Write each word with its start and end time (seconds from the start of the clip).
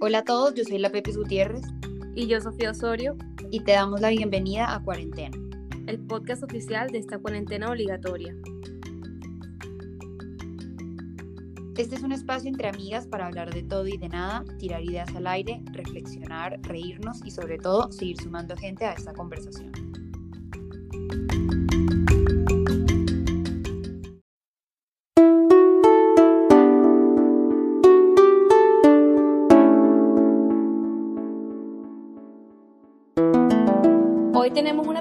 Hola 0.00 0.18
a 0.18 0.24
todos, 0.24 0.54
yo 0.54 0.62
soy 0.62 0.78
la 0.78 0.90
Pepe 0.90 1.10
Gutiérrez 1.10 1.62
Y 2.14 2.28
yo, 2.28 2.40
Sofía 2.40 2.70
Osorio, 2.70 3.16
y 3.50 3.58
te 3.64 3.72
damos 3.72 4.00
la 4.00 4.10
bienvenida 4.10 4.72
a 4.72 4.80
Cuarentena. 4.80 5.36
el 5.88 5.98
podcast 5.98 6.44
oficial 6.44 6.88
de 6.90 6.98
esta 6.98 7.18
cuarentena 7.18 7.68
obligatoria. 7.68 8.32
Este 11.76 11.96
es 11.96 12.02
un 12.02 12.12
espacio 12.12 12.48
entre 12.48 12.68
amigas 12.68 13.08
para 13.08 13.26
hablar 13.26 13.52
de 13.52 13.64
todo 13.64 13.88
y 13.88 13.96
de 13.96 14.08
nada, 14.08 14.44
tirar 14.60 14.84
ideas 14.84 15.12
al 15.16 15.26
aire, 15.26 15.60
reflexionar, 15.72 16.60
reírnos 16.62 17.18
y 17.24 17.32
sobre 17.32 17.58
todo 17.58 17.90
seguir 17.90 18.20
sumando 18.20 18.56
gente 18.56 18.84
a 18.84 18.92
esta 18.92 19.12
conversación. 19.12 19.87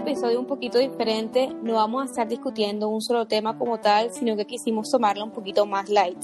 Episodio 0.08 0.40
un 0.40 0.46
poquito 0.46 0.78
diferente, 0.78 1.50
no 1.62 1.74
vamos 1.74 2.02
a 2.02 2.06
estar 2.06 2.28
discutiendo 2.30 2.88
un 2.88 3.02
solo 3.02 3.28
tema 3.28 3.58
como 3.58 3.82
tal, 3.82 4.14
sino 4.14 4.38
que 4.38 4.46
quisimos 4.46 4.90
tomarlo 4.90 5.26
un 5.26 5.32
poquito 5.32 5.66
más 5.66 5.90
light. 5.90 6.18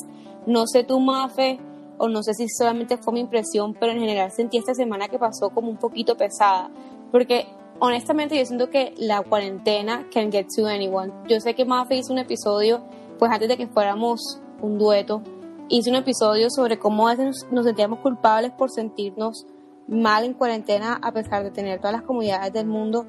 No 0.46 0.68
sé 0.68 0.86
tú, 0.86 1.02
Mafe, 1.02 1.60
o 1.98 2.08
no 2.08 2.24
sé 2.24 2.34
si 2.34 2.48
solamente 2.48 2.96
fue 2.96 3.12
mi 3.12 3.20
impresión, 3.20 3.74
pero 3.74 3.92
en 3.92 4.00
general 4.00 4.32
sentí 4.32 4.58
esta 4.58 4.74
semana 4.74 5.10
que 5.10 5.20
pasó 5.20 5.50
como 5.50 5.70
un 5.70 5.76
poquito 5.76 6.16
pesada, 6.16 6.72
porque 7.12 7.46
honestamente 7.80 8.38
yo 8.38 8.46
siento 8.46 8.70
que 8.70 8.94
la 8.96 9.22
cuarentena 9.22 10.08
can 10.14 10.32
get 10.32 10.48
to 10.56 10.66
anyone. 10.66 11.12
Yo 11.28 11.42
sé 11.42 11.54
que 11.54 11.66
Mafe 11.66 11.98
hizo 11.98 12.14
un 12.14 12.20
episodio, 12.20 12.82
pues 13.20 13.34
antes 13.34 13.50
de 13.50 13.58
que 13.58 13.68
fuéramos 13.68 14.40
un 14.62 14.78
dueto, 14.78 15.22
hizo 15.68 15.90
un 15.90 15.98
episodio 15.98 16.50
sobre 16.50 16.80
cómo 16.80 17.10
a 17.10 17.16
veces 17.16 17.46
nos 17.52 17.66
sentíamos 17.66 18.00
culpables 18.00 18.54
por 18.54 18.72
sentirnos 18.72 19.46
mal 19.90 20.24
en 20.24 20.36
cuarentena 20.36 21.02
a 21.04 21.12
pesar 21.12 21.44
de 21.44 21.52
tener 21.52 21.80
todas 21.80 21.92
las 21.92 22.04
comunidades 22.04 22.54
del 22.54 22.66
mundo, 22.66 23.06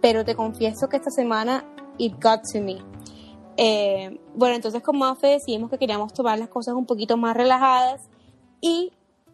pero 0.00 0.24
te 0.24 0.34
confieso 0.34 0.88
que 0.88 0.96
esta 0.96 1.10
semana 1.10 1.64
it 1.98 2.14
got 2.22 2.40
to 2.52 2.60
me. 2.60 2.78
Eh, 3.56 4.20
bueno, 4.34 4.54
entonces 4.54 4.82
con 4.82 4.98
Mafe 4.98 5.28
decidimos 5.28 5.70
que 5.70 5.78
queríamos 5.78 6.12
tomar 6.12 6.38
las 6.38 6.48
cosas 6.48 6.74
un 6.74 6.86
poquito 6.86 7.16
más 7.16 7.36
relajadas 7.36 8.02
y 8.60 8.92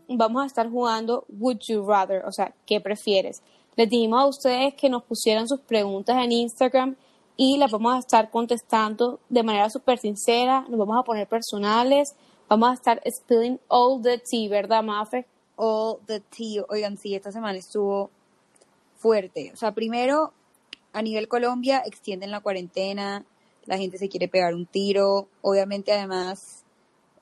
vamos 0.09 0.43
a 0.43 0.47
estar 0.47 0.71
jugando 0.71 1.25
Would 1.29 1.59
You 1.69 1.85
Rather, 1.87 2.25
o 2.25 2.33
sea, 2.33 2.55
¿qué 2.67 2.81
prefieres? 2.81 3.43
Les 3.77 3.91
dijimos 3.91 4.23
a 4.23 4.27
ustedes 4.27 4.75
que 4.75 4.89
nos 4.89 5.03
pusieran 5.03 5.49
sus 5.49 5.61
preguntas 5.61 6.17
en 6.23 6.33
Instagram 6.33 6.97
y 7.37 7.59
las 7.59 7.71
vamos 7.71 7.95
a 7.95 7.99
estar 7.99 8.31
contestando 8.31 9.21
de 9.29 9.43
manera 9.43 9.69
súper 9.69 9.99
sincera, 9.99 10.65
nos 10.69 10.79
vamos 10.79 10.97
a 10.99 11.03
poner 11.03 11.27
personales, 11.27 12.15
vamos 12.49 12.71
a 12.71 12.75
estar 12.75 13.03
spilling 13.07 13.59
all 13.69 14.01
the 14.01 14.19
tea, 14.19 14.49
¿verdad, 14.49 14.83
Mafe? 14.83 15.27
All 15.57 15.99
the 16.07 16.21
tea, 16.21 16.65
oigan, 16.69 16.97
sí, 16.97 17.15
esta 17.15 17.33
semana 17.33 17.59
estuvo 17.59 18.11
fuerte. 18.97 19.51
O 19.53 19.57
sea, 19.57 19.73
primero, 19.73 20.33
a 20.95 21.03
nivel 21.03 21.29
Colombia, 21.29 21.83
extienden 21.85 22.31
la 22.31 22.41
cuarentena, 22.41 23.27
la 23.67 23.77
gente 23.77 23.99
se 23.99 24.09
quiere 24.09 24.29
pegar 24.29 24.55
un 24.55 24.65
tiro, 24.67 25.29
obviamente 25.43 25.93
además 25.93 26.65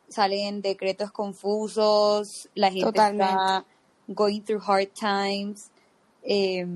salen 0.08 0.60
decretos 0.60 1.10
confusos, 1.10 2.48
la 2.54 2.70
gente 2.70 2.84
Totalmente. 2.86 3.24
está 3.32 3.64
going 4.08 4.42
through 4.42 4.62
hard 4.64 4.90
times. 4.92 5.70
Eh, 6.22 6.66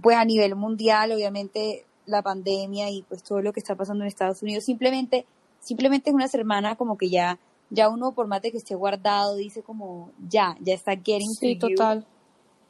pues 0.00 0.16
a 0.16 0.24
nivel 0.24 0.54
mundial, 0.54 1.10
obviamente, 1.12 1.84
la 2.06 2.22
pandemia 2.22 2.88
y 2.90 3.02
pues 3.02 3.22
todo 3.24 3.40
lo 3.42 3.52
que 3.52 3.60
está 3.60 3.74
pasando 3.74 4.04
en 4.04 4.08
Estados 4.08 4.42
Unidos, 4.42 4.64
simplemente, 4.64 5.26
simplemente 5.60 6.10
es 6.10 6.14
una 6.14 6.28
semana 6.28 6.76
como 6.76 6.96
que 6.96 7.10
ya, 7.10 7.38
ya 7.70 7.88
uno 7.88 8.12
por 8.12 8.28
más 8.28 8.42
de 8.42 8.52
que 8.52 8.58
esté 8.58 8.74
guardado, 8.76 9.34
dice 9.36 9.62
como, 9.62 10.10
ya, 10.28 10.56
ya 10.60 10.74
está 10.74 10.92
getting 10.92 11.32
Sí, 11.38 11.56
to 11.56 11.68
you. 11.68 11.74
total. 11.76 12.06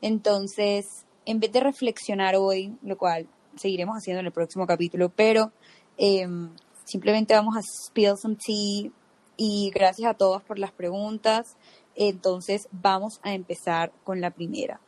Entonces, 0.01 1.05
en 1.27 1.41
vez 1.41 1.53
de 1.53 1.61
reflexionar 1.61 2.37
hoy, 2.37 2.75
lo 2.83 2.97
cual 2.97 3.27
seguiremos 3.57 3.97
haciendo 3.97 4.21
en 4.21 4.27
el 4.27 4.33
próximo 4.33 4.67
capítulo, 4.67 5.09
pero 5.09 5.53
em, 5.97 6.51
simplemente 6.85 7.35
vamos 7.35 7.57
a 7.57 7.61
spill 7.63 8.17
some 8.17 8.37
tea 8.37 8.91
y 9.37 9.71
gracias 9.75 10.11
a 10.11 10.15
todos 10.15 10.43
por 10.43 10.59
las 10.59 10.73
preguntas. 10.73 11.57
Entonces, 11.97 12.69
vamos 12.73 13.21
a 13.23 13.35
empezar 13.35 13.93
con 14.05 14.21
la 14.21 14.31
primera. 14.31 14.81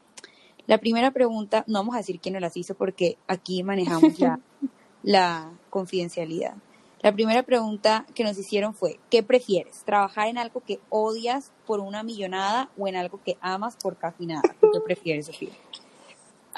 La 0.66 0.78
primera 0.78 1.12
pregunta, 1.12 1.65
no 1.69 1.78
vamos 1.78 1.94
a 1.94 1.99
decir 1.99 2.19
quién 2.21 2.34
nos 2.34 2.43
las 2.43 2.56
hizo 2.56 2.75
porque 2.75 3.19
aquí 3.28 3.62
manejamos 3.62 4.19
la, 4.19 4.41
la 5.03 5.53
confidencialidad. 5.71 6.55
La 7.03 7.12
primera 7.12 7.44
pregunta 7.44 8.05
que 8.15 8.25
nos 8.25 8.37
hicieron 8.37 8.75
fue, 8.75 8.99
¿qué 9.10 9.22
prefieres? 9.22 9.84
¿Trabajar 9.84 10.28
en 10.28 10.38
algo 10.38 10.60
que 10.60 10.81
odias 10.88 11.53
por 11.66 11.78
una 11.78 12.03
millonada 12.03 12.71
o 12.76 12.88
en 12.88 12.97
algo 12.97 13.21
que 13.22 13.37
amas 13.41 13.76
por 13.76 13.97
casi 13.97 14.26
nada? 14.26 14.43
¿Qué 14.60 14.81
prefieres, 14.84 15.26
Sofía? 15.26 15.50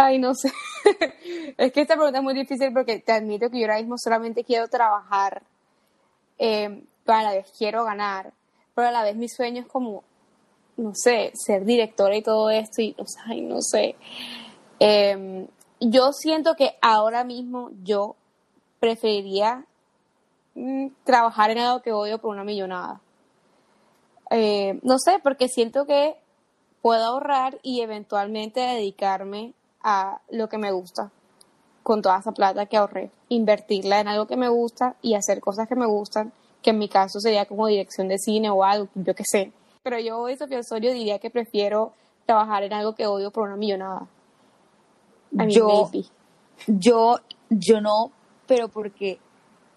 Ay, 0.00 0.20
no 0.20 0.32
sé. 0.32 0.52
es 1.58 1.72
que 1.72 1.80
esta 1.80 1.96
pregunta 1.96 2.18
es 2.18 2.24
muy 2.24 2.32
difícil 2.32 2.72
porque 2.72 3.00
te 3.00 3.10
admito 3.10 3.50
que 3.50 3.58
yo 3.58 3.64
ahora 3.64 3.80
mismo 3.80 3.96
solamente 3.98 4.44
quiero 4.44 4.68
trabajar, 4.68 5.42
eh, 6.38 6.84
a 7.04 7.22
la 7.24 7.32
vez 7.32 7.50
quiero 7.58 7.82
ganar, 7.82 8.32
pero 8.76 8.86
a 8.86 8.92
la 8.92 9.02
vez 9.02 9.16
mi 9.16 9.28
sueño 9.28 9.62
es 9.62 9.66
como, 9.66 10.04
no 10.76 10.92
sé, 10.94 11.32
ser 11.34 11.64
directora 11.64 12.14
y 12.14 12.22
todo 12.22 12.48
esto 12.48 12.80
y, 12.80 12.94
ay, 13.26 13.40
no 13.40 13.60
sé. 13.60 13.96
Eh, 14.78 15.48
yo 15.80 16.12
siento 16.12 16.54
que 16.54 16.76
ahora 16.80 17.24
mismo 17.24 17.72
yo 17.82 18.14
preferiría 18.78 19.66
mm, 20.54 20.90
trabajar 21.02 21.50
en 21.50 21.58
algo 21.58 21.82
que 21.82 21.92
odio 21.92 22.18
por 22.20 22.30
una 22.30 22.44
millonada. 22.44 23.00
Eh, 24.30 24.78
no 24.84 25.00
sé, 25.00 25.18
porque 25.24 25.48
siento 25.48 25.86
que 25.86 26.14
puedo 26.82 27.04
ahorrar 27.04 27.58
y 27.64 27.80
eventualmente 27.80 28.60
dedicarme 28.60 29.54
a 29.82 30.20
lo 30.30 30.48
que 30.48 30.58
me 30.58 30.72
gusta 30.72 31.10
con 31.82 32.02
toda 32.02 32.18
esa 32.18 32.32
plata 32.32 32.66
que 32.66 32.76
ahorré, 32.76 33.10
invertirla 33.30 34.00
en 34.00 34.08
algo 34.08 34.26
que 34.26 34.36
me 34.36 34.48
gusta 34.48 34.96
y 35.00 35.14
hacer 35.14 35.40
cosas 35.40 35.66
que 35.68 35.74
me 35.74 35.86
gustan, 35.86 36.32
que 36.62 36.70
en 36.70 36.78
mi 36.78 36.88
caso 36.88 37.18
sería 37.20 37.46
como 37.46 37.66
dirección 37.66 38.08
de 38.08 38.18
cine 38.18 38.50
o 38.50 38.62
algo, 38.62 38.88
yo 38.94 39.14
qué 39.14 39.24
sé. 39.24 39.52
Pero 39.82 39.98
yo 39.98 40.18
hoy, 40.18 40.36
Sofía 40.36 40.58
Osorio, 40.58 40.92
diría 40.92 41.18
que 41.18 41.30
prefiero 41.30 41.92
trabajar 42.26 42.62
en 42.64 42.74
algo 42.74 42.94
que 42.94 43.06
odio 43.06 43.30
por 43.30 43.46
una 43.48 43.56
millonada. 43.56 44.06
Yo- 45.48 45.66
maybe. 45.66 46.06
Yo, 46.66 47.20
yo 47.48 47.80
no, 47.80 48.10
pero 48.46 48.68
porque, 48.68 49.18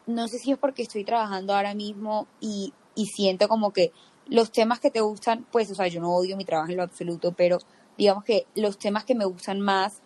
no 0.07 0.27
sé 0.27 0.39
si 0.39 0.51
es 0.51 0.57
porque 0.57 0.81
estoy 0.81 1.03
trabajando 1.05 1.55
ahora 1.55 1.75
mismo 1.75 2.27
y, 2.39 2.73
y 2.95 3.05
siento 3.05 3.47
como 3.47 3.71
que 3.71 3.91
los 4.25 4.51
temas 4.51 4.79
que 4.79 4.89
te 4.89 4.99
gustan, 4.99 5.45
pues, 5.51 5.69
o 5.71 5.75
sea, 5.75 5.87
yo 5.87 6.01
no 6.01 6.11
odio 6.13 6.35
mi 6.35 6.43
trabajo 6.43 6.71
en 6.71 6.77
lo 6.77 6.83
absoluto, 6.83 7.31
pero 7.33 7.59
digamos 7.97 8.23
que 8.23 8.45
los 8.55 8.77
temas 8.77 9.03
que 9.05 9.15
me 9.15 9.25
gustan 9.25 9.59
más, 9.61 10.01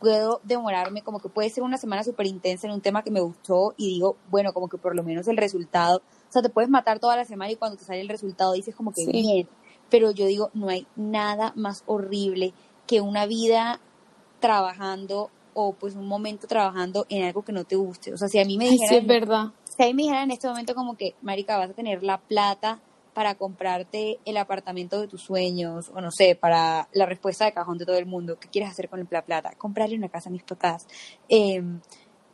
puedo 0.00 0.40
demorarme, 0.44 1.02
como 1.02 1.18
que 1.18 1.28
puede 1.30 1.48
ser 1.50 1.62
una 1.64 1.78
semana 1.78 2.04
súper 2.04 2.26
intensa 2.26 2.66
en 2.66 2.74
un 2.74 2.80
tema 2.82 3.02
que 3.02 3.10
me 3.10 3.20
gustó 3.20 3.72
y 3.78 3.88
digo, 3.94 4.16
bueno, 4.30 4.52
como 4.52 4.68
que 4.68 4.76
por 4.76 4.94
lo 4.94 5.02
menos 5.02 5.28
el 5.28 5.36
resultado, 5.38 5.98
o 5.98 6.32
sea, 6.32 6.42
te 6.42 6.50
puedes 6.50 6.68
matar 6.68 6.98
toda 7.00 7.16
la 7.16 7.24
semana 7.24 7.50
y 7.52 7.56
cuando 7.56 7.78
te 7.78 7.84
sale 7.84 8.00
el 8.00 8.08
resultado 8.08 8.52
dices 8.52 8.74
como 8.74 8.92
que 8.92 9.02
Sí. 9.04 9.12
bien, 9.12 9.48
pero 9.90 10.10
yo 10.10 10.26
digo, 10.26 10.50
no 10.52 10.68
hay 10.68 10.86
nada 10.96 11.52
más 11.56 11.84
horrible 11.86 12.52
que 12.86 13.00
una 13.00 13.24
vida 13.24 13.80
trabajando 14.40 15.30
o 15.54 15.72
pues 15.72 15.94
un 15.94 16.06
momento 16.06 16.46
trabajando 16.46 17.06
en 17.08 17.24
algo 17.24 17.42
que 17.42 17.52
no 17.52 17.64
te 17.64 17.76
guste. 17.76 18.12
O 18.12 18.18
sea, 18.18 18.28
si 18.28 18.38
a 18.40 18.44
mí 18.44 18.58
me 18.58 18.64
Ay, 18.64 18.70
sí, 18.76 18.82
dijeran, 18.82 19.02
es 19.02 19.06
verdad. 19.06 19.44
si 19.64 19.82
a 19.82 19.86
mí 19.86 19.94
me 19.94 20.02
dijeran 20.02 20.24
en 20.24 20.30
este 20.32 20.48
momento 20.48 20.74
como 20.74 20.96
que, 20.96 21.14
marica, 21.22 21.56
vas 21.56 21.70
a 21.70 21.74
tener 21.74 22.02
la 22.02 22.18
plata 22.18 22.80
para 23.14 23.36
comprarte 23.36 24.18
el 24.24 24.36
apartamento 24.36 25.00
de 25.00 25.08
tus 25.08 25.22
sueños, 25.22 25.90
o 25.94 26.00
no 26.00 26.10
sé, 26.10 26.34
para 26.34 26.88
la 26.92 27.06
respuesta 27.06 27.44
de 27.44 27.52
cajón 27.52 27.78
de 27.78 27.86
todo 27.86 27.96
el 27.96 28.06
mundo, 28.06 28.38
¿qué 28.38 28.48
quieres 28.48 28.70
hacer 28.70 28.88
con 28.88 29.06
la 29.08 29.22
plata? 29.22 29.52
Comprarle 29.56 29.96
una 29.96 30.08
casa 30.08 30.28
a 30.28 30.32
mis 30.32 30.42
papás. 30.42 30.86
Em, 31.28 31.80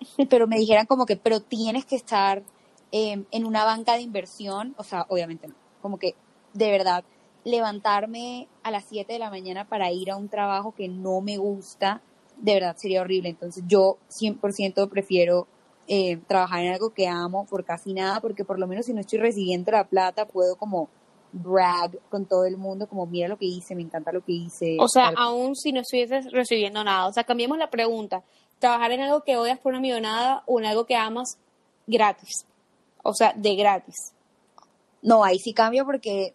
pero 0.30 0.46
me 0.46 0.58
dijeran 0.58 0.86
como 0.86 1.06
que, 1.06 1.16
pero 1.16 1.40
tienes 1.40 1.84
que 1.84 1.96
estar 1.96 2.42
em, 2.92 3.26
en 3.30 3.44
una 3.44 3.64
banca 3.64 3.94
de 3.94 4.00
inversión, 4.00 4.74
o 4.78 4.84
sea, 4.84 5.04
obviamente 5.08 5.48
no, 5.48 5.54
como 5.82 5.98
que 5.98 6.14
de 6.54 6.70
verdad 6.70 7.04
levantarme 7.44 8.48
a 8.62 8.70
las 8.70 8.84
7 8.84 9.12
de 9.12 9.18
la 9.18 9.30
mañana 9.30 9.68
para 9.68 9.92
ir 9.92 10.10
a 10.10 10.16
un 10.16 10.28
trabajo 10.28 10.72
que 10.72 10.88
no 10.88 11.20
me 11.20 11.36
gusta, 11.36 12.02
de 12.36 12.54
verdad 12.54 12.76
sería 12.76 13.02
horrible. 13.02 13.28
Entonces 13.28 13.64
yo 13.66 13.98
100% 14.08 14.88
prefiero 14.88 15.46
eh, 15.92 16.18
trabajar 16.28 16.60
en 16.64 16.72
algo 16.72 16.90
que 16.94 17.08
amo 17.08 17.46
por 17.46 17.64
casi 17.64 17.92
nada, 17.92 18.20
porque 18.20 18.44
por 18.44 18.60
lo 18.60 18.68
menos 18.68 18.86
si 18.86 18.94
no 18.94 19.00
estoy 19.00 19.18
recibiendo 19.18 19.72
la 19.72 19.82
plata, 19.88 20.24
puedo 20.24 20.54
como 20.54 20.88
brag 21.32 21.98
con 22.10 22.26
todo 22.26 22.44
el 22.44 22.56
mundo, 22.56 22.86
como 22.88 23.06
mira 23.06 23.26
lo 23.26 23.36
que 23.36 23.46
hice, 23.46 23.74
me 23.74 23.82
encanta 23.82 24.12
lo 24.12 24.24
que 24.24 24.30
hice. 24.32 24.76
O 24.78 24.86
sea, 24.86 25.12
aún 25.16 25.56
si 25.56 25.72
no 25.72 25.80
estuvieses 25.80 26.30
recibiendo 26.30 26.84
nada. 26.84 27.08
O 27.08 27.12
sea, 27.12 27.24
cambiemos 27.24 27.58
la 27.58 27.70
pregunta. 27.70 28.22
¿Trabajar 28.60 28.92
en 28.92 29.00
algo 29.00 29.24
que 29.24 29.36
odias 29.36 29.58
por 29.58 29.72
una 29.72 29.80
millonada 29.80 30.44
o 30.46 30.60
en 30.60 30.66
algo 30.66 30.84
que 30.86 30.94
amas 30.94 31.38
gratis? 31.88 32.44
O 33.02 33.12
sea, 33.12 33.32
de 33.34 33.56
gratis. 33.56 33.96
No, 35.02 35.24
ahí 35.24 35.38
sí 35.40 35.52
cambio 35.54 35.84
porque 35.84 36.34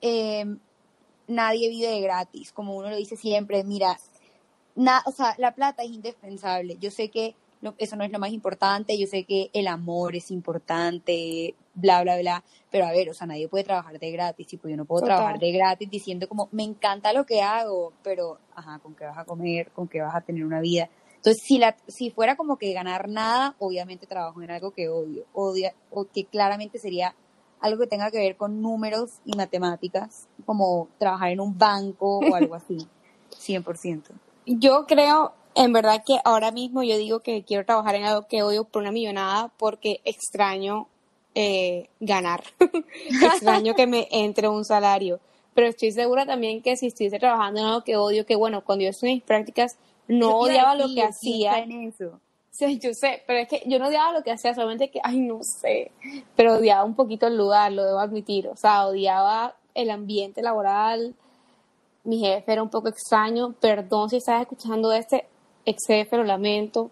eh, 0.00 0.46
nadie 1.26 1.68
vive 1.68 1.88
de 1.88 2.00
gratis, 2.00 2.50
como 2.52 2.76
uno 2.76 2.88
lo 2.88 2.96
dice 2.96 3.16
siempre, 3.16 3.62
mira, 3.64 3.98
na- 4.74 5.02
o 5.04 5.12
sea, 5.12 5.34
la 5.36 5.52
plata 5.54 5.82
es 5.82 5.90
indispensable. 5.90 6.76
Yo 6.80 6.90
sé 6.90 7.10
que 7.10 7.34
eso 7.78 7.96
no 7.96 8.04
es 8.04 8.10
lo 8.10 8.18
más 8.18 8.30
importante, 8.32 8.98
yo 8.98 9.06
sé 9.06 9.24
que 9.24 9.50
el 9.52 9.68
amor 9.68 10.16
es 10.16 10.30
importante, 10.30 11.54
bla, 11.74 12.02
bla, 12.02 12.18
bla. 12.18 12.44
Pero 12.70 12.86
a 12.86 12.92
ver, 12.92 13.10
o 13.10 13.14
sea, 13.14 13.26
nadie 13.26 13.48
puede 13.48 13.64
trabajar 13.64 13.98
de 13.98 14.10
gratis, 14.10 14.46
tipo, 14.46 14.68
yo 14.68 14.76
no 14.76 14.84
puedo 14.84 15.02
Total. 15.02 15.16
trabajar 15.16 15.40
de 15.40 15.52
gratis 15.52 15.90
diciendo 15.90 16.28
como, 16.28 16.48
me 16.52 16.62
encanta 16.62 17.12
lo 17.12 17.26
que 17.26 17.42
hago, 17.42 17.92
pero, 18.02 18.38
ajá, 18.54 18.78
¿con 18.78 18.94
qué 18.94 19.04
vas 19.04 19.18
a 19.18 19.24
comer? 19.24 19.70
¿Con 19.72 19.88
qué 19.88 20.00
vas 20.00 20.14
a 20.14 20.20
tener 20.20 20.44
una 20.44 20.60
vida? 20.60 20.88
Entonces, 21.16 21.42
si, 21.42 21.58
la, 21.58 21.76
si 21.86 22.10
fuera 22.10 22.36
como 22.36 22.56
que 22.56 22.72
ganar 22.72 23.08
nada, 23.08 23.54
obviamente 23.58 24.06
trabajo 24.06 24.40
en 24.40 24.50
algo 24.50 24.70
que 24.70 24.88
odio, 24.88 25.26
odia, 25.34 25.74
o 25.90 26.06
que 26.06 26.24
claramente 26.24 26.78
sería 26.78 27.14
algo 27.60 27.78
que 27.78 27.86
tenga 27.86 28.10
que 28.10 28.18
ver 28.18 28.36
con 28.36 28.62
números 28.62 29.20
y 29.26 29.36
matemáticas, 29.36 30.28
como 30.46 30.88
trabajar 30.98 31.30
en 31.30 31.40
un 31.40 31.58
banco 31.58 32.20
o 32.20 32.34
algo 32.34 32.54
así, 32.54 32.88
100%. 33.38 34.04
Yo 34.46 34.86
creo, 34.86 35.34
en 35.54 35.72
verdad, 35.72 36.02
que 36.06 36.18
ahora 36.24 36.50
mismo 36.52 36.82
yo 36.82 36.96
digo 36.96 37.20
que 37.20 37.42
quiero 37.42 37.64
trabajar 37.64 37.94
en 37.94 38.04
algo 38.04 38.26
que 38.26 38.42
odio 38.42 38.64
por 38.64 38.82
una 38.82 38.92
millonada 38.92 39.50
porque 39.56 40.00
extraño 40.04 40.86
eh, 41.34 41.88
ganar. 42.00 42.42
extraño 43.24 43.74
que 43.74 43.86
me 43.86 44.08
entre 44.10 44.48
un 44.48 44.64
salario. 44.64 45.20
Pero 45.54 45.68
estoy 45.68 45.92
segura 45.92 46.26
también 46.26 46.62
que 46.62 46.76
si 46.76 46.86
estuviese 46.86 47.18
trabajando 47.18 47.60
en 47.60 47.66
algo 47.66 47.84
que 47.84 47.96
odio, 47.96 48.24
que 48.24 48.36
bueno, 48.36 48.62
cuando 48.64 48.84
yo 48.84 48.90
estuve 48.90 49.10
en 49.10 49.16
mis 49.16 49.24
prácticas 49.24 49.76
no 50.08 50.36
odiaba 50.38 50.74
lo 50.74 50.86
que 50.92 51.02
hacía. 51.02 51.58
en 51.58 51.88
eso. 51.88 52.20
Sí, 52.50 52.78
yo 52.78 52.92
sé, 52.92 53.22
pero 53.26 53.38
es 53.38 53.48
que 53.48 53.62
yo 53.66 53.78
no 53.78 53.88
odiaba 53.88 54.12
lo 54.12 54.22
que 54.22 54.32
hacía, 54.32 54.54
solamente 54.54 54.90
que, 54.90 55.00
ay, 55.02 55.18
no 55.20 55.40
sé, 55.42 55.92
pero 56.36 56.54
odiaba 56.54 56.84
un 56.84 56.94
poquito 56.94 57.28
el 57.28 57.36
lugar, 57.36 57.72
lo 57.72 57.84
debo 57.84 58.00
admitir, 58.00 58.48
o 58.48 58.56
sea, 58.56 58.86
odiaba 58.86 59.54
el 59.72 59.88
ambiente 59.88 60.42
laboral, 60.42 61.14
mi 62.02 62.18
jefe 62.18 62.52
era 62.52 62.62
un 62.62 62.68
poco 62.68 62.88
extraño, 62.88 63.54
perdón 63.60 64.10
si 64.10 64.16
estás 64.16 64.42
escuchando 64.42 64.92
este 64.92 65.29
ex 65.64 65.86
jefe, 65.86 66.16
lo 66.16 66.24
lamento, 66.24 66.90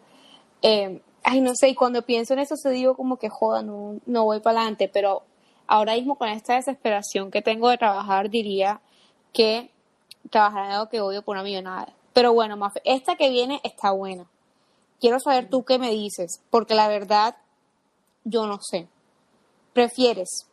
Eh, 0.62 1.00
ay, 1.22 1.40
no 1.40 1.52
sé, 1.54 1.68
y 1.68 1.74
cuando 1.74 2.02
pienso 2.02 2.32
en 2.34 2.40
eso 2.40 2.56
se 2.56 2.70
digo 2.70 2.94
como 2.96 3.16
que 3.16 3.28
joda, 3.28 3.62
no, 3.62 3.98
no 4.06 4.24
voy 4.24 4.40
para 4.40 4.60
adelante, 4.60 4.88
pero 4.92 5.22
ahora 5.68 5.94
mismo 5.94 6.16
con 6.16 6.28
esta 6.28 6.54
desesperación 6.54 7.30
que 7.30 7.42
tengo 7.42 7.68
de 7.68 7.78
trabajar, 7.78 8.28
diría 8.30 8.80
que 9.32 9.70
trabajar 10.30 10.64
en 10.66 10.72
algo 10.72 10.88
que 10.88 11.00
odio 11.00 11.22
por 11.22 11.36
una 11.36 11.44
millonada. 11.44 11.92
Pero 12.12 12.32
bueno, 12.32 12.56
Mafe, 12.56 12.80
esta 12.84 13.16
que 13.16 13.30
viene 13.30 13.60
está 13.62 13.92
buena. 13.92 14.26
Quiero 15.00 15.20
saber 15.20 15.48
tú 15.48 15.64
qué 15.64 15.78
me 15.78 15.90
dices, 15.90 16.40
porque 16.50 16.74
la 16.74 16.88
verdad, 16.88 17.36
yo 18.24 18.46
no 18.46 18.58
sé. 18.60 18.88
¿Prefieres 19.72 20.48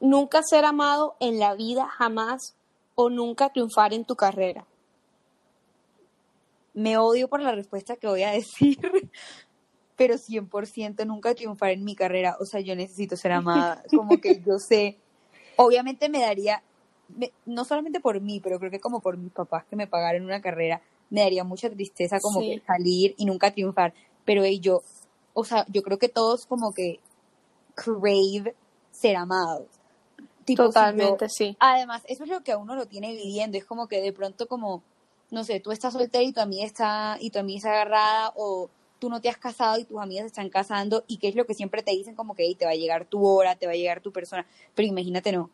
nunca 0.00 0.42
ser 0.42 0.64
amado 0.64 1.16
en 1.20 1.38
la 1.38 1.54
vida 1.54 1.86
jamás 1.86 2.54
o 2.94 3.10
nunca 3.10 3.50
triunfar 3.50 3.92
en 3.92 4.06
tu 4.06 4.16
carrera? 4.16 4.64
Me 6.74 6.98
odio 6.98 7.28
por 7.28 7.40
la 7.40 7.52
respuesta 7.54 7.96
que 7.96 8.06
voy 8.08 8.22
a 8.24 8.32
decir, 8.32 8.78
pero 9.96 10.14
100% 10.14 11.06
nunca 11.06 11.34
triunfar 11.34 11.70
en 11.70 11.84
mi 11.84 11.94
carrera. 11.94 12.36
O 12.40 12.44
sea, 12.46 12.60
yo 12.60 12.74
necesito 12.76 13.16
ser 13.16 13.32
amada. 13.32 13.82
Como 13.94 14.20
que 14.20 14.40
yo 14.46 14.58
sé, 14.58 14.98
obviamente 15.56 16.08
me 16.08 16.20
daría, 16.20 16.62
me- 17.16 17.32
no 17.46 17.64
solamente 17.64 18.00
por 18.00 18.20
mí, 18.20 18.40
pero 18.40 18.58
creo 18.58 18.70
que 18.70 18.80
como 18.80 19.00
por 19.00 19.16
mis 19.16 19.32
papás 19.32 19.64
que 19.66 19.76
me 19.76 19.86
pagaron 19.86 20.24
una 20.24 20.40
carrera, 20.42 20.82
me 21.10 21.20
daría 21.20 21.44
mucha 21.44 21.70
tristeza 21.70 22.18
como 22.20 22.40
Sí. 22.40 22.50
que 22.58 22.66
salir 22.66 23.14
y 23.18 23.24
nunca 23.24 23.52
triunfar. 23.52 23.94
Pero 24.24 24.42
ey, 24.42 24.58
yo, 24.58 24.82
o 25.32 25.44
sea, 25.44 25.64
yo 25.68 25.82
creo 25.82 25.98
que 25.98 26.08
todos 26.08 26.44
como 26.46 26.72
que 26.72 26.98
crave 27.74 28.54
ser 28.90 29.16
amados. 29.16 29.66
Tipo, 30.44 30.62
si 30.62 30.66
yo- 30.66 30.72
Totalmente, 30.72 31.28
sí. 31.28 31.56
Además, 31.60 32.02
eso 32.06 32.24
es 32.24 32.30
lo 32.30 32.42
que 32.42 32.52
a 32.52 32.58
uno 32.58 32.74
lo 32.74 32.86
tiene 32.86 33.12
viviendo. 33.12 33.56
Es 33.58 33.64
como 33.64 33.86
que 33.86 34.00
de 34.00 34.12
pronto 34.12 34.46
como, 34.46 34.82
no 35.34 35.44
sé, 35.44 35.60
tú 35.60 35.72
estás 35.72 35.92
soltera 35.92 36.24
y 36.24 36.32
tu 36.32 36.40
amiga 36.40 36.64
está, 36.64 37.18
y 37.20 37.30
tu 37.30 37.38
amiga 37.38 37.58
está 37.58 37.70
agarrada, 37.72 38.32
o 38.36 38.70
tú 38.98 39.10
no 39.10 39.20
te 39.20 39.28
has 39.28 39.36
casado 39.36 39.78
y 39.78 39.84
tus 39.84 40.00
amigas 40.00 40.22
se 40.22 40.28
están 40.28 40.48
casando, 40.48 41.04
y 41.06 41.18
qué 41.18 41.28
es 41.28 41.34
lo 41.34 41.44
que 41.44 41.52
siempre 41.54 41.82
te 41.82 41.90
dicen 41.90 42.14
como 42.14 42.34
que 42.34 42.44
"Ey, 42.44 42.54
te 42.54 42.64
va 42.64 42.70
a 42.70 42.76
llegar 42.76 43.04
tu 43.04 43.26
hora, 43.26 43.56
te 43.56 43.66
va 43.66 43.72
a 43.72 43.76
llegar 43.76 44.00
tu 44.00 44.12
persona. 44.12 44.46
Pero 44.74 44.88
imagínate, 44.88 45.32
no. 45.32 45.50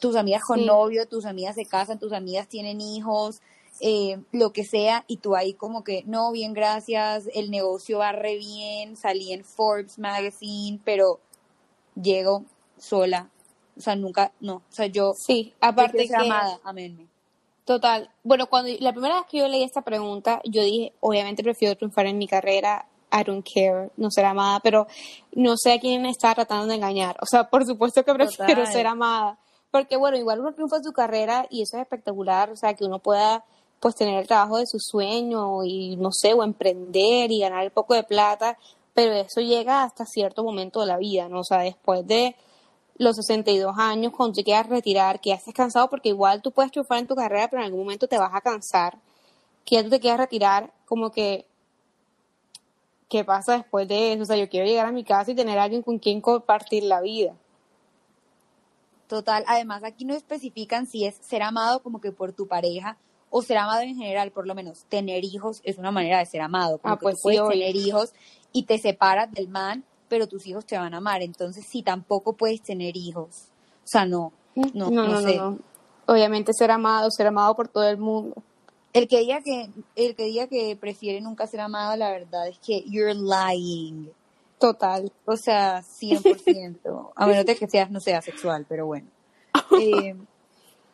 Tus 0.00 0.16
amigas 0.16 0.42
con 0.42 0.58
Sí. 0.60 0.66
novio, 0.66 1.06
tus 1.06 1.24
amigas 1.26 1.54
se 1.54 1.64
casan, 1.64 1.98
tus 1.98 2.12
amigas 2.12 2.48
tienen 2.48 2.80
hijos, 2.80 3.40
eh, 3.80 4.18
lo 4.32 4.52
que 4.52 4.64
sea, 4.64 5.04
y 5.06 5.18
tú 5.18 5.36
ahí 5.36 5.52
como 5.54 5.84
que, 5.84 6.02
no, 6.06 6.32
bien, 6.32 6.52
gracias, 6.54 7.28
el 7.34 7.50
negocio 7.50 7.98
va 7.98 8.12
re 8.12 8.36
bien, 8.36 8.96
salí 8.96 9.32
en 9.32 9.44
Forbes 9.44 9.98
Magazine, 9.98 10.80
pero 10.84 11.20
llego 11.94 12.44
sola. 12.78 13.30
O 13.76 13.80
sea, 13.80 13.94
nunca, 13.94 14.32
no. 14.40 14.56
O 14.56 14.62
sea, 14.72 14.86
yo 14.86 15.12
Sí, 15.14 15.52
aparte 15.60 16.08
que... 16.08 16.14
amada, 16.14 16.58
aménme. 16.64 17.06
Total. 17.66 18.08
Bueno, 18.22 18.46
cuando 18.46 18.70
la 18.78 18.92
primera 18.92 19.16
vez 19.16 19.24
que 19.28 19.38
yo 19.38 19.48
leí 19.48 19.64
esta 19.64 19.82
pregunta, 19.82 20.40
yo 20.44 20.62
dije, 20.62 20.92
obviamente 21.00 21.42
prefiero 21.42 21.76
triunfar 21.76 22.06
en 22.06 22.16
mi 22.16 22.28
carrera. 22.28 22.86
I 23.12 23.24
don't 23.24 23.44
care, 23.44 23.90
no 23.96 24.08
ser 24.10 24.24
amada, 24.24 24.60
pero 24.60 24.86
no 25.32 25.56
sé 25.56 25.72
a 25.72 25.80
quién 25.80 26.06
está 26.06 26.32
tratando 26.34 26.66
de 26.66 26.76
engañar. 26.76 27.16
O 27.20 27.26
sea, 27.26 27.50
por 27.50 27.66
supuesto 27.66 28.04
que 28.04 28.14
prefiero 28.14 28.60
Total. 28.60 28.72
ser 28.72 28.86
amada. 28.86 29.38
Porque 29.72 29.96
bueno, 29.96 30.16
igual 30.16 30.40
uno 30.40 30.54
triunfa 30.54 30.76
en 30.76 30.84
su 30.84 30.92
carrera 30.92 31.46
y 31.50 31.62
eso 31.62 31.76
es 31.76 31.82
espectacular. 31.82 32.50
O 32.50 32.56
sea, 32.56 32.74
que 32.74 32.84
uno 32.84 33.00
pueda 33.00 33.44
pues 33.80 33.96
tener 33.96 34.18
el 34.20 34.28
trabajo 34.28 34.58
de 34.58 34.66
su 34.66 34.78
sueño 34.78 35.64
y 35.64 35.96
no 35.96 36.10
sé, 36.12 36.34
o 36.34 36.44
emprender 36.44 37.32
y 37.32 37.40
ganar 37.40 37.64
el 37.64 37.72
poco 37.72 37.94
de 37.94 38.04
plata, 38.04 38.56
pero 38.94 39.12
eso 39.14 39.40
llega 39.40 39.82
hasta 39.82 40.04
cierto 40.06 40.44
momento 40.44 40.80
de 40.80 40.86
la 40.86 40.98
vida, 40.98 41.28
¿no? 41.28 41.40
O 41.40 41.44
sea, 41.44 41.58
después 41.58 42.06
de 42.06 42.36
los 42.98 43.16
62 43.16 43.74
años, 43.78 44.12
cuando 44.16 44.34
te 44.34 44.44
quieras 44.44 44.68
retirar, 44.68 45.20
que 45.20 45.30
ya 45.30 45.36
estés 45.36 45.54
cansado, 45.54 45.88
porque 45.90 46.08
igual 46.10 46.42
tú 46.42 46.50
puedes 46.52 46.72
triunfar 46.72 46.98
en 46.98 47.06
tu 47.06 47.14
carrera, 47.14 47.48
pero 47.48 47.62
en 47.62 47.66
algún 47.66 47.80
momento 47.80 48.08
te 48.08 48.18
vas 48.18 48.34
a 48.34 48.40
cansar, 48.40 48.98
que 49.64 49.76
ya 49.76 49.82
tú 49.84 49.90
te 49.90 50.00
quieras 50.00 50.20
retirar, 50.20 50.72
como 50.86 51.10
que, 51.10 51.46
¿qué 53.08 53.24
pasa 53.24 53.58
después 53.58 53.86
de 53.88 54.12
eso? 54.12 54.22
O 54.22 54.26
sea, 54.26 54.36
yo 54.36 54.48
quiero 54.48 54.66
llegar 54.66 54.86
a 54.86 54.92
mi 54.92 55.04
casa 55.04 55.30
y 55.30 55.34
tener 55.34 55.58
a 55.58 55.64
alguien 55.64 55.82
con 55.82 55.98
quien 55.98 56.20
compartir 56.20 56.84
la 56.84 57.00
vida. 57.00 57.34
Total, 59.08 59.44
además 59.46 59.84
aquí 59.84 60.04
no 60.04 60.14
especifican 60.14 60.86
si 60.86 61.04
es 61.04 61.16
ser 61.20 61.42
amado 61.42 61.82
como 61.82 62.00
que 62.00 62.10
por 62.10 62.32
tu 62.32 62.48
pareja 62.48 62.96
o 63.30 63.42
ser 63.42 63.58
amado 63.58 63.82
en 63.82 63.96
general, 63.96 64.32
por 64.32 64.46
lo 64.46 64.54
menos 64.54 64.84
tener 64.88 65.24
hijos 65.24 65.60
es 65.64 65.78
una 65.78 65.90
manera 65.90 66.18
de 66.18 66.26
ser 66.26 66.40
amado, 66.40 66.78
como 66.78 66.94
Ah, 66.94 66.98
que 66.98 67.02
pues 67.02 67.16
tú 67.16 67.28
sí, 67.28 67.36
puedes 67.36 67.50
tener 67.50 67.76
hijos 67.76 68.12
y 68.52 68.64
te 68.64 68.78
separas 68.78 69.30
del 69.30 69.48
man, 69.48 69.84
pero 70.08 70.26
tus 70.26 70.46
hijos 70.46 70.64
te 70.66 70.78
van 70.78 70.94
a 70.94 70.98
amar, 70.98 71.22
entonces 71.22 71.64
sí, 71.70 71.82
tampoco 71.82 72.34
puedes 72.34 72.62
tener 72.62 72.96
hijos, 72.96 73.48
o 73.84 73.88
sea, 73.88 74.06
no, 74.06 74.32
no, 74.54 74.90
no, 74.90 75.06
no, 75.06 75.20
sé. 75.20 75.36
no. 75.36 75.58
Obviamente 76.06 76.52
ser 76.56 76.70
amado, 76.70 77.10
ser 77.10 77.26
amado 77.26 77.54
por 77.54 77.68
todo 77.68 77.88
el 77.88 77.98
mundo. 77.98 78.34
El 78.92 79.08
que 79.08 79.18
diga 79.18 79.42
que, 79.42 79.68
el 79.96 80.16
que 80.16 80.24
diga 80.24 80.46
que 80.46 80.76
prefiere 80.80 81.20
nunca 81.20 81.46
ser 81.46 81.60
amado, 81.60 81.96
la 81.96 82.10
verdad 82.10 82.48
es 82.48 82.58
que 82.58 82.82
you're 82.86 83.14
lying. 83.14 84.10
Total. 84.58 85.12
O 85.26 85.36
sea, 85.36 85.82
100%. 85.82 87.10
A 87.14 87.26
menos 87.26 87.44
de 87.44 87.56
que 87.56 87.68
seas, 87.68 87.90
no 87.90 88.00
sea 88.00 88.22
sexual, 88.22 88.64
pero 88.68 88.86
bueno. 88.86 89.08
Eh, 89.80 90.14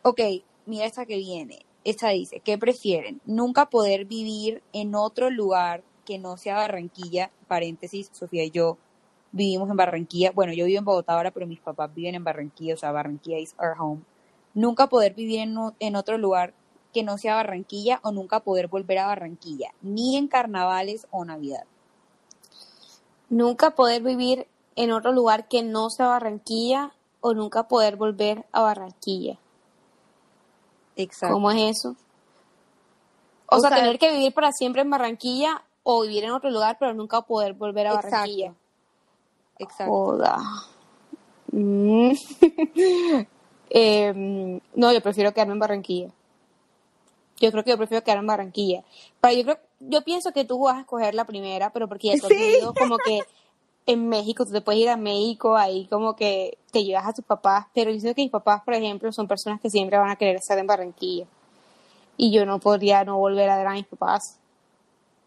ok, 0.02 0.20
mira 0.66 0.86
esta 0.86 1.06
que 1.06 1.16
viene. 1.16 1.64
Esta 1.84 2.08
dice, 2.08 2.40
¿qué 2.40 2.58
prefieren? 2.58 3.20
Nunca 3.26 3.66
poder 3.66 4.06
vivir 4.06 4.62
en 4.72 4.94
otro 4.94 5.30
lugar 5.30 5.84
que 6.04 6.18
no 6.18 6.36
sea 6.36 6.56
Barranquilla, 6.56 7.30
paréntesis, 7.48 8.10
Sofía 8.12 8.44
y 8.44 8.50
yo 8.50 8.78
vivimos 9.32 9.68
en 9.70 9.76
Barranquilla. 9.76 10.30
Bueno, 10.32 10.52
yo 10.52 10.66
vivo 10.66 10.78
en 10.78 10.84
Bogotá 10.84 11.14
ahora, 11.14 11.30
pero 11.30 11.46
mis 11.46 11.60
papás 11.60 11.92
viven 11.94 12.14
en 12.14 12.24
Barranquilla, 12.24 12.74
o 12.74 12.76
sea, 12.76 12.92
Barranquilla 12.92 13.38
is 13.38 13.54
our 13.58 13.74
home. 13.78 14.02
Nunca 14.54 14.86
poder 14.88 15.14
vivir 15.14 15.40
en, 15.40 15.56
en 15.80 15.96
otro 15.96 16.18
lugar 16.18 16.54
que 16.92 17.02
no 17.02 17.16
sea 17.18 17.36
Barranquilla 17.36 18.00
o 18.02 18.12
nunca 18.12 18.40
poder 18.40 18.68
volver 18.68 18.98
a 18.98 19.06
Barranquilla, 19.06 19.72
ni 19.80 20.16
en 20.18 20.28
carnavales 20.28 21.06
o 21.10 21.24
Navidad. 21.24 21.64
Nunca 23.30 23.70
poder 23.70 24.02
vivir 24.02 24.46
en 24.76 24.92
otro 24.92 25.12
lugar 25.12 25.48
que 25.48 25.62
no 25.62 25.88
sea 25.90 26.08
Barranquilla 26.08 26.92
o 27.20 27.32
nunca 27.34 27.66
poder 27.68 27.96
volver 27.96 28.44
a 28.52 28.60
Barranquilla. 28.62 29.38
Exacto. 30.96 31.32
¿Cómo 31.34 31.50
es 31.50 31.78
eso? 31.78 31.96
O, 33.46 33.56
O 33.56 33.60
sea, 33.60 33.70
sea- 33.70 33.78
tener 33.78 33.98
que 33.98 34.12
vivir 34.12 34.34
para 34.34 34.52
siempre 34.52 34.82
en 34.82 34.90
Barranquilla 34.90 35.62
o 35.82 36.02
vivir 36.02 36.24
en 36.24 36.32
otro 36.32 36.50
lugar, 36.50 36.76
pero 36.78 36.92
nunca 36.92 37.22
poder 37.22 37.54
volver 37.54 37.86
a 37.86 37.94
Barranquilla. 37.94 38.46
Exacto. 38.48 38.61
Joda. 39.86 40.38
Mm. 41.50 42.12
Em, 43.74 44.60
no, 44.74 44.92
yo 44.92 45.00
prefiero 45.00 45.32
quedarme 45.32 45.54
en 45.54 45.58
Barranquilla. 45.58 46.10
Yo 47.40 47.50
creo 47.50 47.64
que 47.64 47.70
yo 47.70 47.78
prefiero 47.78 48.04
quedarme 48.04 48.20
en 48.20 48.26
Barranquilla. 48.26 48.84
Pero 49.20 49.34
yo 49.34 49.42
creo, 49.44 49.58
yo 49.80 50.02
pienso 50.02 50.30
que 50.32 50.44
tú 50.44 50.58
vas 50.60 50.76
a 50.76 50.80
escoger 50.80 51.14
la 51.14 51.24
primera, 51.24 51.70
pero 51.70 51.88
porque 51.88 52.08
ya 52.08 52.28
Sí. 52.28 52.58
como 52.78 52.98
que 52.98 53.20
en 53.86 54.08
México, 54.08 54.44
tú 54.44 54.52
te 54.52 54.60
puedes 54.60 54.82
ir 54.82 54.90
a 54.90 54.96
México, 54.98 55.56
ahí 55.56 55.86
como 55.86 56.14
que 56.14 56.58
te 56.70 56.84
llevas 56.84 57.06
a 57.06 57.12
tus 57.14 57.24
papás, 57.24 57.66
pero 57.74 57.90
yo 57.90 57.98
siento 57.98 58.14
que 58.16 58.22
mis 58.22 58.30
papás, 58.30 58.62
por 58.62 58.74
ejemplo, 58.74 59.10
son 59.10 59.26
personas 59.26 59.58
que 59.60 59.70
siempre 59.70 59.96
van 59.98 60.10
a 60.10 60.16
querer 60.16 60.36
estar 60.36 60.58
en 60.58 60.66
Barranquilla. 60.66 61.26
Y 62.18 62.30
yo 62.30 62.44
no 62.44 62.60
podría 62.60 63.04
no 63.04 63.16
volver 63.18 63.48
a 63.48 63.56
ver 63.56 63.66
a 63.66 63.72
mis 63.72 63.86
papás. 63.86 64.38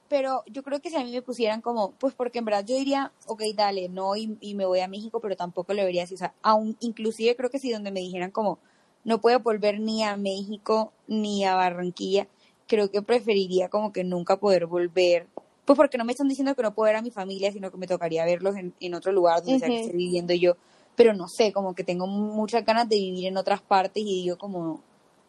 Pero 0.07 0.43
yo 0.45 0.61
creo 0.61 0.79
que 0.79 0.89
si 0.89 0.95
a 0.95 1.03
mí 1.03 1.11
me 1.11 1.21
pusieran 1.23 1.61
como, 1.61 1.91
pues 1.93 2.13
porque 2.13 2.39
en 2.39 2.45
verdad 2.45 2.63
yo 2.63 2.75
diría, 2.75 3.11
ok, 3.25 3.41
dale, 3.55 3.89
no, 3.89 4.15
y, 4.15 4.37
y 4.39 4.53
me 4.53 4.65
voy 4.65 4.79
a 4.79 4.87
México, 4.87 5.19
pero 5.19 5.35
tampoco 5.35 5.73
lo 5.73 5.83
vería 5.83 6.03
así. 6.03 6.13
O 6.13 6.17
sea, 6.17 6.33
aún, 6.43 6.77
inclusive 6.79 7.35
creo 7.35 7.49
que 7.49 7.59
si 7.59 7.71
donde 7.71 7.91
me 7.91 8.01
dijeran 8.01 8.29
como, 8.31 8.59
no 9.03 9.19
puedo 9.19 9.39
volver 9.39 9.79
ni 9.79 10.03
a 10.03 10.15
México 10.15 10.91
ni 11.07 11.43
a 11.43 11.55
Barranquilla, 11.55 12.27
creo 12.67 12.91
que 12.91 13.01
preferiría 13.01 13.69
como 13.69 13.91
que 13.91 14.03
nunca 14.03 14.37
poder 14.37 14.67
volver. 14.67 15.27
Pues 15.65 15.77
porque 15.77 15.97
no 15.97 16.05
me 16.05 16.11
están 16.11 16.27
diciendo 16.27 16.53
que 16.55 16.61
no 16.61 16.75
puedo 16.75 16.85
ver 16.85 16.97
a 16.97 17.01
mi 17.01 17.11
familia, 17.11 17.51
sino 17.51 17.71
que 17.71 17.77
me 17.77 17.87
tocaría 17.87 18.25
verlos 18.25 18.55
en, 18.55 18.73
en 18.79 18.93
otro 18.93 19.11
lugar 19.11 19.41
donde 19.41 19.59
sea 19.59 19.67
que 19.67 19.81
esté 19.81 19.97
viviendo 19.97 20.33
yo. 20.33 20.55
pero 20.95 21.13
no 21.13 21.27
sé, 21.27 21.51
como 21.51 21.75
que 21.75 21.83
tengo 21.83 22.07
muchas 22.07 22.65
ganas 22.65 22.87
de 22.87 22.95
vivir 22.97 23.27
en 23.27 23.37
otras 23.37 23.61
partes 23.61 24.03
y 24.03 24.23
digo 24.23 24.37
como, 24.37 24.81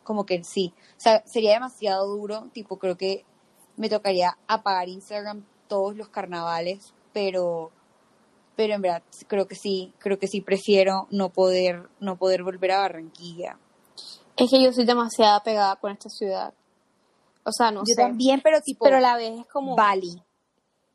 como 0.05 0.25
que 0.25 0.45
sí. 0.45 0.73
O 0.97 1.01
sea, 1.01 1.23
sería 1.27 1.55
demasiado 1.55 2.07
duro, 2.07 2.49
tipo, 2.53 2.79
creo 2.79 2.97
que 2.97 3.25
me 3.77 3.89
tocaría 3.89 4.37
apagar 4.47 4.89
Instagram 4.89 5.45
todos 5.69 5.97
los 5.97 6.09
carnavales, 6.09 6.93
pero 7.13 7.71
pero 8.57 8.75
en 8.75 8.83
verdad 8.83 9.03
creo 9.27 9.47
que 9.47 9.55
sí, 9.55 9.93
creo 9.99 10.19
que 10.19 10.29
sí 10.29 10.41
prefiero 10.41 11.07
no 11.11 11.29
poder 11.31 11.89
no 12.01 12.17
poder 12.17 12.43
volver 12.43 12.73
a 12.73 12.81
Barranquilla. 12.81 13.59
Es 14.37 14.51
que 14.51 14.63
yo 14.63 14.73
soy 14.73 14.85
demasiado 14.85 15.43
pegada 15.43 15.77
con 15.77 15.93
esta 15.93 16.09
ciudad. 16.09 16.53
O 17.45 17.53
sea, 17.53 17.71
no 17.71 17.81
yo 17.81 17.95
sé. 17.95 18.03
también, 18.03 18.41
pero 18.43 18.61
tipo 18.61 18.85
Pero 18.85 18.97
a 18.97 19.01
la 19.01 19.17
vez 19.17 19.41
es 19.41 19.47
como 19.47 19.77
Bali. 19.77 20.23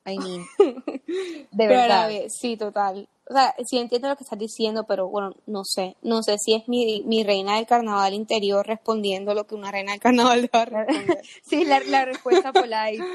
I 0.06 0.18
mean, 0.18 0.46
de 0.58 1.46
Pero 1.56 1.74
a 1.82 1.88
la 1.88 2.06
verdad. 2.06 2.08
vez, 2.08 2.34
sí, 2.40 2.58
total. 2.58 3.08
O 3.32 3.34
sea, 3.34 3.56
sí 3.66 3.78
entiendo 3.78 4.10
lo 4.10 4.18
que 4.18 4.26
estás 4.26 4.38
diciendo, 4.38 4.84
pero 4.86 5.08
bueno, 5.08 5.34
no 5.46 5.64
sé. 5.64 5.96
No 6.02 6.22
sé 6.22 6.38
si 6.38 6.54
es 6.54 6.68
mi, 6.68 7.02
mi 7.06 7.24
reina 7.24 7.56
del 7.56 7.66
carnaval 7.66 8.14
interior 8.14 8.68
respondiendo 8.68 9.34
lo 9.34 9.48
que 9.48 9.56
una 9.56 9.72
reina 9.72 9.94
del 9.94 10.02
carnaval 10.02 10.50
va 10.54 10.64
a 10.64 10.66
responder. 10.66 11.22
Sí, 11.42 11.64
la, 11.64 11.80
la 11.80 12.04
respuesta 12.04 12.52
polite. 12.52 13.06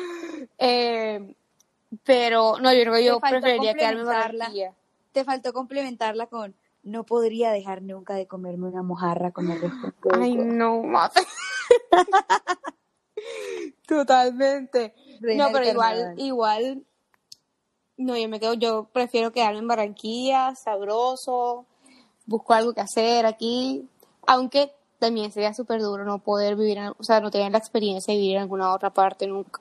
Eh, 0.57 1.35
pero 2.03 2.59
no, 2.59 2.73
yo 2.73 2.81
creo 2.81 2.95
que 2.95 3.05
yo 3.05 3.21
preferiría 3.21 3.75
quedarme. 3.75 4.05
Barranquilla. 4.05 4.73
Te 5.13 5.23
faltó 5.23 5.53
complementarla 5.53 6.29
con 6.29 6.55
no 6.83 7.05
podría 7.05 7.51
dejar 7.51 7.83
nunca 7.83 8.15
de 8.15 8.27
comerme 8.27 8.69
una 8.69 8.83
mojarra 8.83 9.33
con 9.33 9.51
el 9.51 9.61
resto. 9.61 9.93
Ay, 10.15 10.35
cuerpo". 10.35 10.53
no, 10.55 10.83
mate. 10.83 11.21
Totalmente. 13.87 14.95
Reina 15.21 15.49
no, 15.49 15.53
pero 15.53 15.67
igual, 15.67 15.95
carnaval. 15.95 16.21
igual, 16.21 16.85
no, 17.97 18.17
yo 18.17 18.29
me 18.29 18.41
quedo, 18.41 18.55
yo 18.55 18.85
prefiero 18.93 19.33
quedarme 19.33 19.59
en 19.61 19.69
Barranquilla, 19.69 20.55
sabroso, 20.55 21.65
busco 22.27 22.53
algo 22.55 22.73
que 22.75 22.81
hacer 22.81 23.27
aquí, 23.27 23.89
aunque 24.27 24.73
también 24.99 25.33
sería 25.33 25.55
súper 25.55 25.81
duro 25.81 26.05
no 26.05 26.19
poder 26.19 26.57
vivir, 26.57 26.79
en- 26.79 26.89
o 26.99 27.03
sea, 27.03 27.21
no 27.21 27.31
tener 27.31 27.53
la 27.53 27.59
experiencia 27.59 28.13
de 28.13 28.21
vivir 28.21 28.37
en 28.37 28.43
alguna 28.43 28.73
otra 28.75 28.91
parte 28.91 29.27
nunca. 29.27 29.61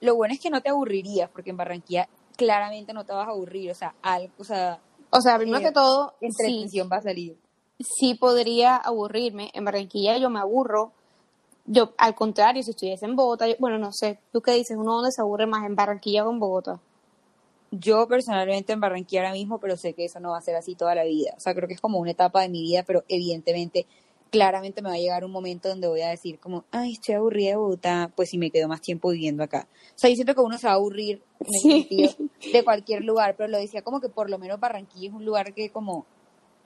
Lo 0.00 0.14
bueno 0.16 0.34
es 0.34 0.40
que 0.40 0.50
no 0.50 0.60
te 0.60 0.68
aburrirías, 0.70 1.30
porque 1.30 1.50
en 1.50 1.56
Barranquilla 1.56 2.08
claramente 2.36 2.92
no 2.92 3.04
te 3.04 3.12
vas 3.12 3.28
a 3.28 3.30
aburrir, 3.30 3.70
o 3.70 3.74
sea, 3.74 3.94
algo, 4.02 4.32
o 4.38 4.44
sea, 4.44 4.80
O 5.10 5.20
sea, 5.20 5.38
primero 5.38 5.58
Eh, 5.60 5.62
que 5.68 5.72
todo, 5.72 6.14
sí, 6.20 6.26
entretención 6.26 6.88
va 6.92 6.96
a 6.96 7.02
salir. 7.02 7.38
sí 7.78 8.14
podría 8.14 8.76
aburrirme. 8.76 9.50
En 9.54 9.64
Barranquilla 9.64 10.16
yo 10.18 10.28
me 10.28 10.40
aburro. 10.40 10.90
Yo, 11.66 11.92
al 11.98 12.14
contrario, 12.16 12.62
si 12.62 12.70
estuviese 12.70 13.04
en 13.06 13.14
Bogotá, 13.16 13.46
yo- 13.46 13.54
bueno, 13.60 13.78
no 13.78 13.92
sé, 13.92 14.18
¿tú 14.32 14.40
qué 14.42 14.52
dices? 14.52 14.76
¿Uno 14.76 14.94
dónde 14.96 15.12
se 15.12 15.22
aburre 15.22 15.46
más, 15.46 15.64
en 15.64 15.76
Barranquilla 15.76 16.26
o 16.26 16.30
en 16.32 16.40
Bogotá? 16.40 16.80
Yo 17.78 18.06
personalmente 18.08 18.72
en 18.72 18.80
Barranquilla 18.80 19.22
ahora 19.22 19.32
mismo, 19.32 19.58
pero 19.58 19.76
sé 19.76 19.94
que 19.94 20.04
eso 20.04 20.20
no 20.20 20.30
va 20.30 20.38
a 20.38 20.42
ser 20.42 20.54
así 20.56 20.74
toda 20.74 20.94
la 20.94 21.04
vida. 21.04 21.32
O 21.36 21.40
sea, 21.40 21.54
creo 21.54 21.66
que 21.68 21.74
es 21.74 21.80
como 21.80 21.98
una 21.98 22.10
etapa 22.12 22.42
de 22.42 22.48
mi 22.48 22.62
vida, 22.62 22.82
pero 22.86 23.04
evidentemente, 23.08 23.86
claramente 24.30 24.82
me 24.82 24.88
va 24.90 24.94
a 24.96 24.98
llegar 24.98 25.24
un 25.24 25.30
momento 25.32 25.68
donde 25.68 25.88
voy 25.88 26.00
a 26.02 26.08
decir 26.08 26.38
como, 26.40 26.64
ay, 26.72 26.92
estoy 26.92 27.14
aburrida 27.14 27.50
de 27.50 27.56
Bogotá, 27.56 28.12
pues 28.16 28.30
si 28.30 28.38
me 28.38 28.50
quedo 28.50 28.68
más 28.68 28.80
tiempo 28.80 29.10
viviendo 29.10 29.42
acá. 29.44 29.68
O 29.90 29.98
sea, 29.98 30.10
yo 30.10 30.14
siento 30.16 30.34
que 30.34 30.40
uno 30.40 30.58
se 30.58 30.66
va 30.66 30.72
a 30.72 30.76
aburrir 30.76 31.22
en 31.40 31.46
Sí. 31.52 31.68
sentido 31.88 32.12
de 32.52 32.64
cualquier 32.64 33.04
lugar, 33.04 33.36
pero 33.36 33.48
lo 33.48 33.58
decía 33.58 33.82
como 33.82 34.00
que 34.00 34.08
por 34.08 34.30
lo 34.30 34.38
menos 34.38 34.60
Barranquilla 34.60 35.08
es 35.08 35.14
un 35.14 35.24
lugar 35.24 35.54
que 35.54 35.70
como 35.70 36.06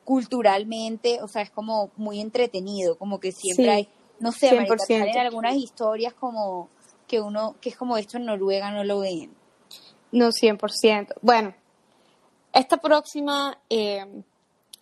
culturalmente, 0.04 1.20
o 1.22 1.28
sea, 1.28 1.42
es 1.42 1.50
como 1.50 1.90
muy 1.96 2.20
entretenido, 2.20 2.96
como 2.96 3.20
que 3.20 3.30
siempre 3.32 3.64
Sí, 3.66 3.70
hay, 3.70 3.88
no 4.20 4.32
sé, 4.32 4.54
marica, 4.54 4.76
100%. 4.78 4.86
salen 4.98 5.18
algunas 5.18 5.54
historias 5.56 6.14
como 6.14 6.70
que 7.06 7.20
uno, 7.20 7.56
que 7.60 7.68
es 7.68 7.76
como 7.76 7.96
esto 7.98 8.16
en 8.16 8.24
Noruega 8.24 8.70
no 8.70 8.84
lo 8.84 9.00
ven. 9.00 9.38
No, 10.12 10.30
100%. 10.30 11.14
Bueno, 11.20 11.54
esta 12.52 12.78
próxima 12.78 13.58
eh, 13.68 14.06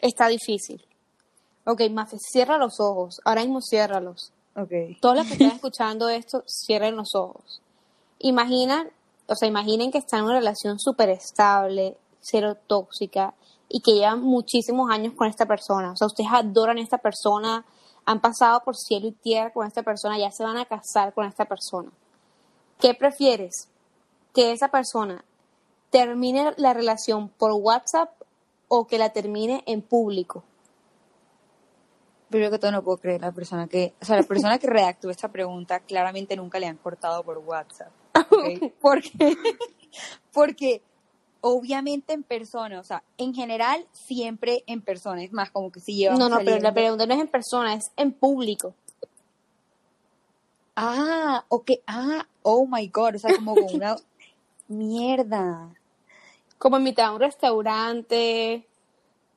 está 0.01 0.29
difícil. 0.29 0.85
Ok, 1.65 1.83
Mafe, 1.91 2.17
cierra 2.19 2.59
los 2.59 2.79
ojos. 2.79 3.21
Ahora 3.25 3.43
mismo 3.43 3.61
ciérralos. 3.61 4.33
Ok. 4.55 4.99
Todos 5.01 5.17
los 5.17 5.27
que 5.27 5.33
están 5.35 5.51
escuchando 5.51 6.09
esto, 6.09 6.45
cierren 6.47 6.97
los 6.97 7.15
ojos. 7.15 7.61
Imaginan, 8.21 8.89
o 9.27 9.35
sea, 9.35 9.49
imaginen 9.49 9.91
que 9.91 9.99
están 9.99 10.21
en 10.21 10.27
una 10.27 10.39
relación 10.39 10.79
súper 10.79 11.11
estable, 11.11 11.97
cero 12.21 12.57
tóxica, 12.67 13.35
y 13.69 13.81
que 13.81 13.93
llevan 13.93 14.23
muchísimos 14.23 14.91
años 14.91 15.15
con 15.15 15.29
esta 15.29 15.45
persona. 15.45 15.93
O 15.93 15.97
sea, 15.97 16.07
ustedes 16.07 16.31
adoran 16.33 16.79
a 16.79 16.83
esta 16.83 16.99
persona, 16.99 17.67
han 18.05 18.21
pasado 18.21 18.61
por 18.65 18.77
cielo 18.77 19.09
y 19.09 19.13
tierra 19.13 19.53
con 19.53 19.67
esta 19.67 19.83
persona, 19.83 20.19
ya 20.19 20.31
se 20.31 20.45
van 20.45 20.57
a 20.57 20.65
casar 20.65 21.13
con 21.13 21.27
esta 21.27 21.45
persona. 21.45 21.91
¿Qué 22.79 22.95
prefieres? 22.95 23.69
Que 24.37 24.53
esa 24.53 24.69
persona 24.69 25.25
termine 25.89 26.53
la 26.59 26.75
relación 26.75 27.31
por 27.31 27.53
WhatsApp 27.53 28.11
o 28.69 28.87
que 28.87 28.99
la 28.99 29.09
termine 29.11 29.63
en 29.67 29.81
público. 29.81 30.45
Primero 32.29 32.51
que 32.51 32.59
todo 32.59 32.73
no 32.73 32.83
puedo 32.83 32.99
creer 32.99 33.23
la 33.23 33.33
persona 33.33 33.67
que, 33.67 33.95
o 34.01 34.05
sea, 34.05 34.17
la 34.17 34.25
persona 34.25 34.59
que 34.59 34.67
redactó 34.67 35.09
esta 35.09 35.29
pregunta 35.29 35.81
claramente 35.81 36.37
nunca 36.37 36.59
le 36.59 36.67
han 36.67 36.77
cortado 36.77 37.23
por 37.23 37.39
WhatsApp. 37.39 37.91
Porque, 38.81 39.37
porque 40.33 40.83
obviamente 41.43 42.13
en 42.13 42.23
persona, 42.23 42.81
o 42.81 42.83
sea, 42.83 43.03
en 43.19 43.35
general 43.35 43.87
siempre 43.93 44.65
en 44.67 44.81
persona, 44.81 45.23
es 45.23 45.33
más 45.33 45.51
como 45.51 45.71
que 45.71 45.81
si 45.81 45.95
llevamos 45.95 46.19
No, 46.19 46.29
no, 46.29 46.39
pero 46.45 46.59
la 46.59 46.75
pregunta 46.75 47.07
no 47.07 47.15
es 47.15 47.21
en 47.21 47.29
persona, 47.29 47.75
es 47.75 47.91
en 47.97 48.13
público. 48.13 48.75
Ah, 50.75 51.45
ok, 51.49 51.71
ah, 51.87 52.27
oh 52.43 52.67
my 52.67 52.89
god, 52.89 53.17
o 53.17 53.19
sea, 53.19 53.37
como 53.37 53.55
con 53.55 53.75
una 53.75 53.97
mierda. 54.69 55.75
Como 56.59 56.79
mitad 56.79 57.09
de 57.09 57.15
un 57.15 57.21
restaurante. 57.21 58.67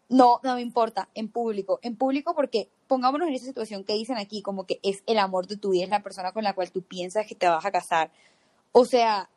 No, 0.10 0.40
no 0.44 0.56
me 0.56 0.62
importa, 0.62 1.10
en 1.14 1.30
público. 1.30 1.80
En 1.84 1.96
público 1.96 2.34
porque 2.34 2.70
pongámonos 2.88 3.28
en 3.28 3.36
esa 3.36 3.46
situación 3.46 3.84
que 3.84 3.94
dicen 3.94 4.18
aquí, 4.18 4.42
como 4.42 4.66
que 4.66 4.80
es 4.82 5.04
el 5.06 5.20
amor 5.20 5.46
de 5.46 5.58
tu 5.58 5.72
vida, 5.72 5.84
es 5.84 5.90
la 5.90 6.02
persona 6.02 6.32
con 6.32 6.44
la 6.44 6.54
cual 6.54 6.72
tú 6.72 6.82
piensas 6.82 7.28
que 7.28 7.36
te 7.36 7.48
vas 7.48 7.64
a 7.64 7.72
casar. 7.72 8.12
O 8.72 8.86
sea, 8.86 9.30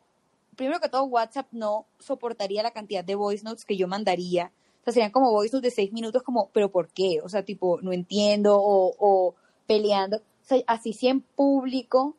primero 0.55 0.79
que 0.79 0.89
todo, 0.89 1.03
WhatsApp 1.03 1.47
no 1.51 1.85
soportaría 1.99 2.63
la 2.63 2.71
cantidad 2.71 3.03
de 3.03 3.15
voice 3.15 3.43
notes 3.43 3.65
que 3.65 3.77
yo 3.77 3.87
mandaría. 3.87 4.51
O 4.81 4.83
sea, 4.85 4.93
serían 4.93 5.11
como 5.11 5.31
voice 5.31 5.55
notes 5.55 5.71
de 5.71 5.75
seis 5.75 5.93
minutos, 5.93 6.23
como, 6.23 6.49
¿pero 6.51 6.69
por 6.69 6.89
qué? 6.89 7.19
O 7.23 7.29
sea, 7.29 7.43
tipo, 7.43 7.79
no 7.81 7.93
entiendo, 7.93 8.57
o, 8.57 8.95
o 8.97 9.35
peleando. 9.67 10.17
O 10.17 10.45
sea, 10.45 10.57
así 10.67 10.93
sí 10.93 11.07
en 11.07 11.21
público, 11.21 12.15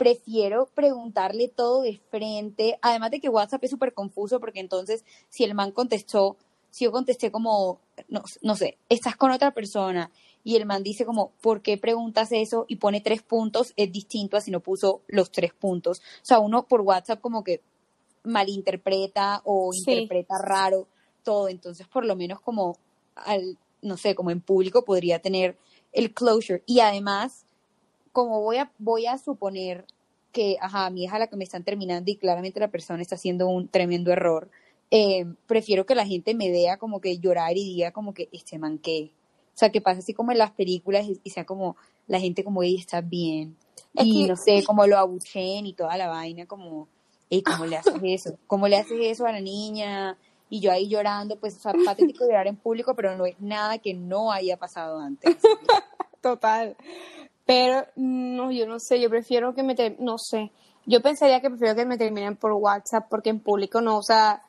prefiero 0.00 0.64
preguntarle 0.74 1.48
todo 1.48 1.82
de 1.82 2.00
frente. 2.10 2.78
Además 2.80 3.10
de 3.10 3.20
que 3.20 3.28
WhatsApp 3.28 3.64
es 3.64 3.70
súper 3.70 3.92
confuso, 3.92 4.40
porque 4.40 4.60
entonces, 4.60 5.04
si 5.28 5.44
el 5.44 5.54
man 5.54 5.72
contestó, 5.72 6.38
si 6.70 6.86
yo 6.86 6.90
contesté 6.90 7.30
como, 7.30 7.80
no, 8.08 8.22
no 8.40 8.56
sé, 8.56 8.78
estás 8.88 9.14
con 9.16 9.30
otra 9.30 9.50
persona, 9.50 10.10
y 10.42 10.56
el 10.56 10.64
man 10.64 10.82
dice 10.82 11.04
como, 11.04 11.32
¿por 11.42 11.60
qué 11.60 11.76
preguntas 11.76 12.32
eso? 12.32 12.64
Y 12.66 12.76
pone 12.76 13.02
tres 13.02 13.20
puntos, 13.20 13.74
es 13.76 13.92
distinto 13.92 14.38
a 14.38 14.40
si 14.40 14.50
no 14.50 14.60
puso 14.60 15.02
los 15.06 15.30
tres 15.30 15.52
puntos. 15.52 15.98
O 15.98 16.24
sea, 16.24 16.38
uno 16.38 16.66
por 16.66 16.80
WhatsApp 16.80 17.20
como 17.20 17.44
que 17.44 17.60
malinterpreta 18.24 19.42
o 19.44 19.70
Sí. 19.70 19.80
interpreta 19.90 20.36
raro 20.42 20.88
todo. 21.22 21.48
Entonces, 21.48 21.86
por 21.88 22.06
lo 22.06 22.16
menos 22.16 22.40
como 22.40 22.78
al, 23.16 23.58
no 23.82 23.98
sé, 23.98 24.14
como 24.14 24.30
en 24.30 24.40
público 24.40 24.82
podría 24.82 25.18
tener 25.18 25.58
el 25.92 26.14
closure. 26.14 26.62
Y 26.64 26.80
además, 26.80 27.44
como 28.12 28.40
voy 28.42 28.56
a, 28.58 28.70
voy 28.78 29.06
a 29.06 29.18
suponer 29.18 29.84
que, 30.32 30.56
ajá, 30.60 30.90
mi 30.90 31.04
hija 31.04 31.18
la 31.18 31.26
que 31.26 31.36
me 31.36 31.44
están 31.44 31.64
terminando 31.64 32.10
y 32.10 32.16
claramente 32.16 32.60
la 32.60 32.68
persona 32.70 33.02
está 33.02 33.16
haciendo 33.16 33.48
un 33.48 33.68
tremendo 33.68 34.12
error, 34.12 34.50
eh, 34.90 35.26
prefiero 35.46 35.86
que 35.86 35.94
la 35.94 36.06
gente 36.06 36.34
me 36.34 36.50
vea 36.50 36.76
como 36.76 37.00
que 37.00 37.18
llorar 37.18 37.56
y 37.56 37.64
diga 37.64 37.92
como 37.92 38.14
que 38.14 38.28
este 38.32 38.58
man 38.58 38.78
qué. 38.78 39.10
O 39.54 39.58
sea, 39.60 39.70
que 39.70 39.80
pase 39.80 39.98
así 40.00 40.14
como 40.14 40.32
en 40.32 40.38
las 40.38 40.52
películas 40.52 41.06
y, 41.06 41.20
y 41.22 41.30
sea 41.30 41.44
como 41.44 41.76
la 42.06 42.18
gente 42.20 42.42
como, 42.44 42.62
ella 42.62 42.78
está 42.80 43.00
bien. 43.00 43.56
Es 43.94 44.06
y 44.06 44.22
que- 44.22 44.28
no 44.28 44.36
sé, 44.36 44.64
como 44.64 44.86
lo 44.86 44.98
abuchen 44.98 45.66
y 45.66 45.72
toda 45.74 45.96
la 45.96 46.08
vaina, 46.08 46.46
como, 46.46 46.88
ey, 47.28 47.42
¿cómo 47.42 47.66
le 47.66 47.76
haces 47.76 47.94
eso? 48.02 48.38
¿Cómo 48.46 48.68
le 48.68 48.76
haces 48.76 48.98
eso 49.00 49.26
a 49.26 49.32
la 49.32 49.40
niña? 49.40 50.16
Y 50.48 50.60
yo 50.60 50.72
ahí 50.72 50.88
llorando, 50.88 51.38
pues, 51.38 51.56
o 51.56 51.60
sea, 51.60 51.72
patético 51.84 52.24
llorar 52.24 52.46
en 52.48 52.56
público, 52.56 52.94
pero 52.96 53.16
no 53.16 53.26
es 53.26 53.40
nada 53.40 53.78
que 53.78 53.94
no 53.94 54.32
haya 54.32 54.56
pasado 54.56 54.98
antes. 54.98 55.36
Total. 56.20 56.76
Pero 57.50 57.84
no, 57.96 58.52
yo 58.52 58.64
no 58.64 58.78
sé, 58.78 59.00
yo 59.00 59.10
prefiero 59.10 59.56
que 59.56 59.64
me 59.64 59.74
no 59.98 60.18
sé. 60.18 60.52
Yo 60.86 61.02
pensaría 61.02 61.40
que 61.40 61.50
prefiero 61.50 61.74
que 61.74 61.84
me 61.84 61.98
terminen 61.98 62.36
por 62.36 62.52
WhatsApp 62.52 63.08
porque 63.10 63.30
en 63.30 63.40
público 63.40 63.80
no, 63.80 63.96
o 63.98 64.04
sea, 64.04 64.44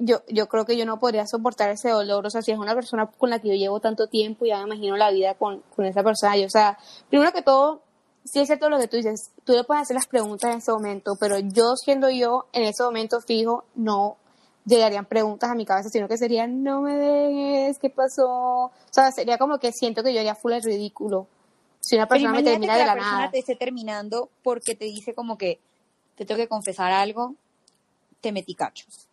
yo, 0.00 0.22
yo 0.28 0.48
creo 0.48 0.64
que 0.64 0.76
yo 0.76 0.84
no 0.84 0.98
podría 0.98 1.28
soportar 1.28 1.70
ese 1.70 1.90
dolor, 1.90 2.26
o 2.26 2.28
sea, 2.28 2.42
si 2.42 2.50
es 2.50 2.58
una 2.58 2.74
persona 2.74 3.06
con 3.06 3.30
la 3.30 3.38
que 3.38 3.50
yo 3.50 3.54
llevo 3.54 3.78
tanto 3.78 4.08
tiempo, 4.08 4.46
ya 4.46 4.58
me 4.58 4.64
imagino 4.64 4.96
la 4.96 5.12
vida 5.12 5.34
con, 5.34 5.62
con 5.76 5.84
esa 5.84 6.02
persona, 6.02 6.36
yo, 6.36 6.46
o 6.46 6.50
sea, 6.50 6.76
primero 7.08 7.30
que 7.30 7.42
todo, 7.42 7.82
sí 8.24 8.40
es 8.40 8.48
cierto 8.48 8.68
lo 8.68 8.80
que 8.80 8.88
tú 8.88 8.96
dices, 8.96 9.30
tú 9.44 9.52
le 9.52 9.62
puedes 9.62 9.82
hacer 9.82 9.94
las 9.94 10.08
preguntas 10.08 10.50
en 10.50 10.58
ese 10.58 10.72
momento, 10.72 11.16
pero 11.20 11.38
yo 11.38 11.76
siendo 11.76 12.10
yo, 12.10 12.46
en 12.52 12.64
ese 12.64 12.82
momento 12.82 13.20
fijo, 13.20 13.62
no 13.76 14.16
llegarían 14.66 15.04
preguntas 15.06 15.50
a 15.50 15.54
mi 15.54 15.64
cabeza, 15.64 15.88
sino 15.88 16.08
que 16.08 16.18
serían, 16.18 16.64
no 16.64 16.80
me 16.80 16.96
dejes, 16.96 17.78
¿qué 17.78 17.90
pasó? 17.90 18.26
O 18.26 18.72
sea, 18.90 19.12
sería 19.12 19.38
como 19.38 19.58
que 19.60 19.70
siento 19.70 20.02
que 20.02 20.12
yo 20.12 20.18
haría 20.18 20.34
full 20.34 20.52
el 20.52 20.64
ridículo. 20.64 21.28
Si 21.90 21.96
una 21.96 22.06
persona 22.06 22.32
me 22.32 22.44
termina 22.44 22.74
que 22.74 22.78
de 22.78 22.84
la 22.84 22.94
la 22.94 22.94
persona 22.94 23.18
nada. 23.18 23.30
te 23.32 23.40
esté 23.40 23.56
terminando 23.56 24.30
porque 24.44 24.76
te 24.76 24.84
dice 24.84 25.12
como 25.12 25.36
que 25.36 25.58
te 26.14 26.24
tengo 26.24 26.38
que 26.38 26.46
confesar 26.46 26.92
algo, 26.92 27.34
te 28.20 28.30
metí 28.30 28.54
cachos. 28.54 29.08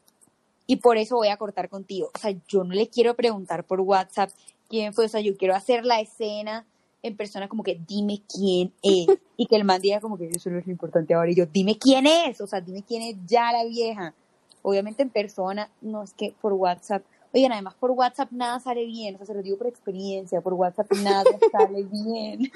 y 0.68 0.76
por 0.76 0.98
eso 0.98 1.16
voy 1.16 1.30
a 1.30 1.38
cortar 1.38 1.70
contigo. 1.70 2.12
O 2.14 2.20
sea, 2.20 2.36
yo 2.48 2.64
no 2.64 2.76
le 2.76 2.88
quiero 2.88 3.16
preguntar 3.16 3.64
por 3.64 3.82
WhatsApp 3.82 4.30
quién 4.70 4.94
fue, 4.94 5.06
o 5.06 5.10
sea, 5.10 5.22
yo 5.22 5.36
quiero 5.36 5.56
hacer 5.56 5.86
la 5.86 6.00
escena 6.02 6.68
en 7.02 7.18
persona 7.18 7.48
como 7.48 7.64
que 7.64 7.80
dime 7.88 8.22
quién 8.32 8.72
es 8.84 9.08
y 9.38 9.48
que 9.48 9.56
el 9.56 9.64
man 9.64 9.82
diga 9.82 10.00
como 10.00 10.16
que 10.16 10.28
eso 10.28 10.52
no 10.52 10.60
es 10.60 10.68
lo 10.68 10.72
importante 10.72 11.16
ahora 11.16 11.32
y 11.32 11.36
yo 11.36 11.48
dime 11.48 11.80
quién 11.80 12.06
es, 12.06 12.42
o 12.42 12.46
sea, 12.46 12.62
dime 12.62 12.84
quién 12.84 13.02
es 13.02 13.16
ya 13.26 13.52
la 13.52 13.66
vieja. 13.66 14.14
Obviamente 14.62 15.02
en 15.02 15.10
persona, 15.10 15.68
no 15.82 16.04
es 16.04 16.14
que 16.14 16.36
por 16.40 16.54
WhatsApp, 16.54 17.02
oigan, 17.34 17.52
además 17.52 17.76
por 17.76 17.92
WhatsApp 17.92 18.32
nada 18.32 18.60
sale 18.60 18.86
bien, 18.86 19.16
o 19.16 19.18
sea, 19.18 19.28
se 19.28 19.34
lo 19.34 19.42
digo 19.42 19.58
por 19.58 19.68
experiencia, 19.68 20.42
por 20.42 20.54
WhatsApp 20.54 20.92
nada 21.04 21.24
sale 21.52 21.84
bien. 21.84 22.52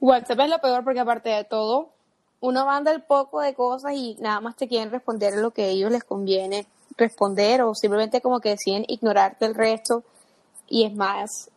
WhatsApp 0.00 0.40
es 0.40 0.50
lo 0.50 0.58
peor 0.58 0.84
porque 0.84 1.00
aparte 1.00 1.30
de 1.30 1.44
todo, 1.44 1.90
uno 2.40 2.66
manda 2.66 2.92
el 2.92 3.02
poco 3.02 3.40
de 3.40 3.54
cosas 3.54 3.92
y 3.94 4.16
nada 4.20 4.40
más 4.40 4.56
te 4.56 4.68
quieren 4.68 4.90
responder 4.90 5.34
lo 5.36 5.50
que 5.50 5.64
a 5.64 5.68
ellos 5.68 5.90
les 5.90 6.04
conviene 6.04 6.66
responder 6.96 7.62
o 7.62 7.74
simplemente 7.74 8.20
como 8.20 8.40
que 8.40 8.50
deciden 8.50 8.84
ignorarte 8.86 9.46
el 9.46 9.54
resto 9.54 10.04
y 10.68 10.84
es 10.84 10.94
más, 10.94 11.50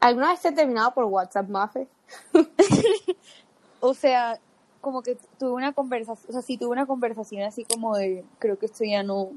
¿alguna 0.00 0.30
vez 0.30 0.40
te 0.40 0.48
he 0.48 0.52
terminado 0.52 0.92
por 0.92 1.04
WhatsApp, 1.04 1.48
Mafe? 1.48 1.88
o 3.80 3.94
sea, 3.94 4.38
como 4.80 5.02
que 5.02 5.16
tuve 5.38 5.52
una 5.52 5.72
conversación, 5.72 6.30
o 6.30 6.32
sea, 6.32 6.42
sí 6.42 6.56
tuve 6.58 6.70
una 6.70 6.86
conversación 6.86 7.42
así 7.42 7.64
como 7.64 7.96
de, 7.96 8.24
creo 8.38 8.58
que 8.58 8.66
esto 8.66 8.84
ya 8.84 9.02
no, 9.02 9.30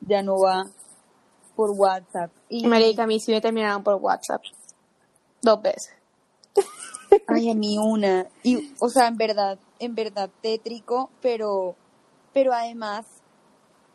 ya 0.00 0.22
no 0.22 0.38
va 0.38 0.66
por 1.58 1.72
WhatsApp. 1.72 2.30
Y... 2.48 2.64
Marica, 2.68 3.02
a 3.02 3.06
mí 3.08 3.18
sí 3.18 3.32
me 3.32 3.40
terminaron 3.40 3.82
por 3.82 3.96
WhatsApp. 3.96 4.40
Dos 5.42 5.60
veces. 5.60 5.90
Ay, 7.26 7.50
a 7.50 7.54
mí 7.56 7.78
una. 7.78 8.28
Y, 8.44 8.72
o 8.78 8.88
sea, 8.88 9.08
en 9.08 9.16
verdad, 9.16 9.58
en 9.80 9.96
verdad 9.96 10.30
tétrico, 10.40 11.10
pero, 11.20 11.74
pero 12.32 12.52
además, 12.52 13.06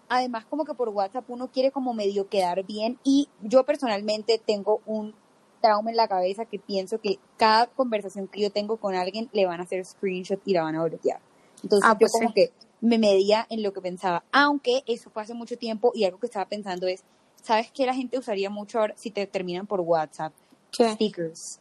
además 0.10 0.44
como 0.50 0.66
que 0.66 0.74
por 0.74 0.90
WhatsApp 0.90 1.24
uno 1.30 1.48
quiere 1.48 1.72
como 1.72 1.94
medio 1.94 2.28
quedar 2.28 2.66
bien 2.66 3.00
y 3.06 3.30
yo 3.42 3.64
personalmente 3.64 4.42
tengo 4.46 4.82
un 4.86 5.16
trauma 5.62 5.90
en 5.90 5.96
la 5.96 6.10
cabeza 6.10 6.44
que 6.44 6.60
pienso 6.60 7.00
que 7.00 7.18
cada 7.38 7.68
conversación 7.68 8.28
que 8.28 8.42
yo 8.42 8.52
tengo 8.52 8.76
con 8.76 8.94
alguien 8.94 9.30
le 9.32 9.46
van 9.46 9.62
a 9.62 9.64
hacer 9.64 9.86
screenshot 9.86 10.42
y 10.44 10.52
la 10.52 10.64
van 10.64 10.76
a 10.76 10.84
bloquear. 10.84 11.22
Entonces 11.64 11.90
ah, 11.90 11.94
yo 11.94 12.00
pues 12.00 12.12
como 12.12 12.34
que 12.34 12.52
me 12.82 12.98
medía 12.98 13.48
en 13.50 13.64
lo 13.64 13.72
que 13.72 13.80
pensaba, 13.80 14.26
aunque 14.34 14.84
eso 14.86 15.10
fue 15.10 15.24
hace 15.24 15.34
mucho 15.34 15.58
tiempo 15.58 15.94
y 15.96 16.04
algo 16.04 16.20
que 16.20 16.26
estaba 16.26 16.46
pensando 16.50 16.88
es, 16.88 17.06
¿sabes 17.44 17.72
qué 17.72 17.86
la 17.86 17.94
gente 17.94 18.18
usaría 18.18 18.50
mucho 18.50 18.80
ahora 18.80 18.96
si 18.98 19.12
te 19.12 19.28
terminan 19.28 19.68
por 19.68 19.82
WhatsApp? 19.82 20.34
¿Qué? 20.72 20.94
Stickers. 20.94 21.60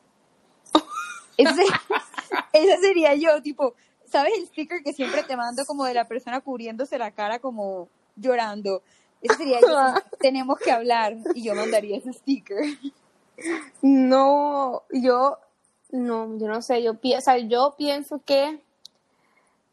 Ese, 1.37 2.77
sería 2.81 3.15
yo, 3.15 3.43
tipo, 3.43 3.75
¿sabes 4.07 4.33
el 4.39 4.47
sticker 4.47 4.83
que 4.83 4.93
siempre 4.93 5.23
te 5.25 5.37
mando 5.37 5.65
como 5.67 5.85
de 5.85 5.95
la 5.95 6.07
persona 6.07 6.41
cubriéndose 6.41 6.99
la 6.99 7.11
cara 7.11 7.39
como 7.41 7.89
llorando? 8.17 8.83
Ese 9.21 9.37
sería 9.37 9.61
yo, 9.61 9.69
tenemos 10.21 10.59
que 10.59 10.71
hablar 10.71 11.17
y 11.35 11.43
yo 11.43 11.55
mandaría 11.55 11.99
ese 11.99 12.13
sticker. 12.13 12.65
No, 13.81 14.83
yo, 14.93 15.39
no, 15.91 16.39
yo 16.39 16.49
no 16.49 16.63
sé, 16.63 16.83
yo, 16.83 16.95
pienso, 16.95 17.37
yo 17.37 17.75
pienso 17.77 18.21
que, 18.25 18.63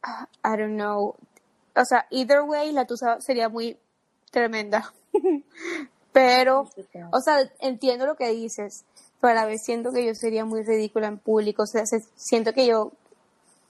ah, 0.02 0.28
I 0.44 0.58
don't 0.58 0.76
know, 0.76 1.16
o 1.76 1.86
sea, 1.86 2.08
either 2.10 2.42
way, 2.42 2.72
la 2.72 2.86
tuya 2.86 3.20
sería 3.20 3.50
muy 3.50 3.78
tremenda. 4.32 4.92
pero, 6.12 6.70
o 7.12 7.22
sea, 7.22 7.50
entiendo 7.60 8.06
lo 8.06 8.16
que 8.16 8.30
dices, 8.30 8.86
pero 9.22 9.32
a 9.32 9.36
la 9.36 9.46
vez 9.46 9.62
siento 9.64 9.92
que 9.92 10.06
yo 10.06 10.16
sería 10.16 10.46
muy 10.46 10.64
ridícula 10.64 11.08
en 11.08 11.18
público, 11.18 11.64
o 11.64 11.68
sea, 11.68 11.84
siento 12.16 12.54
que 12.54 12.66
yo 12.66 12.92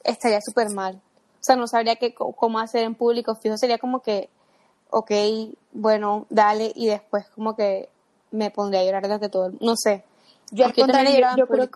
estaría 0.03 0.39
súper 0.41 0.69
mal. 0.69 0.95
O 0.95 1.43
sea, 1.43 1.55
no 1.55 1.67
sabría 1.67 1.95
qué, 1.95 2.13
cómo 2.13 2.59
hacer 2.59 2.83
en 2.83 2.95
público, 2.95 3.35
fijo, 3.35 3.57
sería 3.57 3.77
como 3.77 4.01
que, 4.01 4.29
ok, 4.89 5.11
bueno, 5.71 6.25
dale, 6.29 6.71
y 6.75 6.87
después 6.87 7.25
como 7.29 7.55
que 7.55 7.89
me 8.31 8.51
pondría 8.51 8.81
a 8.81 8.85
llorar 8.85 9.07
desde 9.07 9.29
todo 9.29 9.47
el, 9.47 9.57
no 9.61 9.75
sé. 9.75 10.03
Yo 10.51 10.65
al 10.65 10.73
contrario, 10.73 11.27
yo, 11.37 11.47
creo, 11.47 11.69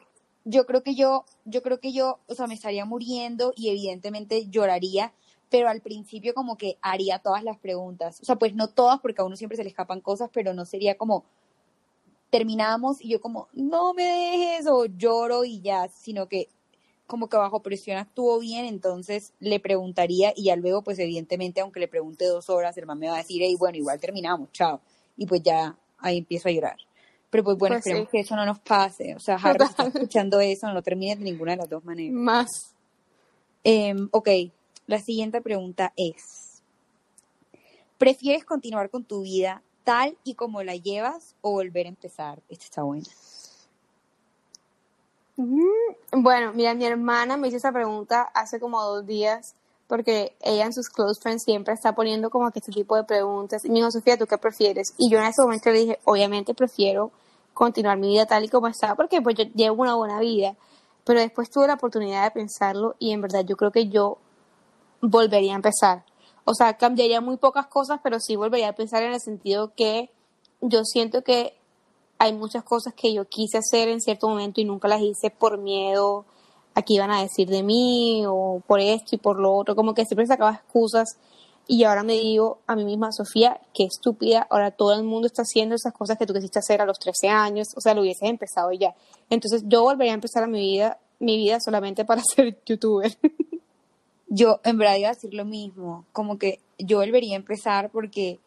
yo 0.45 0.65
creo 0.65 0.83
que 0.83 0.95
yo, 0.95 1.25
yo 1.45 1.61
creo 1.61 1.79
que 1.79 1.93
yo, 1.93 2.19
o 2.27 2.35
sea, 2.35 2.47
me 2.47 2.55
estaría 2.55 2.85
muriendo 2.85 3.53
y 3.55 3.69
evidentemente 3.69 4.47
lloraría, 4.49 5.13
pero 5.53 5.69
al 5.69 5.81
principio 5.81 6.33
como 6.33 6.57
que 6.57 6.79
haría 6.81 7.19
todas 7.19 7.43
las 7.43 7.59
preguntas. 7.59 8.19
O 8.23 8.25
sea, 8.25 8.37
pues 8.37 8.55
no 8.55 8.69
todas 8.69 8.99
porque 8.99 9.21
a 9.21 9.23
uno 9.23 9.35
siempre 9.35 9.55
se 9.55 9.61
le 9.61 9.69
escapan 9.69 10.01
cosas, 10.01 10.31
pero 10.33 10.51
no 10.55 10.65
sería 10.65 10.97
como 10.97 11.25
terminamos 12.31 12.99
y 12.99 13.09
yo 13.09 13.21
como, 13.21 13.49
no 13.53 13.93
me 13.93 14.01
dejes 14.01 14.65
o 14.65 14.85
lloro 14.85 15.45
y 15.45 15.61
ya, 15.61 15.89
sino 15.89 16.27
que 16.27 16.49
como 17.05 17.29
que 17.29 17.37
bajo 17.37 17.61
presión 17.61 17.99
actuó 17.99 18.39
bien, 18.39 18.65
entonces 18.65 19.33
le 19.39 19.59
preguntaría 19.59 20.33
y 20.35 20.45
ya 20.45 20.55
luego, 20.55 20.81
pues 20.81 20.97
evidentemente, 20.97 21.61
aunque 21.61 21.79
le 21.79 21.87
pregunte 21.87 22.25
dos 22.25 22.49
horas, 22.49 22.75
el 22.79 22.87
man 22.87 22.97
me 22.97 23.09
va 23.09 23.13
a 23.13 23.17
decir, 23.17 23.39
hey, 23.43 23.55
bueno, 23.59 23.77
igual 23.77 23.99
terminamos, 23.99 24.51
chao. 24.53 24.81
Y 25.17 25.27
pues 25.27 25.43
ya 25.43 25.77
ahí 25.99 26.17
empiezo 26.17 26.49
a 26.49 26.51
llorar. 26.51 26.77
Pero 27.29 27.43
pues 27.43 27.59
bueno, 27.59 27.75
pues 27.75 27.85
esperemos 27.85 28.09
que 28.09 28.21
eso 28.21 28.35
no 28.35 28.43
nos 28.43 28.57
pase. 28.57 29.13
O 29.13 29.19
sea, 29.19 29.35
Harry 29.35 29.63
está 29.63 29.85
escuchando 29.85 30.39
eso, 30.39 30.65
no 30.65 30.73
lo 30.73 30.81
termine 30.81 31.15
de 31.15 31.23
ninguna 31.23 31.51
de 31.51 31.57
las 31.57 31.69
dos 31.69 31.85
maneras. 31.85 32.11
Más. 32.15 32.73
Em, 33.63 34.09
ok, 34.11 34.29
la 34.87 34.99
siguiente 34.99 35.41
pregunta 35.41 35.93
es, 35.95 36.61
¿prefieres 37.97 38.45
continuar 38.45 38.89
con 38.89 39.03
tu 39.03 39.21
vida 39.21 39.61
tal 39.83 40.17
y 40.23 40.35
como 40.35 40.63
la 40.63 40.75
llevas 40.75 41.35
o 41.41 41.51
volver 41.51 41.85
a 41.85 41.89
empezar? 41.89 42.41
Esta 42.49 42.65
está 42.65 42.83
buena. 42.83 43.07
Mm, 45.35 46.21
bueno, 46.21 46.53
mira, 46.53 46.73
mi 46.73 46.85
hermana 46.85 47.37
me 47.37 47.47
hizo 47.47 47.57
esa 47.57 47.71
pregunta 47.71 48.23
hace 48.33 48.59
como 48.59 48.81
dos 48.83 49.05
días 49.05 49.55
porque 49.87 50.35
ella 50.41 50.65
en 50.65 50.73
sus 50.73 50.89
close 50.89 51.21
friends 51.21 51.43
siempre 51.43 51.73
está 51.73 51.93
poniendo 51.93 52.29
como 52.29 52.49
que 52.51 52.59
este 52.59 52.71
tipo 52.71 52.95
de 52.95 53.03
preguntas. 53.03 53.63
Y 53.65 53.69
me 53.69 53.75
dijo, 53.75 53.91
Sofía, 53.91 54.17
¿tú 54.17 54.25
qué 54.25 54.37
prefieres? 54.37 54.93
Y 54.97 55.09
yo 55.09 55.19
en 55.19 55.25
ese 55.25 55.41
momento 55.41 55.69
le 55.71 55.79
dije, 55.79 55.99
obviamente 56.05 56.53
prefiero 56.53 57.11
continuar 57.53 57.97
mi 57.97 58.09
vida 58.09 58.25
tal 58.25 58.43
y 58.43 58.49
como 58.49 58.67
está, 58.67 58.95
porque 58.95 59.21
pues 59.21 59.35
yo 59.35 59.43
llevo 59.53 59.83
una 59.83 59.95
buena 59.95 60.19
vida. 60.19 60.55
Pero 61.03 61.19
después 61.19 61.49
tuve 61.49 61.67
la 61.67 61.75
oportunidad 61.75 62.23
de 62.23 62.31
pensarlo 62.31 62.95
y 62.97 63.11
en 63.11 63.21
verdad 63.21 63.43
yo 63.45 63.57
creo 63.57 63.71
que 63.71 63.89
yo 63.89 64.17
volvería 65.03 65.53
a 65.53 65.57
empezar. 65.57 66.03
O 66.45 66.55
sea, 66.55 66.77
cambiaría 66.77 67.21
muy 67.21 67.37
pocas 67.37 67.67
cosas, 67.67 67.99
pero 68.03 68.19
sí 68.19 68.35
volvería 68.35 68.69
a 68.69 68.73
pensar 68.73 69.03
en 69.03 69.13
el 69.13 69.21
sentido 69.21 69.73
que 69.75 70.09
yo 70.61 70.83
siento 70.83 71.23
que 71.23 71.53
hay 72.17 72.33
muchas 72.33 72.63
cosas 72.63 72.93
que 72.93 73.13
yo 73.13 73.25
quise 73.25 73.59
hacer 73.59 73.89
en 73.89 74.01
cierto 74.01 74.27
momento 74.27 74.61
y 74.61 74.65
nunca 74.65 74.87
las 74.87 75.01
hice 75.01 75.29
por 75.29 75.57
miedo 75.57 76.25
aquí 76.75 76.95
iban 76.95 77.11
a 77.11 77.21
decir 77.21 77.49
de 77.49 77.63
mí 77.63 78.23
o 78.27 78.61
por 78.65 78.79
esto 78.79 79.15
y 79.15 79.17
por 79.17 79.39
lo 79.39 79.53
otro, 79.53 79.75
como 79.75 79.93
que 79.93 80.05
siempre 80.05 80.25
sacaba 80.25 80.53
excusas 80.53 81.17
y 81.67 81.83
ahora 81.85 82.03
me 82.03 82.13
digo 82.13 82.59
a 82.67 82.75
mí 82.75 82.83
misma, 82.83 83.11
Sofía, 83.11 83.61
qué 83.73 83.85
estúpida, 83.85 84.45
ahora 84.49 84.71
todo 84.71 84.93
el 84.93 85.03
mundo 85.03 85.27
está 85.27 85.43
haciendo 85.43 85.75
esas 85.75 85.93
cosas 85.93 86.17
que 86.17 86.25
tú 86.25 86.33
quisiste 86.33 86.59
hacer 86.59 86.81
a 86.81 86.85
los 86.85 86.99
13 86.99 87.29
años, 87.29 87.69
o 87.75 87.81
sea, 87.81 87.93
lo 87.93 88.01
hubieses 88.01 88.29
empezado 88.29 88.71
ya. 88.73 88.95
Entonces 89.29 89.63
yo 89.65 89.83
volvería 89.83 90.11
a 90.11 90.15
empezar 90.15 90.43
a 90.43 90.47
mi 90.47 90.59
vida, 90.59 90.99
mi 91.19 91.37
vida 91.37 91.59
solamente 91.61 92.03
para 92.03 92.21
ser 92.35 92.59
youtuber. 92.65 93.17
Yo 94.35 94.59
en 94.63 94.77
verdad 94.77 94.95
iba 94.97 95.09
a 95.09 95.13
decir 95.13 95.33
lo 95.33 95.45
mismo, 95.45 96.05
como 96.11 96.37
que 96.37 96.59
yo 96.79 96.97
volvería 96.97 97.35
a 97.35 97.39
empezar 97.39 97.91
porque 97.91 98.39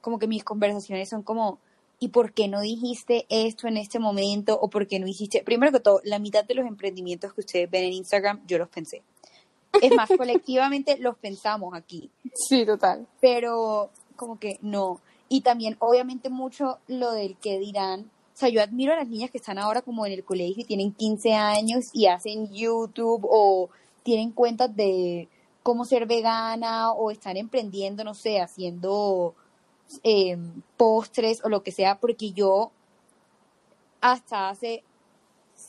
como 0.00 0.18
que 0.18 0.26
mis 0.26 0.44
conversaciones 0.44 1.08
son 1.08 1.22
como 1.22 1.58
¿y 1.98 2.08
por 2.08 2.32
qué 2.32 2.48
no 2.48 2.60
dijiste 2.60 3.26
esto 3.28 3.68
en 3.68 3.76
este 3.76 3.98
momento? 3.98 4.58
¿O 4.60 4.68
por 4.68 4.88
qué 4.88 4.98
no 4.98 5.06
hiciste? 5.06 5.42
Primero 5.44 5.70
que 5.70 5.80
todo, 5.80 6.00
la 6.04 6.18
mitad 6.18 6.44
de 6.44 6.54
los 6.54 6.66
emprendimientos 6.66 7.32
que 7.34 7.40
ustedes 7.40 7.70
ven 7.70 7.84
en 7.84 7.92
Instagram, 7.92 8.40
yo 8.46 8.58
los 8.58 8.68
pensé. 8.68 9.02
Es 9.80 9.94
más, 9.94 10.08
colectivamente 10.18 10.98
los 10.98 11.16
pensamos 11.18 11.74
aquí. 11.74 12.10
Sí, 12.34 12.64
total. 12.64 13.06
Pero 13.20 13.90
como 14.16 14.38
que 14.38 14.58
no. 14.62 15.00
Y 15.28 15.42
también, 15.42 15.76
obviamente, 15.78 16.30
mucho 16.30 16.78
lo 16.88 17.12
del 17.12 17.36
que 17.36 17.58
dirán. 17.58 18.10
O 18.34 18.38
sea, 18.40 18.48
yo 18.48 18.62
admiro 18.62 18.94
a 18.94 18.96
las 18.96 19.08
niñas 19.08 19.30
que 19.30 19.38
están 19.38 19.58
ahora 19.58 19.82
como 19.82 20.06
en 20.06 20.12
el 20.12 20.24
colegio 20.24 20.62
y 20.62 20.66
tienen 20.66 20.92
15 20.92 21.34
años 21.34 21.90
y 21.92 22.06
hacen 22.06 22.50
YouTube 22.52 23.26
o 23.30 23.68
tienen 24.02 24.32
cuentas 24.32 24.74
de 24.74 25.28
cómo 25.62 25.84
ser 25.84 26.06
vegana 26.06 26.92
o 26.92 27.10
están 27.10 27.36
emprendiendo, 27.36 28.04
no 28.04 28.14
sé, 28.14 28.40
haciendo 28.40 29.34
eh, 30.02 30.36
postres 30.76 31.44
o 31.44 31.48
lo 31.48 31.62
que 31.62 31.72
sea, 31.72 31.98
porque 31.98 32.32
yo 32.32 32.70
hasta 34.00 34.48
hace, 34.48 34.82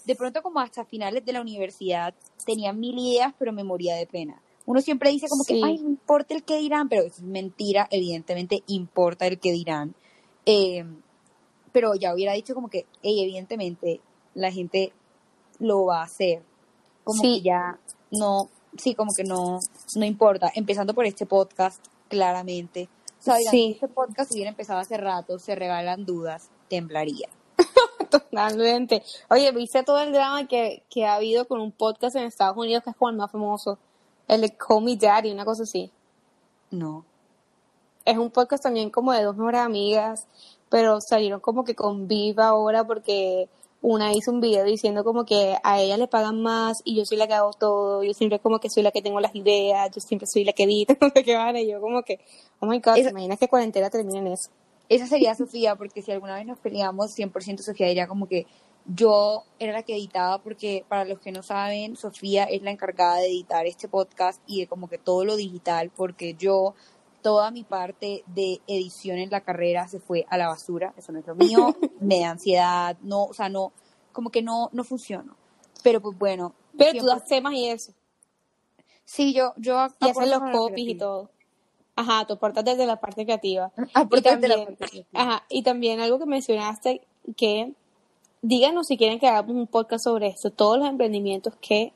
de 0.06 0.16
pronto 0.16 0.42
como 0.42 0.60
hasta 0.60 0.86
finales 0.86 1.26
de 1.26 1.34
la 1.34 1.42
universidad, 1.42 2.14
tenía 2.46 2.74
mil 2.74 2.98
ideas, 2.98 3.34
pero 3.38 3.52
me 3.52 3.64
moría 3.64 3.96
de 3.96 4.08
pena. 4.08 4.42
Uno 4.66 4.80
siempre 4.82 5.10
dice 5.10 5.28
como 5.28 5.44
que, 5.44 5.56
ay, 5.64 5.80
no 5.80 5.90
importa 5.90 6.34
el 6.34 6.44
que 6.44 6.58
dirán, 6.58 6.88
pero 6.88 7.04
es 7.04 7.22
mentira, 7.22 7.88
evidentemente 7.92 8.64
importa 8.68 9.28
el 9.28 9.40
que 9.40 9.52
dirán. 9.52 9.96
Eh, 10.46 10.86
pero 11.72 11.96
ya 11.96 12.14
hubiera 12.14 12.34
dicho 12.34 12.54
como 12.54 12.70
que, 12.70 12.86
evidentemente 13.02 14.02
la 14.34 14.52
gente 14.52 14.94
lo 15.60 15.86
va 15.86 16.02
a 16.02 16.06
hacer. 16.06 16.44
Como 17.04 17.22
que 17.22 17.42
ya 17.42 17.80
no, 18.12 18.50
sí, 18.78 18.96
como 18.96 19.14
que 19.14 19.24
no, 19.24 19.60
no 19.96 20.06
importa. 20.06 20.52
Empezando 20.54 20.94
por 20.94 21.06
este 21.06 21.26
podcast, 21.26 21.84
claramente 22.08 22.90
o 23.28 23.36
si 23.36 23.72
este 23.72 23.88
podcast 23.88 24.32
hubiera 24.32 24.50
empezado 24.50 24.80
hace 24.80 24.98
rato, 24.98 25.38
se 25.38 25.56
regalan 25.56 26.06
dudas, 26.06 26.50
temblaría. 26.70 27.30
Totalmente. 28.10 29.04
Oye, 29.30 29.52
¿viste 29.52 29.84
todo 29.84 30.00
el 30.00 30.12
drama 30.12 30.48
que, 30.48 30.84
que 30.90 31.06
ha 31.06 31.16
habido 31.16 31.48
con 31.48 31.62
un 31.62 31.72
podcast 31.72 32.16
en 32.16 32.24
Estados 32.24 32.58
Unidos 32.58 32.84
que 32.84 32.90
es 32.90 32.96
como 32.96 33.10
el 33.10 33.18
más 33.18 33.32
famoso? 33.32 33.78
El 34.28 34.42
de 34.42 34.56
Call 34.56 34.84
Me 34.84 34.96
Daddy, 34.96 35.32
una 35.32 35.46
cosa 35.46 35.64
así. 35.64 35.92
No. 36.72 37.06
es 38.06 38.18
un 38.18 38.32
podcast 38.32 38.64
también 38.64 38.90
como 38.90 39.12
de 39.12 39.24
dos 39.24 39.36
mejores 39.36 39.62
amigas, 39.62 40.26
pero 40.70 41.00
salieron 41.02 41.42
como 41.42 41.64
que 41.64 41.76
con 41.76 42.08
viva 42.08 42.48
ahora 42.48 42.86
porque 42.86 43.50
una 43.82 44.14
hizo 44.14 44.32
un 44.32 44.42
video 44.42 44.64
diciendo 44.64 45.04
como 45.04 45.26
que 45.26 45.58
a 45.64 45.82
ella 45.82 45.98
le 45.98 46.08
pagan 46.08 46.42
más 46.42 46.82
y 46.84 46.96
yo 46.96 47.06
soy 47.06 47.18
la 47.18 47.28
que 47.28 47.34
hago 47.34 47.52
todo, 47.52 48.04
yo 48.04 48.14
siempre 48.14 48.40
como 48.40 48.60
que 48.60 48.70
soy 48.70 48.84
la 48.84 48.92
que 48.92 49.02
tengo 49.02 49.20
las 49.20 49.36
ideas, 49.36 49.90
yo 49.94 50.02
siempre 50.02 50.28
soy 50.32 50.44
la 50.44 50.54
que 50.54 50.64
edita, 50.64 50.96
no 51.02 51.10
sé 51.10 51.24
qué 51.24 51.36
van, 51.36 51.58
y 51.58 51.68
yo 51.68 51.82
como 51.82 52.04
que, 52.04 52.20
oh 52.60 52.68
my 52.68 52.80
god, 52.80 52.94
¿te 52.94 53.10
imaginas 53.10 53.40
que 53.40 53.48
cuarentena 53.48 53.90
termine 53.90 54.20
en 54.20 54.28
eso? 54.28 54.50
Esa 54.88 55.08
sería 55.08 55.34
Sofía, 55.36 55.76
porque 55.76 56.02
si 56.02 56.12
alguna 56.12 56.36
vez 56.36 56.46
nos 56.46 56.60
peleamos, 56.60 57.18
100% 57.18 57.60
Sofía 57.60 57.88
diría 57.88 58.08
como 58.08 58.28
que 58.28 58.46
yo 58.86 59.44
era 59.60 59.74
la 59.74 59.84
que 59.84 59.94
editaba, 59.94 60.40
porque 60.40 60.84
para 60.88 61.06
los 61.06 61.20
que 61.20 61.32
no 61.32 61.44
saben, 61.44 61.96
Sofía 61.96 62.44
es 62.44 62.62
la 62.62 62.72
encargada 62.72 63.18
de 63.18 63.28
editar 63.28 63.66
este 63.66 63.88
podcast 63.88 64.42
y 64.48 64.62
de 64.62 64.68
como 64.68 64.90
que 64.90 64.98
todo 64.98 65.24
lo 65.24 65.36
digital, 65.36 65.92
porque 65.96 66.36
yo 66.36 66.76
toda 67.22 67.52
mi 67.52 67.64
parte 67.64 68.24
de 68.28 68.62
edición 68.68 69.18
en 69.18 69.30
la 69.30 69.42
carrera 69.42 69.88
se 69.88 70.00
fue 70.00 70.26
a 70.30 70.38
la 70.38 70.48
basura, 70.48 70.94
eso 70.98 71.12
no 71.12 71.20
es 71.20 71.28
lo 71.28 71.36
mío, 71.36 71.76
me 72.00 72.22
da 72.22 72.32
ansiedad, 72.32 72.98
no, 73.02 73.26
o 73.26 73.34
sea, 73.34 73.50
no, 73.50 73.72
como 74.12 74.30
que 74.30 74.42
no, 74.42 74.70
no 74.74 74.84
funcionó. 74.84 75.36
Pero 75.84 76.02
pues 76.02 76.18
bueno. 76.18 76.54
Pero 76.78 77.00
tú 77.00 77.06
das 77.06 77.26
temas 77.26 77.54
y 77.54 77.70
eso. 77.70 77.94
Sí, 79.06 79.34
yo, 79.34 79.54
yo 79.58 79.88
y 80.00 80.10
haces 80.10 80.30
los 80.30 80.42
copies 80.52 80.90
y 80.90 80.96
todo. 80.96 81.30
Ajá, 81.96 82.26
tú 82.26 82.34
aportas 82.34 82.64
desde 82.64 82.86
la 82.86 83.00
parte 83.00 83.26
creativa. 83.26 83.72
y 84.12 84.22
también, 84.22 84.78
Ajá, 85.14 85.44
y 85.50 85.64
también 85.64 86.00
algo 86.00 86.18
que 86.20 86.26
mencionaste, 86.26 87.02
que 87.36 87.74
díganos 88.42 88.88
si 88.88 88.98
quieren 88.98 89.20
que 89.20 89.28
hagamos 89.28 89.56
un 89.56 89.68
podcast 89.68 90.06
sobre 90.06 90.28
esto, 90.28 90.52
todos 90.52 90.78
los 90.78 90.88
emprendimientos 90.88 91.54
que 91.62 91.94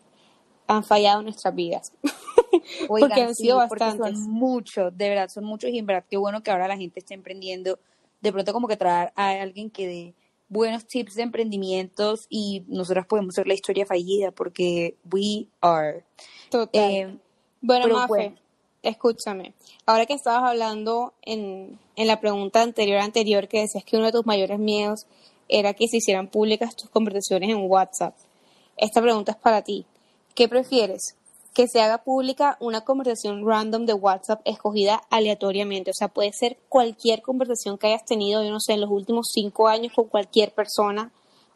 han 0.68 0.84
fallado 0.84 1.20
en 1.20 1.26
nuestras 1.26 1.54
vidas. 1.54 1.92
porque 2.88 3.22
han 3.22 3.36
sido 3.36 3.58
bastantes. 3.58 4.20
Son 4.20 4.32
muchos, 4.32 4.98
de 4.98 5.10
verdad, 5.10 5.30
son 5.30 5.46
muchos 5.46 5.70
y 5.70 5.80
en 5.80 5.86
verdad 5.86 6.06
qué 6.10 6.18
bueno 6.18 6.44
que 6.44 6.52
ahora 6.52 6.68
la 6.68 6.78
gente 6.78 7.00
esté 7.00 7.14
emprendiendo. 7.14 7.80
De 8.22 8.32
pronto 8.32 8.54
como 8.54 8.68
que 8.68 8.78
traer 8.78 9.12
a 9.16 9.30
alguien 9.42 9.70
que 9.70 9.88
dé 9.88 10.14
buenos 10.48 10.86
tips 10.86 11.16
de 11.16 11.24
emprendimientos 11.24 12.28
y 12.30 12.64
nosotras 12.68 13.06
podemos 13.08 13.36
ser 13.36 13.48
la 13.48 13.54
historia 13.54 13.86
fallida 13.86 14.32
porque 14.32 14.96
we 15.12 15.48
are. 15.62 16.04
Total. 16.50 16.82
Eh, 16.82 17.18
bueno, 17.62 17.88
Mafe, 17.88 18.36
escúchame. 18.82 19.54
Ahora 19.86 20.06
que 20.06 20.14
estabas 20.14 20.50
hablando 20.50 21.14
en, 21.22 21.80
en 21.96 22.08
la 22.08 22.20
pregunta 22.20 22.62
anterior 22.62 23.00
anterior 23.00 23.48
que 23.48 23.62
decías 23.62 23.84
que 23.84 23.98
uno 23.98 24.08
de 24.08 24.12
tus 24.12 24.26
mayores 24.26 24.60
miedos 24.60 25.08
era 25.48 25.74
que 25.74 25.88
se 25.88 25.98
hicieran 25.98 26.28
públicas 26.28 26.76
tus 26.76 26.90
conversaciones 26.90 27.50
en 27.50 27.70
WhatsApp. 27.70 28.16
Esta 28.78 29.02
pregunta 29.02 29.32
es 29.32 29.38
para 29.38 29.62
ti. 29.62 29.86
¿Qué 30.36 30.48
prefieres? 30.48 31.16
que 31.56 31.70
se 31.70 31.82
haga 31.82 32.00
pública 32.00 32.58
una 32.60 32.82
conversación 32.82 33.48
random 33.48 33.86
de 33.86 33.94
WhatsApp 33.94 34.42
escogida 34.44 35.02
aleatoriamente. 35.10 35.92
O 35.92 35.94
sea, 35.94 36.10
puede 36.10 36.34
ser 36.34 36.58
cualquier 36.68 37.22
conversación 37.22 37.78
que 37.78 37.88
hayas 37.88 38.04
tenido, 38.04 38.44
yo 38.44 38.52
no 38.52 38.60
sé, 38.60 38.74
en 38.74 38.82
los 38.82 38.92
últimos 38.92 39.28
cinco 39.34 39.70
años 39.70 39.94
con 39.96 40.10
cualquier 40.10 40.54
persona. 40.54 41.14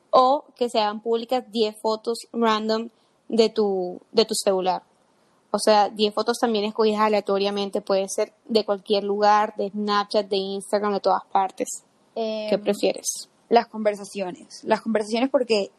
O 0.10 0.46
que 0.56 0.70
se 0.70 0.80
hagan 0.80 1.02
públicas 1.02 1.44
10 1.52 1.76
fotos 1.82 2.20
random 2.32 2.89
de 3.28 3.50
tu, 3.50 4.00
de 4.13 4.24
tu 4.24 4.36
celular. 4.36 4.84
O 5.52 5.60
sea, 5.60 5.89
10 5.89 6.13
fotos 6.13 6.38
también 6.39 6.63
escogidas 6.63 7.02
aleatoriamente. 7.02 7.82
Puede 7.82 8.08
ser 8.08 8.32
de 8.46 8.63
cualquier 8.63 9.04
lugar, 9.04 9.54
de 9.58 9.70
Snapchat, 9.70 10.30
de 10.30 10.38
Instagram, 10.38 10.94
de 10.94 11.00
todas 11.02 11.26
partes. 11.30 11.68
¿Qué 12.15 12.48
em, 12.52 12.62
prefieres? 12.62 13.28
Las 13.50 13.68
conversaciones. 13.68 14.63
Las 14.63 14.80
conversaciones 14.80 15.30
porque 15.30 15.72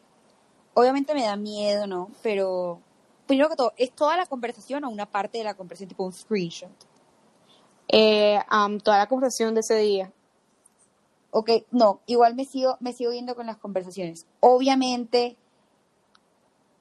obviamente 0.75 1.15
me 1.15 1.23
da 1.23 1.35
miedo, 1.37 1.87
¿no? 1.87 2.11
Pero 2.21 2.79
primero 3.31 3.47
que 3.47 3.55
todo, 3.55 3.71
¿es 3.77 3.93
toda 3.93 4.17
la 4.17 4.25
conversación 4.25 4.83
o 4.83 4.89
una 4.89 5.05
parte 5.05 5.37
de 5.37 5.45
la 5.45 5.53
conversación, 5.53 5.87
tipo 5.87 6.03
un 6.03 6.11
screenshot? 6.11 6.69
Eh, 7.87 8.37
toda 8.83 8.97
la 8.97 9.07
conversación 9.07 9.53
de 9.53 9.61
ese 9.61 9.77
día. 9.77 10.11
Ok, 11.29 11.49
no, 11.71 12.01
igual 12.07 12.35
me 12.35 12.43
sigo, 12.43 12.75
me 12.81 12.91
sigo 12.91 13.11
viendo 13.11 13.33
con 13.33 13.45
las 13.45 13.55
conversaciones. 13.55 14.27
Obviamente, 14.41 15.37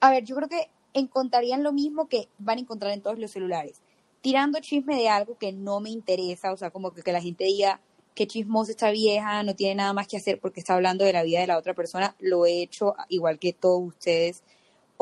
a 0.00 0.10
ver, 0.10 0.24
yo 0.24 0.34
creo 0.34 0.48
que 0.48 0.68
encontrarían 0.92 1.62
lo 1.62 1.72
mismo 1.72 2.08
que 2.08 2.28
van 2.38 2.58
a 2.58 2.62
encontrar 2.62 2.90
en 2.90 3.02
todos 3.02 3.20
los 3.20 3.30
celulares. 3.30 3.80
Tirando 4.20 4.58
chisme 4.58 4.96
de 4.96 5.08
algo 5.08 5.38
que 5.38 5.52
no 5.52 5.78
me 5.78 5.90
interesa, 5.90 6.52
o 6.52 6.56
sea, 6.56 6.72
como 6.72 6.90
que, 6.92 7.04
que 7.04 7.12
la 7.12 7.22
gente 7.22 7.44
diga 7.44 7.80
que 8.16 8.26
chismosa 8.26 8.72
esta 8.72 8.90
vieja, 8.90 9.44
no 9.44 9.54
tiene 9.54 9.76
nada 9.76 9.92
más 9.92 10.08
que 10.08 10.16
hacer 10.16 10.40
porque 10.40 10.58
está 10.58 10.74
hablando 10.74 11.04
de 11.04 11.12
la 11.12 11.22
vida 11.22 11.38
de 11.42 11.46
la 11.46 11.58
otra 11.58 11.74
persona, 11.74 12.16
lo 12.18 12.44
he 12.44 12.60
hecho 12.60 12.96
igual 13.08 13.38
que 13.38 13.52
todos 13.52 13.80
ustedes 13.86 14.42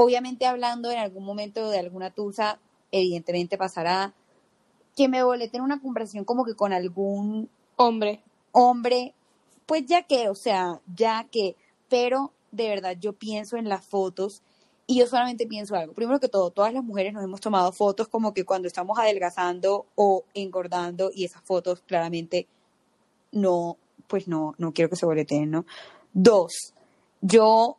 Obviamente 0.00 0.46
hablando 0.46 0.92
en 0.92 0.98
algún 0.98 1.24
momento 1.24 1.70
de 1.70 1.80
alguna 1.80 2.12
tusa, 2.12 2.60
evidentemente 2.92 3.58
pasará 3.58 4.14
que 4.94 5.08
me 5.08 5.24
bolete 5.24 5.56
en 5.56 5.64
una 5.64 5.82
conversación 5.82 6.24
como 6.24 6.44
que 6.44 6.54
con 6.54 6.72
algún 6.72 7.50
hombre. 7.74 8.22
Hombre, 8.52 9.12
pues 9.66 9.86
ya 9.86 10.04
que, 10.04 10.28
o 10.28 10.36
sea, 10.36 10.80
ya 10.94 11.26
que, 11.32 11.56
pero 11.88 12.32
de 12.52 12.68
verdad 12.68 12.96
yo 13.00 13.12
pienso 13.12 13.56
en 13.56 13.68
las 13.68 13.84
fotos 13.84 14.42
y 14.86 15.00
yo 15.00 15.08
solamente 15.08 15.48
pienso 15.48 15.74
algo. 15.74 15.94
Primero 15.94 16.20
que 16.20 16.28
todo, 16.28 16.52
todas 16.52 16.72
las 16.72 16.84
mujeres 16.84 17.12
nos 17.12 17.24
hemos 17.24 17.40
tomado 17.40 17.72
fotos 17.72 18.06
como 18.06 18.32
que 18.32 18.44
cuando 18.44 18.68
estamos 18.68 19.00
adelgazando 19.00 19.86
o 19.96 20.22
engordando 20.32 21.10
y 21.12 21.24
esas 21.24 21.42
fotos 21.42 21.82
claramente 21.84 22.46
no, 23.32 23.76
pues 24.06 24.28
no, 24.28 24.54
no 24.58 24.72
quiero 24.72 24.90
que 24.90 24.94
se 24.94 25.06
boleteen, 25.06 25.50
¿no? 25.50 25.66
Dos, 26.12 26.72
yo 27.20 27.77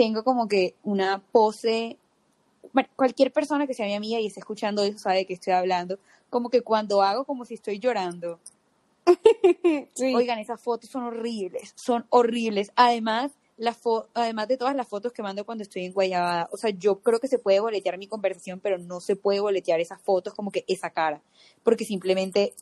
tengo 0.00 0.24
como 0.24 0.48
que 0.48 0.76
una 0.82 1.22
pose, 1.30 1.98
bueno, 2.72 2.88
cualquier 2.96 3.30
persona 3.34 3.66
que 3.66 3.74
sea 3.74 3.84
mi 3.84 3.94
amiga 3.94 4.18
y 4.18 4.28
esté 4.28 4.40
escuchando 4.40 4.82
eso 4.82 4.98
sabe 4.98 5.26
que 5.26 5.34
estoy 5.34 5.52
hablando, 5.52 5.98
como 6.30 6.48
que 6.48 6.62
cuando 6.62 7.02
hago 7.02 7.26
como 7.26 7.44
si 7.44 7.52
estoy 7.52 7.78
llorando. 7.78 8.40
Oigan, 10.14 10.38
esas 10.38 10.58
fotos 10.58 10.88
son 10.88 11.02
horribles, 11.02 11.74
son 11.74 12.06
horribles. 12.08 12.72
Además, 12.76 13.32
la 13.58 13.76
además 14.14 14.48
de 14.48 14.56
todas 14.56 14.74
las 14.74 14.88
fotos 14.88 15.12
que 15.12 15.22
mando 15.22 15.44
cuando 15.44 15.64
estoy 15.64 15.84
en 15.84 15.92
Guayabada, 15.92 16.48
o 16.50 16.56
sea, 16.56 16.70
yo 16.70 17.00
creo 17.00 17.20
que 17.20 17.28
se 17.28 17.38
puede 17.38 17.60
boletear 17.60 17.98
mi 17.98 18.06
conversación, 18.06 18.58
pero 18.58 18.78
no 18.78 19.00
se 19.00 19.16
puede 19.16 19.40
boletear 19.40 19.80
esas 19.80 20.00
fotos 20.00 20.32
como 20.32 20.50
que 20.50 20.64
esa 20.66 20.88
cara, 20.88 21.20
porque 21.62 21.84
simplemente, 21.84 22.54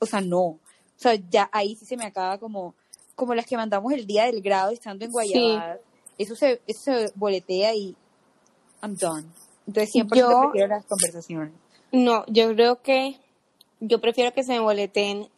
o 0.00 0.04
sea, 0.04 0.20
no. 0.20 0.42
O 0.42 0.60
sea, 0.96 1.14
ya 1.14 1.48
ahí 1.50 1.76
sí 1.76 1.86
se 1.86 1.96
me 1.96 2.04
acaba 2.04 2.36
como, 2.36 2.74
como 3.14 3.34
las 3.34 3.46
que 3.46 3.56
mandamos 3.56 3.90
el 3.94 4.06
día 4.06 4.26
del 4.26 4.42
grado 4.42 4.70
estando 4.70 5.06
en 5.06 5.12
Guayabada 5.12 5.80
eso 6.18 6.34
se, 6.36 6.60
eso 6.66 6.82
se 6.84 7.12
boletea 7.14 7.74
y 7.74 7.96
I'm 8.82 8.96
done. 8.96 9.26
Entonces 9.66 9.90
siempre 9.90 10.18
yo, 10.18 10.40
prefiero 10.42 10.68
las 10.68 10.84
conversaciones. 10.86 11.52
No, 11.92 12.24
yo 12.26 12.48
creo 12.54 12.82
que 12.82 13.18
yo 13.80 14.00
prefiero 14.00 14.32
que 14.32 14.42
se 14.42 14.52
me 14.52 14.60
boleteen 14.60 15.28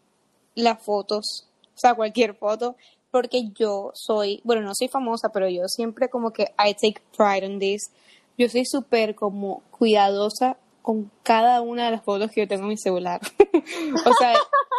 las 0.54 0.82
fotos, 0.82 1.48
o 1.74 1.78
sea, 1.78 1.94
cualquier 1.94 2.34
foto, 2.34 2.76
porque 3.10 3.50
yo 3.54 3.90
soy, 3.94 4.40
bueno, 4.44 4.62
no 4.62 4.72
soy 4.74 4.88
famosa, 4.88 5.28
pero 5.32 5.48
yo 5.48 5.68
siempre 5.68 6.08
como 6.08 6.32
que 6.32 6.54
I 6.58 6.74
take 6.74 7.02
pride 7.16 7.46
in 7.46 7.58
this. 7.58 7.90
Yo 8.38 8.48
soy 8.48 8.64
súper 8.66 9.14
como 9.14 9.62
cuidadosa 9.70 10.58
con 10.82 11.10
cada 11.22 11.62
una 11.62 11.86
de 11.86 11.92
las 11.92 12.02
fotos 12.02 12.30
que 12.30 12.42
yo 12.42 12.48
tengo 12.48 12.64
en 12.64 12.70
mi 12.70 12.76
celular. 12.76 13.20
o 14.06 14.12
sea, 14.18 14.34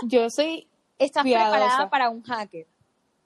yo 0.07 0.29
soy 0.29 0.67
Estás 0.99 1.23
preparada 1.23 1.89
para 1.89 2.09
un 2.09 2.23
hacker. 2.23 2.65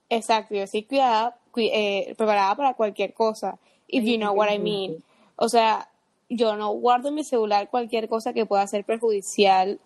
Exacto, 0.09 0.55
yo 0.55 0.67
soy 0.67 0.83
cuidada, 0.83 1.37
eh, 1.55 2.13
preparada 2.17 2.55
para 2.55 2.73
cualquier 2.73 3.13
cosa, 3.13 3.57
if 3.87 4.03
you 4.03 4.17
know 4.17 4.33
what 4.33 4.51
I 4.51 4.59
mean. 4.59 5.03
O 5.35 5.49
sea, 5.49 5.89
yo 6.29 6.55
no 6.55 6.69
guardo 6.71 7.09
en 7.09 7.15
mi 7.15 7.23
celular 7.23 7.69
cualquier 7.69 8.07
cosa 8.07 8.33
que 8.33 8.45
pueda 8.45 8.65
ser 8.67 8.85
perjudicial 8.85 9.79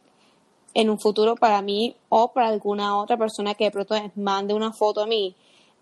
en 0.73 0.89
un 0.89 0.99
futuro 0.99 1.36
para 1.36 1.62
mí 1.62 1.95
o 2.10 2.34
para 2.34 2.49
alguna 2.49 2.97
otra 2.97 3.17
persona 3.17 3.56
que 3.56 3.65
de 3.65 3.71
pronto 3.71 3.95
mande 4.15 4.54
una 4.54 4.71
foto 4.71 5.01
a 5.01 5.08
mí. 5.08 5.36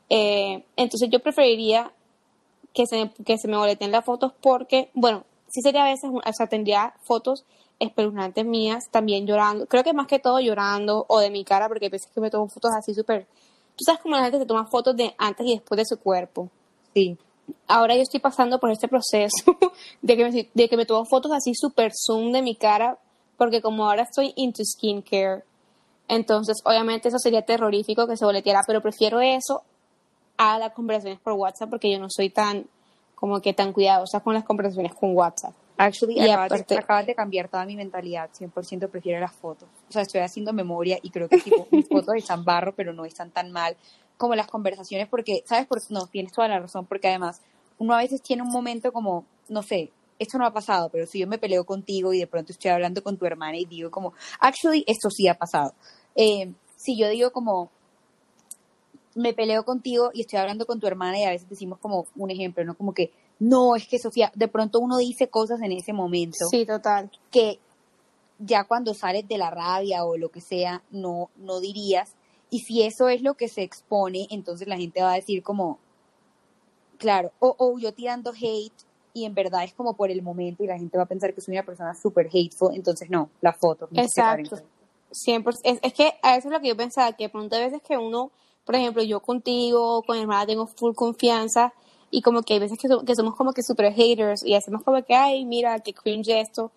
Eh, 0.09 0.63
entonces 0.75 1.09
yo 1.11 1.19
preferiría 1.19 1.91
que 2.73 2.85
se, 2.85 3.11
que 3.25 3.37
se 3.37 3.47
me 3.47 3.57
boleten 3.57 3.91
las 3.91 4.05
fotos 4.05 4.33
porque, 4.41 4.89
bueno, 4.93 5.25
sí 5.47 5.61
sería 5.61 5.85
a 5.85 5.89
veces, 5.89 6.09
o 6.13 6.33
sea, 6.33 6.47
tendría 6.47 6.93
fotos 7.01 7.45
espeluznantes 7.79 8.45
mías 8.45 8.89
también 8.91 9.27
llorando, 9.27 9.65
creo 9.65 9.83
que 9.83 9.93
más 9.93 10.07
que 10.07 10.19
todo 10.19 10.39
llorando 10.39 11.05
o 11.09 11.19
de 11.19 11.29
mi 11.29 11.43
cara 11.43 11.67
porque 11.67 11.87
a 11.87 11.89
veces 11.89 12.11
que 12.13 12.21
me 12.21 12.29
tomo 12.29 12.47
fotos 12.47 12.71
así 12.77 12.93
súper 12.93 13.27
Tú 13.75 13.83
sabes 13.85 14.01
cómo 14.01 14.15
la 14.15 14.23
gente 14.23 14.39
se 14.39 14.45
toma 14.45 14.67
fotos 14.67 14.95
de 14.95 15.13
antes 15.17 15.45
y 15.45 15.53
después 15.55 15.77
de 15.77 15.85
su 15.85 15.99
cuerpo. 15.99 16.49
Sí. 16.93 17.17
Ahora 17.67 17.95
yo 17.95 18.01
estoy 18.01 18.19
pasando 18.19 18.59
por 18.59 18.71
este 18.71 18.87
proceso 18.87 19.57
de 20.01 20.17
que 20.17 20.23
me, 20.23 20.49
de 20.53 20.69
que 20.69 20.77
me 20.77 20.85
tomo 20.85 21.05
fotos 21.05 21.31
así 21.31 21.53
super 21.55 21.91
zoom 21.93 22.31
de 22.31 22.41
mi 22.41 22.55
cara, 22.55 22.97
porque 23.37 23.61
como 23.61 23.85
ahora 23.87 24.03
estoy 24.03 24.33
into 24.35 24.63
skincare, 24.63 25.43
entonces 26.07 26.57
obviamente 26.63 27.07
eso 27.07 27.17
sería 27.17 27.41
terrorífico 27.41 28.07
que 28.07 28.17
se 28.17 28.25
boleteara, 28.25 28.61
pero 28.67 28.81
prefiero 28.81 29.19
eso 29.21 29.63
a 30.37 30.57
las 30.59 30.73
conversaciones 30.73 31.19
por 31.19 31.33
WhatsApp 31.33 31.69
porque 31.69 31.91
yo 31.91 31.99
no 31.99 32.07
soy 32.09 32.29
tan 32.29 32.65
como 33.15 33.39
que 33.39 33.53
tan 33.53 33.71
cuidadosa 33.71 34.19
con 34.19 34.33
las 34.33 34.43
conversaciones 34.43 34.93
con 34.93 35.15
WhatsApp. 35.15 35.53
Actually, 35.77 36.19
acabas, 36.19 36.65
de, 36.67 36.75
de, 37.05 37.15
cambiar 37.15 37.49
toda 37.49 37.65
mi 37.65 37.75
mentalidad. 37.75 38.29
100% 38.31 38.89
prefiero 38.89 39.19
las 39.19 39.33
fotos. 39.33 39.67
O 39.89 39.91
sea, 39.91 40.03
estoy 40.03 40.21
haciendo 40.21 40.53
memoria 40.53 40.99
y 41.01 41.09
creo 41.09 41.27
que 41.27 41.39
tipo, 41.39 41.67
mis 41.71 41.87
fotos 41.87 42.15
están 42.15 42.43
barro, 42.43 42.73
pero 42.75 42.93
no 42.93 43.05
están 43.05 43.31
tan 43.31 43.51
mal 43.51 43.75
como 44.17 44.35
las 44.35 44.47
conversaciones, 44.47 45.07
porque, 45.07 45.43
¿sabes? 45.45 45.65
Por, 45.65 45.79
no, 45.89 46.05
tienes 46.07 46.31
toda 46.31 46.47
la 46.47 46.59
razón, 46.59 46.85
porque 46.85 47.07
además 47.07 47.41
uno 47.79 47.95
a 47.95 47.97
veces 47.97 48.21
tiene 48.21 48.43
un 48.43 48.49
momento 48.49 48.91
como, 48.93 49.25
no 49.49 49.63
sé, 49.63 49.91
esto 50.19 50.37
no 50.37 50.45
ha 50.45 50.53
pasado, 50.53 50.89
pero 50.89 51.07
si 51.07 51.19
yo 51.19 51.27
me 51.27 51.39
peleo 51.39 51.65
contigo 51.65 52.13
y 52.13 52.19
de 52.19 52.27
pronto 52.27 52.51
estoy 52.51 52.71
hablando 52.71 53.01
con 53.01 53.17
tu 53.17 53.25
hermana 53.25 53.57
y 53.57 53.65
digo 53.65 53.89
como, 53.89 54.13
actually, 54.39 54.83
esto 54.87 55.09
sí 55.09 55.27
ha 55.27 55.33
pasado. 55.33 55.73
eh, 56.15 56.53
si 56.77 56.97
yo 56.97 57.07
digo 57.09 57.31
como, 57.31 57.71
me 59.15 59.33
peleo 59.33 59.63
contigo 59.63 60.11
y 60.13 60.21
estoy 60.21 60.39
hablando 60.39 60.65
con 60.65 60.79
tu 60.79 60.87
hermana 60.87 61.19
y 61.19 61.23
a 61.23 61.29
veces 61.29 61.49
decimos 61.49 61.79
como 61.79 62.07
un 62.15 62.31
ejemplo, 62.31 62.63
¿no? 62.63 62.75
Como 62.75 62.93
que, 62.93 63.11
no, 63.39 63.75
es 63.75 63.87
que 63.87 63.99
Sofía, 63.99 64.31
de 64.35 64.47
pronto 64.47 64.79
uno 64.79 64.97
dice 64.97 65.27
cosas 65.27 65.61
en 65.61 65.71
ese 65.71 65.93
momento 65.93 66.45
Sí, 66.49 66.65
total. 66.65 67.11
que 67.31 67.59
ya 68.39 68.63
cuando 68.65 68.93
sales 68.93 69.27
de 69.27 69.37
la 69.37 69.49
rabia 69.49 70.05
o 70.05 70.17
lo 70.17 70.29
que 70.29 70.41
sea, 70.41 70.83
no, 70.91 71.29
no 71.37 71.59
dirías. 71.59 72.15
Y 72.49 72.59
si 72.59 72.83
eso 72.83 73.09
es 73.09 73.21
lo 73.21 73.33
que 73.35 73.47
se 73.47 73.63
expone, 73.63 74.27
entonces 74.29 74.67
la 74.67 74.77
gente 74.77 75.01
va 75.01 75.13
a 75.13 75.15
decir 75.15 75.43
como, 75.43 75.79
claro, 76.97 77.31
o, 77.39 77.55
o 77.57 77.79
yo 77.79 77.93
tirando 77.93 78.31
hate 78.31 78.73
y 79.13 79.25
en 79.25 79.33
verdad 79.33 79.63
es 79.63 79.73
como 79.73 79.95
por 79.95 80.09
el 80.09 80.21
momento 80.21 80.63
y 80.63 80.67
la 80.67 80.77
gente 80.77 80.97
va 80.97 81.03
a 81.03 81.07
pensar 81.07 81.33
que 81.33 81.41
soy 81.41 81.55
una 81.55 81.65
persona 81.65 81.93
súper 81.93 82.27
hateful, 82.27 82.75
entonces 82.75 83.09
no, 83.09 83.29
la 83.41 83.53
foto. 83.53 83.87
me 83.91 84.07
separo 84.07 84.41
Exacto. 84.43 84.67
100%. 85.11 85.59
Es, 85.63 85.79
es 85.83 85.93
que 85.93 86.13
a 86.23 86.35
eso 86.35 86.47
es 86.47 86.53
lo 86.53 86.59
que 86.59 86.69
yo 86.69 86.77
pensaba, 86.77 87.13
que 87.13 87.25
de 87.25 87.29
pronto 87.29 87.55
hay 87.55 87.65
veces 87.65 87.81
que 87.83 87.97
uno, 87.97 88.31
por 88.65 88.75
ejemplo, 88.75 89.03
yo 89.03 89.19
contigo, 89.19 90.01
con 90.03 90.15
mi 90.15 90.23
hermana 90.23 90.47
tengo 90.47 90.65
full 90.65 90.95
confianza 90.95 91.73
y 92.15 92.21
como 92.21 92.43
que 92.43 92.53
hay 92.53 92.59
veces 92.59 92.77
que, 92.79 92.87
so- 92.87 93.03
que 93.03 93.15
somos 93.15 93.35
como 93.35 93.53
que 93.53 93.63
super 93.63 93.91
haters 93.91 94.45
y 94.45 94.53
hacemos 94.53 94.83
como 94.83 95.03
que, 95.03 95.15
ay, 95.15 95.45
mira, 95.45 95.79
que 95.79 95.93
cringe 95.93 96.29
esto. 96.39 96.71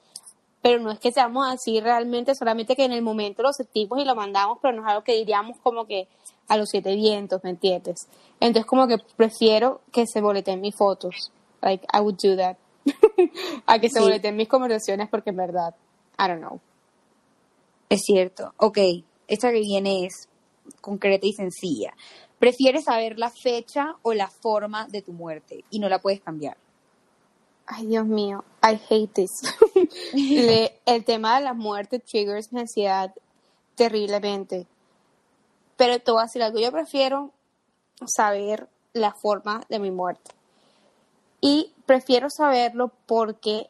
Pero 0.62 0.81
no 0.81 0.90
es 0.90 0.99
que 0.99 1.12
seamos 1.12 1.46
así 1.46 1.79
realmente, 1.81 2.35
solamente 2.35 2.75
que 2.75 2.85
en 2.87 2.92
el 2.92 3.03
momento 3.03 3.42
lo 3.42 3.53
sentimos 3.53 4.01
y 4.01 4.05
lo 4.07 4.14
mandamos, 4.16 4.59
pero 4.62 4.75
no 4.75 4.83
es 4.83 4.88
algo 4.88 5.05
que 5.05 5.12
diríamos 5.14 5.59
como 5.62 5.85
que 5.87 6.09
a 6.49 6.57
los 6.57 6.68
siete 6.70 6.96
vientos, 6.96 7.44
¿me 7.44 7.51
entiendes? 7.51 8.09
Entonces 8.40 8.64
como 8.66 8.88
que 8.88 8.96
prefiero 9.16 9.83
que 9.92 10.07
se 10.07 10.20
boleten 10.22 10.61
mis 10.62 10.75
fotos. 10.75 11.31
Like, 11.61 11.87
I 11.92 12.01
would 12.01 12.16
do 12.22 12.35
that. 12.37 12.57
a 13.66 13.79
que 13.79 13.88
se 13.90 13.99
Sí. 13.99 14.05
boleten 14.05 14.37
mis 14.37 14.49
conversaciones 14.49 15.09
porque 15.11 15.31
en 15.31 15.37
verdad, 15.37 15.75
I 16.18 16.29
don't 16.29 16.40
know. 16.40 16.61
Es 17.88 18.01
cierto. 18.05 18.53
Ok, 18.57 18.79
esta 19.29 19.51
que 19.53 19.61
viene 19.61 20.07
es 20.07 20.29
concreta 20.81 21.27
y 21.27 21.33
sencilla. 21.33 21.92
¿Prefieres 22.38 22.85
saber 22.85 23.18
la 23.18 23.31
fecha 23.31 23.96
o 24.03 24.12
la 24.12 24.29
forma 24.29 24.87
de 24.88 25.03
tu 25.03 25.12
muerte 25.12 25.64
y 25.70 25.79
no 25.79 25.88
la 25.88 25.99
puedes 26.01 26.20
cambiar? 26.20 26.57
Ay, 27.66 27.87
Dios 27.87 28.07
mío, 28.07 28.44
I 28.62 28.79
hate 28.88 29.12
this. 29.12 29.31
Le- 30.12 30.79
el 30.87 31.05
tema 31.05 31.37
de 31.38 31.44
la 31.44 31.55
muerte 31.55 31.99
triggers 31.99 32.53
mi 32.53 32.61
ansiedad 32.61 33.12
terriblemente. 33.75 34.66
Pero 35.77 35.99
te 35.99 36.11
voy 36.11 36.20
a 36.20 36.25
decir 36.25 36.42
algo, 36.42 36.59
yo 36.59 36.70
prefiero 36.72 37.33
saber 38.07 38.68
la 38.92 39.12
forma 39.12 39.62
de 39.68 39.79
mi 39.79 39.90
muerte. 39.90 40.31
Y 41.40 41.72
prefiero 41.87 42.31
saberlo 42.31 42.92
porque 43.07 43.68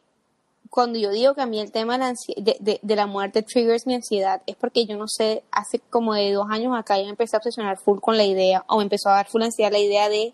cuando 0.69 0.99
yo 0.99 1.11
digo 1.11 1.33
que 1.33 1.41
a 1.41 1.45
mí 1.45 1.59
el 1.59 1.71
tema 1.71 1.97
de 1.97 2.95
la, 2.95 3.07
muerte 3.07 3.43
triggers 3.43 3.85
mi 3.85 3.95
ansiedad, 3.95 4.41
es 4.45 4.55
porque 4.55 4.85
yo 4.85 4.97
no 4.97 5.07
sé, 5.07 5.43
hace 5.51 5.79
como 5.79 6.13
de 6.13 6.31
dos 6.31 6.47
años 6.49 6.73
acá 6.77 6.99
yo 6.99 7.07
empecé 7.07 7.35
a 7.35 7.39
obsesionar 7.39 7.77
full 7.77 7.99
con 7.99 8.17
la 8.17 8.25
idea, 8.25 8.63
o 8.67 8.77
me 8.77 8.83
empezó 8.83 9.09
a 9.09 9.13
dar 9.13 9.27
full 9.27 9.41
ansiedad 9.41 9.71
la 9.71 9.79
idea 9.79 10.09
de 10.09 10.33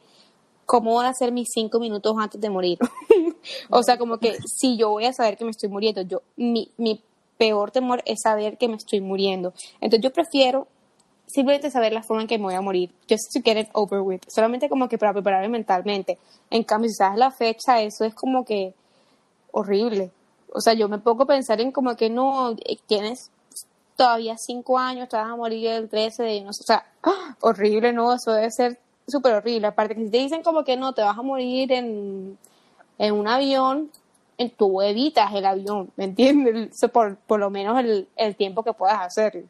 cómo 0.66 0.96
van 0.96 1.08
a 1.08 1.14
ser 1.14 1.32
mis 1.32 1.50
cinco 1.54 1.80
minutos 1.80 2.16
antes 2.18 2.40
de 2.40 2.50
morir. 2.50 2.80
o 3.70 3.84
sea, 3.84 3.98
como 3.98 4.18
que 4.18 4.38
si 4.46 4.78
yo 4.78 4.90
voy 4.90 5.06
a 5.06 5.14
saber 5.14 5.38
que 5.38 5.46
me 5.46 5.52
estoy 5.52 5.70
muriendo, 5.70 6.02
yo 6.02 6.22
mi, 6.36 6.72
mi 6.78 7.02
peor 7.38 7.72
temor 7.72 8.02
es 8.06 8.22
saber 8.24 8.58
que 8.58 8.68
me 8.68 8.76
estoy 8.76 9.02
muriendo. 9.02 9.54
Entonces 9.82 10.02
yo 10.02 10.14
prefiero 10.14 10.68
simplemente 11.28 11.72
saber 11.72 11.94
la 11.94 12.04
forma 12.04 12.22
en 12.22 12.28
que 12.28 12.38
me 12.38 12.46
voy 12.46 12.54
a 12.54 12.62
morir, 12.62 12.92
just 13.10 13.34
to 13.34 13.42
get 13.44 13.58
it 13.58 13.70
over 13.74 14.02
with, 14.02 14.22
solamente 14.28 14.70
como 14.70 14.88
que 14.88 14.98
para 14.98 15.14
prepararme 15.14 15.50
mentalmente. 15.50 16.18
En 16.50 16.64
cambio, 16.64 16.90
si 16.90 16.96
sabes 16.96 17.18
la 17.18 17.32
fecha, 17.32 17.82
eso 17.82 18.06
es 18.06 18.14
como 18.14 18.46
que 18.46 18.74
horrible. 19.52 20.12
O 20.56 20.62
sea, 20.62 20.74
yo 20.74 20.88
me 20.88 21.00
pongo 21.00 21.24
a 21.24 21.28
pensar 21.28 21.60
en 21.62 21.72
como 21.72 21.96
que 21.96 22.10
no, 22.10 22.52
eh, 22.52 22.78
tienes 22.88 23.32
todavía 23.96 24.38
cinco 24.38 24.78
años, 24.78 25.10
te 25.10 25.18
vas 25.18 25.30
a 25.30 25.36
morir 25.36 25.68
el 25.68 25.90
13 25.90 26.24
de, 26.24 26.42
no 26.42 26.54
sé, 26.54 26.64
o 26.64 26.66
sea, 26.66 26.86
horrible, 27.42 27.92
no, 27.94 28.14
eso 28.14 28.32
debe 28.32 28.52
ser 28.52 28.80
súper 29.08 29.34
horrible. 29.34 29.68
Aparte 29.68 29.96
que 29.96 30.06
si 30.06 30.10
te 30.12 30.18
dicen 30.18 30.44
como 30.44 30.64
que 30.64 30.78
no, 30.78 30.94
te 30.94 31.02
vas 31.02 31.18
a 31.18 31.22
morir 31.22 31.72
en, 31.72 32.38
en 32.98 33.14
un 33.14 33.28
avión, 33.28 33.92
en, 34.38 34.50
tú 34.52 34.82
evitas 34.82 35.34
el 35.34 35.46
avión, 35.46 35.92
¿me 35.96 36.06
entiendes? 36.06 36.72
Eso 36.76 36.90
por, 36.90 37.18
por 37.18 37.40
lo 37.40 37.50
menos 37.50 37.80
el, 37.80 38.08
el 38.16 38.36
tiempo 38.36 38.64
que 38.64 38.74
puedas 38.74 39.00
hacerlo. 39.02 39.44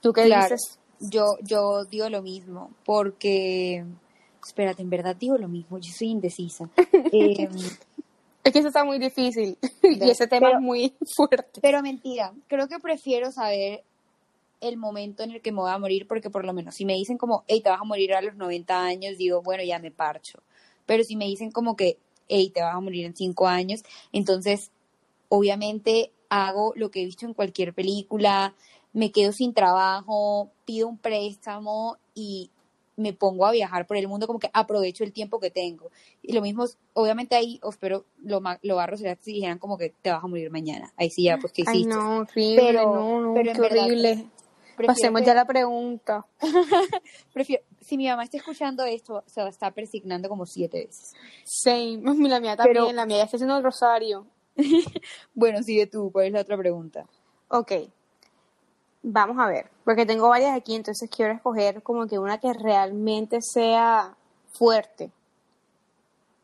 ¿Tú 0.00 0.12
qué 0.12 0.24
Claro. 0.24 0.42
dices? 0.54 0.78
Yo, 1.00 1.36
yo 1.42 1.84
digo 1.84 2.08
lo 2.08 2.22
mismo, 2.22 2.70
porque, 2.84 3.84
espérate, 4.44 4.82
en 4.82 4.90
verdad 4.90 5.14
digo 5.16 5.38
lo 5.38 5.48
mismo, 5.48 5.78
yo 5.78 5.90
soy 5.96 6.08
indecisa. 6.08 6.68
Eh, 7.12 7.48
Es 8.44 8.52
que 8.52 8.60
eso 8.60 8.68
está 8.68 8.84
muy 8.84 8.98
difícil 8.98 9.58
y 9.82 10.10
ese 10.10 10.26
tema 10.26 10.48
Pero- 10.48 10.58
es 10.58 10.64
muy 10.64 10.94
fuerte. 11.16 11.60
pero 11.60 11.82
mentira, 11.82 12.32
creo 12.46 12.68
que 12.68 12.78
prefiero 12.78 13.30
saber 13.32 13.82
el 14.60 14.76
momento 14.76 15.22
en 15.22 15.30
el 15.32 15.40
que 15.40 15.52
me 15.52 15.60
voy 15.60 15.70
a 15.70 15.78
morir, 15.78 16.06
porque 16.08 16.30
por 16.30 16.44
lo 16.44 16.52
menos 16.52 16.74
si 16.74 16.84
me 16.84 16.94
dicen 16.94 17.16
como, 17.18 17.44
hey, 17.46 17.60
te 17.60 17.70
vas 17.70 17.80
a 17.80 17.84
morir 17.84 18.14
a 18.14 18.22
los 18.22 18.34
90 18.34 18.82
años, 18.82 19.16
digo, 19.16 19.40
bueno, 19.42 19.62
ya 19.62 19.78
me 19.78 19.90
parcho. 19.92 20.40
Pero 20.84 21.04
si 21.04 21.14
me 21.14 21.26
dicen 21.26 21.52
como 21.52 21.76
que, 21.76 21.96
hey, 22.28 22.50
te 22.52 22.60
vas 22.62 22.74
a 22.74 22.80
morir 22.80 23.04
en 23.06 23.14
5 23.14 23.46
años, 23.46 23.82
entonces, 24.12 24.70
obviamente 25.28 26.10
hago 26.28 26.72
lo 26.76 26.90
que 26.90 27.02
he 27.02 27.04
visto 27.04 27.24
en 27.26 27.34
cualquier 27.34 27.72
película, 27.72 28.54
me 28.92 29.12
quedo 29.12 29.32
sin 29.32 29.54
trabajo, 29.54 30.50
pido 30.64 30.88
un 30.88 30.98
préstamo 30.98 31.96
y 32.14 32.50
me 32.98 33.12
pongo 33.14 33.46
a 33.46 33.52
viajar 33.52 33.86
por 33.86 33.96
el 33.96 34.06
mundo, 34.08 34.26
como 34.26 34.38
que 34.38 34.50
aprovecho 34.52 35.04
el 35.04 35.12
tiempo 35.12 35.40
que 35.40 35.50
tengo. 35.50 35.90
Y 36.20 36.32
lo 36.34 36.42
mismo, 36.42 36.66
obviamente 36.92 37.34
ahí, 37.36 37.58
os 37.62 37.76
pero 37.78 38.04
lo, 38.22 38.42
lo 38.62 38.76
barro 38.76 38.96
sería 38.96 39.16
si 39.20 39.32
dijeran 39.32 39.58
como 39.58 39.78
que 39.78 39.94
te 40.02 40.10
vas 40.10 40.22
a 40.22 40.26
morir 40.26 40.50
mañana. 40.50 40.92
Ahí 40.96 41.08
sí 41.08 41.22
ya, 41.24 41.38
pues, 41.38 41.52
¿qué 41.52 41.62
Ay, 41.66 41.78
hiciste? 41.78 41.94
no, 41.94 42.18
horrible, 42.18 42.62
Pero- 42.62 42.94
no, 42.94 43.20
no, 43.20 43.34
pero 43.34 43.52
qué 43.54 43.60
verdad, 43.60 43.84
horrible. 43.86 44.26
Pasemos 44.86 45.22
que- 45.22 45.26
ya 45.26 45.34
la 45.34 45.44
pregunta. 45.44 46.26
prefiero- 47.32 47.62
si 47.80 47.96
mi 47.96 48.06
mamá 48.08 48.24
está 48.24 48.36
escuchando 48.36 48.84
esto, 48.84 49.24
se 49.26 49.40
va 49.40 49.46
a 49.46 49.50
estar 49.50 49.72
persignando 49.74 50.28
como 50.28 50.46
siete 50.46 50.86
veces. 50.86 51.14
Same. 51.44 52.00
La 52.28 52.40
mía 52.40 52.56
también, 52.56 52.84
Pero- 52.84 52.92
la 52.92 53.06
mía 53.06 53.18
ya 53.18 53.24
está 53.24 53.36
haciendo 53.36 53.56
el 53.56 53.64
rosario. 53.64 54.26
Bueno, 55.34 55.62
sigue 55.62 55.86
tú, 55.86 56.10
¿cuál 56.12 56.26
es 56.26 56.32
la 56.32 56.40
otra 56.40 56.56
pregunta? 56.56 57.06
Ok. 57.48 57.72
Vamos 59.02 59.38
a 59.38 59.46
ver, 59.46 59.70
porque 59.84 60.06
tengo 60.06 60.28
varias 60.28 60.56
aquí, 60.56 60.74
entonces 60.74 61.08
quiero 61.08 61.32
escoger 61.32 61.82
como 61.82 62.06
que 62.06 62.18
una 62.18 62.38
que 62.38 62.52
realmente 62.52 63.40
sea 63.40 64.16
fuerte. 64.52 65.12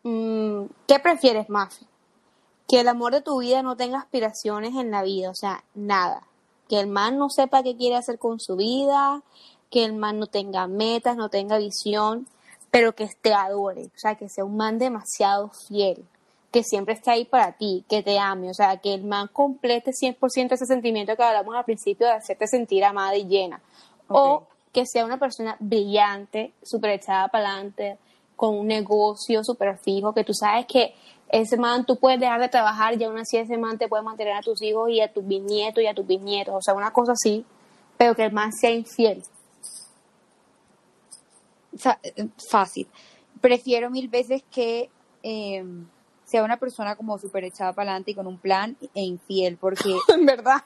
Mm, 0.05 0.67
¿Qué 0.87 0.99
prefieres, 1.01 1.49
Mafi? 1.49 1.87
Que 2.69 2.81
el 2.81 2.89
amor 2.89 3.13
de 3.13 3.23
tu 3.23 3.41
vida 3.41 3.63
no 3.63 3.77
tenga 3.77 3.99
aspiraciones 3.99 4.75
en 4.77 4.91
la 4.91 5.03
vida, 5.03 5.31
o 5.31 5.35
sea, 5.35 5.65
nada. 5.75 6.23
Que 6.69 6.79
el 6.79 6.87
man 6.87 7.19
no 7.19 7.29
sepa 7.29 7.63
qué 7.63 7.77
quiere 7.77 7.97
hacer 7.97 8.19
con 8.19 8.39
su 8.39 8.57
vida, 8.57 9.23
que 9.71 9.85
el 9.85 9.95
man 9.95 10.19
no 10.19 10.27
tenga 10.29 10.67
metas, 10.67 11.17
no 11.17 11.29
tenga 11.29 11.59
visión, 11.59 12.29
pero 12.71 12.95
que 12.95 13.09
te 13.21 13.35
adore, 13.35 13.87
o 13.87 13.99
sea, 13.99 14.15
que 14.15 14.29
sea 14.29 14.45
un 14.45 14.57
man 14.57 14.79
demasiado 14.79 15.51
fiel, 15.51 16.07
que 16.55 16.63
siempre 16.63 16.95
esté 16.95 17.11
ahí 17.11 17.25
para 17.25 17.51
ti, 17.51 17.85
que 17.89 18.05
te 18.05 18.17
ame, 18.17 18.49
o 18.49 18.55
sea, 18.55 18.77
que 18.77 18.95
el 18.95 19.03
man 19.03 19.29
complete 19.33 19.91
100% 19.91 20.53
ese 20.53 20.67
sentimiento 20.67 21.17
que 21.17 21.23
hablamos 21.25 21.57
al 21.57 21.65
principio 21.65 22.07
de 22.07 22.13
hacerte 22.13 22.47
sentir 22.47 22.85
amada 22.85 23.17
y 23.17 23.25
llena. 23.25 23.61
O 24.07 24.45
que 24.73 24.87
sea 24.87 25.05
una 25.05 25.19
persona 25.19 25.57
brillante, 25.59 26.53
súper 26.63 26.91
echada 26.91 27.27
para 27.27 27.49
adelante, 27.49 27.99
con 28.37 28.57
un 28.57 28.69
negocio 28.69 29.43
súper 29.43 29.79
fijo, 29.79 30.15
que 30.15 30.23
tú 30.23 30.33
sabes 30.33 30.67
que 30.67 30.95
ese 31.29 31.57
man 31.57 31.85
tú 31.85 31.99
puedes 31.99 32.21
dejar 32.21 32.41
de 32.41 32.49
trabajar 32.49 32.95
y 33.01 33.03
aún 33.03 33.19
así 33.19 33.37
ese 33.37 33.59
man 33.59 33.77
te 33.77 33.89
puede 33.89 34.05
mantener 34.05 34.35
a 34.35 34.41
tus 34.41 34.63
hijos 34.63 34.89
y 34.91 35.01
a 35.01 35.13
tus 35.13 35.27
bisnietos 35.27 35.83
y 35.83 35.89
a 35.89 35.95
tus 35.95 36.07
bisnietos, 36.07 36.55
o 36.55 36.63
sea, 36.63 36.75
una 36.75 36.93
cosa 36.93 37.15
así, 37.15 37.45
pero 37.99 38.15
que 38.15 38.27
el 38.27 38.33
man 38.33 38.53
sea 38.53 38.71
infiel. 38.71 39.25
O 41.75 41.79
sea, 41.79 41.99
eh, 42.05 42.29
fácil. 42.49 42.87
Prefiero 43.41 43.91
mil 43.91 44.07
veces 44.07 44.45
que 44.53 44.89
eh, 45.25 45.65
sea 46.35 46.43
una 46.43 46.57
persona 46.59 46.97
como 46.97 47.17
súper 47.17 47.45
echada 47.45 47.73
para 47.75 47.93
adelante 47.93 48.11
y 48.11 48.15
con 48.17 48.27
un 48.27 48.39
plan 48.39 48.77
e 48.93 49.03
infiel, 49.03 49.57
porque 49.57 49.95
En 50.09 50.27
verdad. 50.27 50.57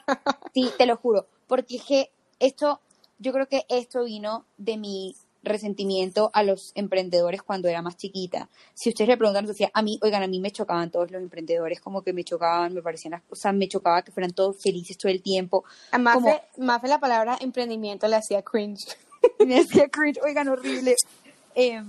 Sí, 0.54 0.70
te 0.78 0.86
lo 0.86 0.96
juro, 0.96 1.26
porque 1.46 1.76
es 1.76 1.84
que 1.84 2.10
esto, 2.38 2.80
yo 3.18 3.34
creo 3.34 3.48
que 3.48 3.66
esto 3.68 4.04
vino 4.04 4.46
de 4.56 4.78
mi 4.78 5.14
resentimiento 5.42 6.30
a 6.32 6.42
los 6.42 6.72
emprendedores 6.74 7.42
cuando 7.42 7.68
era 7.68 7.82
más 7.82 7.98
chiquita. 7.98 8.48
Si 8.72 8.88
ustedes 8.88 9.08
le 9.08 9.18
preguntan, 9.18 9.44
decía, 9.44 9.70
a 9.74 9.82
mí, 9.82 9.98
oigan, 10.00 10.22
a 10.22 10.26
mí 10.26 10.40
me 10.40 10.50
chocaban 10.52 10.90
todos 10.90 11.10
los 11.10 11.20
emprendedores, 11.20 11.82
como 11.82 12.00
que 12.00 12.14
me 12.14 12.24
chocaban, 12.24 12.72
me 12.72 12.80
parecían 12.80 13.12
las 13.12 13.22
cosas, 13.24 13.52
me 13.52 13.68
chocaba 13.68 14.00
que 14.00 14.10
fueran 14.10 14.32
todos 14.32 14.56
felices 14.62 14.96
todo 14.96 15.12
el 15.12 15.20
tiempo. 15.20 15.64
A 15.92 15.98
Mafe, 15.98 16.18
Como- 16.54 16.66
Mafe 16.66 16.88
la 16.88 16.98
palabra 16.98 17.36
emprendimiento 17.42 18.08
le 18.08 18.16
hacía 18.16 18.40
cringe. 18.40 18.86
me 19.46 19.58
hacía 19.60 19.86
cringe, 19.90 20.18
oigan, 20.24 20.48
horrible. 20.48 20.94
Eh, 21.54 21.82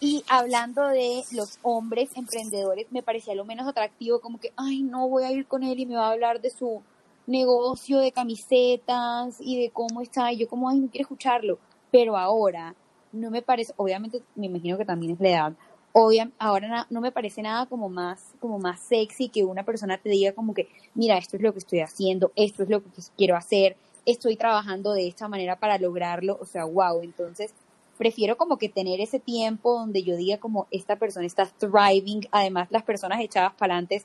y 0.00 0.24
hablando 0.28 0.86
de 0.88 1.22
los 1.32 1.58
hombres 1.62 2.10
emprendedores, 2.16 2.86
me 2.90 3.02
parecía 3.02 3.34
lo 3.34 3.44
menos 3.44 3.66
atractivo, 3.66 4.20
como 4.20 4.38
que, 4.38 4.52
ay, 4.56 4.82
no 4.82 5.08
voy 5.08 5.24
a 5.24 5.32
ir 5.32 5.46
con 5.46 5.62
él 5.62 5.80
y 5.80 5.86
me 5.86 5.96
va 5.96 6.08
a 6.08 6.12
hablar 6.12 6.40
de 6.40 6.50
su 6.50 6.82
negocio 7.26 7.98
de 7.98 8.12
camisetas 8.12 9.36
y 9.40 9.60
de 9.62 9.70
cómo 9.70 10.02
está. 10.02 10.32
Y 10.32 10.38
yo, 10.38 10.48
como, 10.48 10.68
ay, 10.68 10.80
no 10.80 10.88
quiero 10.88 11.02
escucharlo. 11.02 11.58
Pero 11.90 12.16
ahora, 12.16 12.74
no 13.12 13.30
me 13.30 13.42
parece, 13.42 13.72
obviamente, 13.76 14.22
me 14.34 14.46
imagino 14.46 14.76
que 14.76 14.84
también 14.84 15.12
es 15.12 15.20
la 15.20 15.28
edad. 15.30 15.52
Obvia, 15.92 16.30
ahora 16.38 16.86
no 16.90 17.00
me 17.00 17.12
parece 17.12 17.40
nada 17.40 17.66
como 17.66 17.88
más, 17.88 18.34
como 18.40 18.58
más 18.58 18.80
sexy 18.80 19.28
que 19.28 19.44
una 19.44 19.64
persona 19.64 19.96
te 19.96 20.08
diga 20.08 20.32
como 20.32 20.52
que, 20.52 20.68
mira, 20.94 21.16
esto 21.16 21.36
es 21.36 21.42
lo 21.42 21.52
que 21.52 21.60
estoy 21.60 21.80
haciendo, 21.80 22.32
esto 22.34 22.64
es 22.64 22.68
lo 22.68 22.82
que 22.82 22.90
quiero 23.16 23.36
hacer, 23.36 23.76
estoy 24.04 24.36
trabajando 24.36 24.92
de 24.92 25.06
esta 25.06 25.28
manera 25.28 25.56
para 25.56 25.78
lograrlo, 25.78 26.36
o 26.40 26.46
sea, 26.46 26.64
wow, 26.64 27.00
entonces 27.02 27.54
prefiero 27.96 28.36
como 28.36 28.58
que 28.58 28.68
tener 28.68 29.00
ese 29.00 29.20
tiempo 29.20 29.78
donde 29.78 30.02
yo 30.02 30.16
diga 30.16 30.38
como 30.38 30.66
esta 30.70 30.96
persona 30.96 31.26
está 31.26 31.46
thriving, 31.46 32.28
además 32.30 32.68
las 32.70 32.82
personas 32.82 33.20
echadas 33.20 33.54
para 33.54 33.74
adelante 33.74 34.04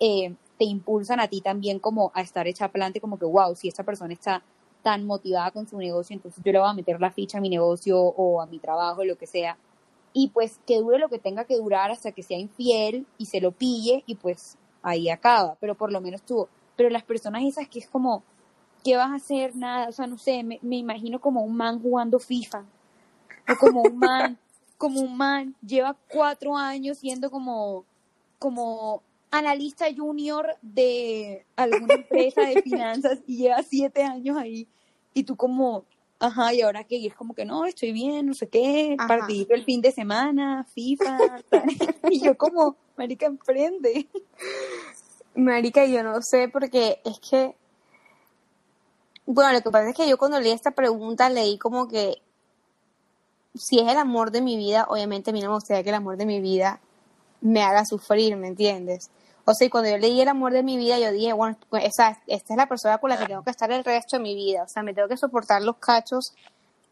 eh, 0.00 0.34
te 0.58 0.64
impulsan 0.64 1.20
a 1.20 1.28
ti 1.28 1.40
también 1.40 1.78
como 1.78 2.10
a 2.14 2.22
estar 2.22 2.46
echada 2.46 2.68
para 2.70 2.84
adelante, 2.84 3.00
como 3.00 3.18
que 3.18 3.26
wow, 3.26 3.54
si 3.54 3.68
esta 3.68 3.82
persona 3.82 4.14
está 4.14 4.42
tan 4.82 5.04
motivada 5.04 5.50
con 5.50 5.66
su 5.66 5.76
negocio, 5.78 6.14
entonces 6.14 6.42
yo 6.44 6.52
le 6.52 6.58
voy 6.58 6.68
a 6.68 6.72
meter 6.72 7.00
la 7.00 7.10
ficha 7.10 7.38
a 7.38 7.40
mi 7.40 7.50
negocio 7.50 7.98
o 7.98 8.40
a 8.40 8.46
mi 8.46 8.58
trabajo, 8.58 9.04
lo 9.04 9.16
que 9.16 9.26
sea. 9.26 9.58
Y 10.12 10.28
pues 10.28 10.60
que 10.66 10.78
dure 10.78 10.98
lo 10.98 11.08
que 11.08 11.18
tenga 11.18 11.44
que 11.44 11.56
durar 11.56 11.90
hasta 11.90 12.12
que 12.12 12.22
sea 12.22 12.38
infiel 12.38 13.06
y 13.18 13.26
se 13.26 13.40
lo 13.40 13.52
pille 13.52 14.04
y 14.06 14.14
pues 14.14 14.56
ahí 14.82 15.10
acaba, 15.10 15.56
pero 15.60 15.74
por 15.74 15.92
lo 15.92 16.00
menos 16.00 16.22
tuvo. 16.22 16.48
Pero 16.76 16.88
las 16.88 17.02
personas 17.02 17.42
esas 17.42 17.68
que 17.68 17.80
es 17.80 17.88
como, 17.88 18.22
¿qué 18.84 18.96
vas 18.96 19.10
a 19.10 19.16
hacer? 19.16 19.56
Nada, 19.56 19.88
o 19.88 19.92
sea, 19.92 20.06
no 20.06 20.16
sé, 20.16 20.42
me, 20.42 20.58
me 20.62 20.76
imagino 20.76 21.20
como 21.20 21.42
un 21.42 21.56
man 21.56 21.82
jugando 21.82 22.18
FIFA, 22.18 22.64
o 23.48 23.56
como 23.56 23.82
un 23.82 23.98
man, 23.98 24.38
como 24.78 25.00
un 25.00 25.16
man, 25.16 25.54
lleva 25.66 25.96
cuatro 26.08 26.56
años 26.56 26.98
siendo 26.98 27.30
como, 27.30 27.84
como 28.38 29.02
analista 29.30 29.86
junior 29.94 30.56
de 30.62 31.44
alguna 31.56 31.94
empresa 31.94 32.42
de 32.42 32.62
finanzas 32.62 33.18
y 33.26 33.38
lleva 33.38 33.62
siete 33.62 34.02
años 34.02 34.36
ahí. 34.36 34.66
Y 35.14 35.24
tú 35.24 35.36
como, 35.36 35.84
ajá, 36.18 36.52
y 36.52 36.62
ahora 36.62 36.84
qué, 36.84 36.96
y 36.96 37.06
es 37.06 37.14
como 37.14 37.34
que 37.34 37.44
no, 37.44 37.64
estoy 37.64 37.92
bien, 37.92 38.26
no 38.26 38.34
sé 38.34 38.48
qué, 38.48 38.96
partidito 39.08 39.54
el 39.54 39.64
fin 39.64 39.80
de 39.80 39.92
semana, 39.92 40.64
FIFA, 40.74 41.18
y 42.10 42.20
yo 42.20 42.36
como, 42.36 42.76
marica, 42.96 43.26
emprende. 43.26 44.06
Marica, 45.34 45.86
yo 45.86 46.02
no 46.02 46.20
sé, 46.22 46.48
porque 46.48 47.00
es 47.04 47.18
que, 47.20 47.54
bueno, 49.26 49.52
lo 49.52 49.60
que 49.60 49.70
pasa 49.70 49.90
es 49.90 49.96
que 49.96 50.08
yo 50.08 50.18
cuando 50.18 50.40
leí 50.40 50.52
esta 50.52 50.70
pregunta 50.70 51.28
leí 51.28 51.58
como 51.58 51.88
que 51.88 52.22
si 53.58 53.78
es 53.80 53.88
el 53.88 53.98
amor 53.98 54.30
de 54.30 54.40
mi 54.40 54.56
vida, 54.56 54.86
obviamente 54.88 55.30
a 55.30 55.32
mí 55.32 55.40
no 55.40 55.48
me 55.48 55.54
gustaría 55.54 55.82
que 55.82 55.90
el 55.90 55.96
amor 55.96 56.16
de 56.16 56.26
mi 56.26 56.40
vida 56.40 56.80
me 57.40 57.62
haga 57.62 57.84
sufrir, 57.84 58.36
¿me 58.36 58.48
entiendes? 58.48 59.10
O 59.48 59.54
sea, 59.54 59.70
cuando 59.70 59.90
yo 59.90 59.98
leí 59.98 60.20
el 60.20 60.28
amor 60.28 60.52
de 60.52 60.64
mi 60.64 60.76
vida, 60.76 60.98
yo 60.98 61.12
dije, 61.12 61.32
bueno, 61.32 61.56
pues, 61.70 61.84
esa, 61.84 62.18
esta 62.26 62.54
es 62.54 62.56
la 62.56 62.66
persona 62.66 62.98
con 62.98 63.10
la 63.10 63.16
que 63.16 63.26
tengo 63.26 63.44
que 63.44 63.50
estar 63.50 63.70
el 63.70 63.84
resto 63.84 64.16
de 64.16 64.22
mi 64.22 64.34
vida. 64.34 64.64
O 64.64 64.68
sea, 64.68 64.82
me 64.82 64.92
tengo 64.92 65.06
que 65.06 65.16
soportar 65.16 65.62
los 65.62 65.76
cachos. 65.76 66.34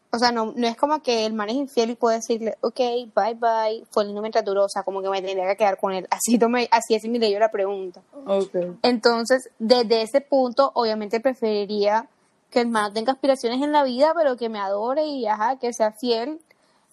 O 0.09 0.17
sea, 0.17 0.31
no, 0.31 0.53
no 0.55 0.65
es 0.65 0.77
como 0.77 1.03
que 1.03 1.25
el 1.25 1.33
man 1.33 1.49
es 1.49 1.55
infiel 1.55 1.89
y 1.89 1.95
puedo 1.95 2.15
decirle, 2.15 2.55
ok, 2.61 2.79
bye 3.13 3.33
bye, 3.35 3.85
fue 3.91 4.05
lindo 4.05 4.21
mientras 4.21 4.45
duró. 4.45 4.63
O 4.63 4.69
sea, 4.69 4.83
como 4.83 5.01
que 5.01 5.09
me 5.09 5.21
tendría 5.21 5.49
que 5.49 5.57
quedar 5.57 5.77
con 5.77 5.91
él. 5.91 6.07
Así, 6.09 6.39
tomé, 6.39 6.69
así 6.71 6.95
es 6.95 7.03
mi 7.03 7.19
leyó 7.19 7.39
la 7.39 7.51
pregunta. 7.51 8.01
Okay. 8.25 8.77
Entonces, 8.83 9.49
desde 9.59 10.03
ese 10.03 10.21
punto, 10.21 10.71
obviamente 10.75 11.19
preferiría 11.19 12.07
que 12.49 12.61
el 12.61 12.69
man 12.69 12.93
tenga 12.93 13.11
aspiraciones 13.11 13.61
en 13.61 13.73
la 13.73 13.83
vida, 13.83 14.13
pero 14.15 14.37
que 14.37 14.47
me 14.47 14.59
adore 14.59 15.05
y, 15.05 15.27
ajá, 15.27 15.59
que 15.59 15.73
sea 15.73 15.91
fiel. 15.91 16.39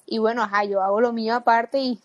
Y 0.07 0.19
bueno, 0.19 0.43
ajá, 0.43 0.65
yo 0.65 0.83
hago 0.83 1.01
lo 1.01 1.13
mío 1.13 1.35
aparte 1.35 1.79
y 1.79 2.01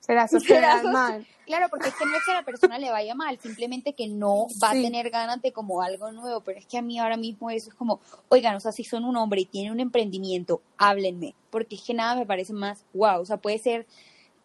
será 0.00 0.28
sociedad 0.28 0.82
mal. 0.84 1.26
Claro, 1.46 1.68
porque 1.68 1.88
es 1.88 1.94
que 1.94 2.06
no 2.06 2.16
es 2.16 2.24
que 2.24 2.30
a 2.30 2.36
la 2.36 2.44
persona 2.44 2.78
le 2.78 2.90
vaya 2.90 3.14
mal, 3.14 3.38
simplemente 3.38 3.94
que 3.94 4.06
no 4.06 4.46
va 4.62 4.70
a 4.70 4.72
tener 4.72 5.10
ganas 5.10 5.42
de 5.42 5.52
como 5.52 5.82
algo 5.82 6.12
nuevo, 6.12 6.40
pero 6.40 6.58
es 6.58 6.66
que 6.66 6.78
a 6.78 6.82
mí 6.82 6.98
ahora 6.98 7.16
mismo 7.16 7.50
eso 7.50 7.70
es 7.70 7.74
como, 7.74 8.00
oigan, 8.28 8.54
o 8.54 8.60
sea, 8.60 8.72
si 8.72 8.84
son 8.84 9.04
un 9.04 9.16
hombre 9.16 9.42
y 9.42 9.44
tienen 9.44 9.72
un 9.72 9.80
emprendimiento, 9.80 10.62
háblenme, 10.78 11.34
porque 11.50 11.74
es 11.74 11.82
que 11.82 11.94
nada 11.94 12.14
me 12.14 12.26
parece 12.26 12.52
más 12.52 12.84
wow, 12.94 13.20
o 13.20 13.26
sea, 13.26 13.38
puede 13.38 13.58
ser, 13.58 13.86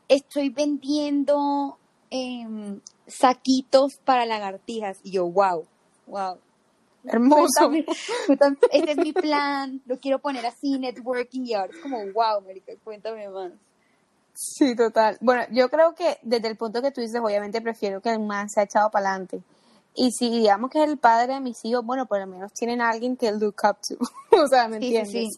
estoy 0.08 0.50
vendiendo 0.50 1.78
em, 2.10 2.82
saquitos 3.06 3.98
para 3.98 4.26
lagartijas, 4.26 5.00
y 5.04 5.12
yo, 5.12 5.28
wow, 5.28 5.66
wow. 6.08 6.40
Hermoso. 7.06 7.72
este 8.72 8.92
es 8.92 8.98
mi 8.98 9.14
plan, 9.14 9.82
lo 9.86 9.98
quiero 9.98 10.20
poner 10.20 10.46
así, 10.46 10.78
networking, 10.78 11.46
y 11.46 11.54
ahora 11.54 11.72
es 11.74 11.82
como, 11.82 11.98
wow, 12.00 12.42
Marica, 12.46 12.74
cuéntame 12.84 13.30
más. 13.30 13.52
Sí, 14.34 14.76
total. 14.76 15.18
Bueno, 15.20 15.44
yo 15.52 15.70
creo 15.70 15.96
que 15.96 16.20
desde 16.22 16.48
el 16.48 16.58
punto 16.58 16.82
que 16.82 16.92
tú 16.92 17.02
dices, 17.02 17.20
obviamente 17.24 17.60
prefiero 17.60 18.02
que 18.02 18.12
el 18.12 18.20
man 18.20 18.50
se 18.50 18.60
ha 18.60 18.64
echado 18.64 18.92
para 18.92 19.10
adelante. 19.10 19.42
Y 19.96 20.12
si 20.12 20.30
digamos 20.30 20.70
que 20.70 20.84
es 20.84 20.90
el 20.90 21.00
padre 21.00 21.34
de 21.34 21.40
mis 21.40 21.66
hijos, 21.66 21.84
bueno, 21.84 22.06
por 22.06 22.20
lo 22.20 22.28
menos 22.28 22.54
tienen 22.54 22.82
a 22.82 22.90
alguien 22.90 23.18
que 23.18 23.32
look 23.32 23.56
up 23.64 23.78
to. 23.88 23.96
o 24.44 24.48
sea, 24.48 24.68
¿me 24.68 24.76
entiendes? 24.76 25.12
Sí, 25.12 25.30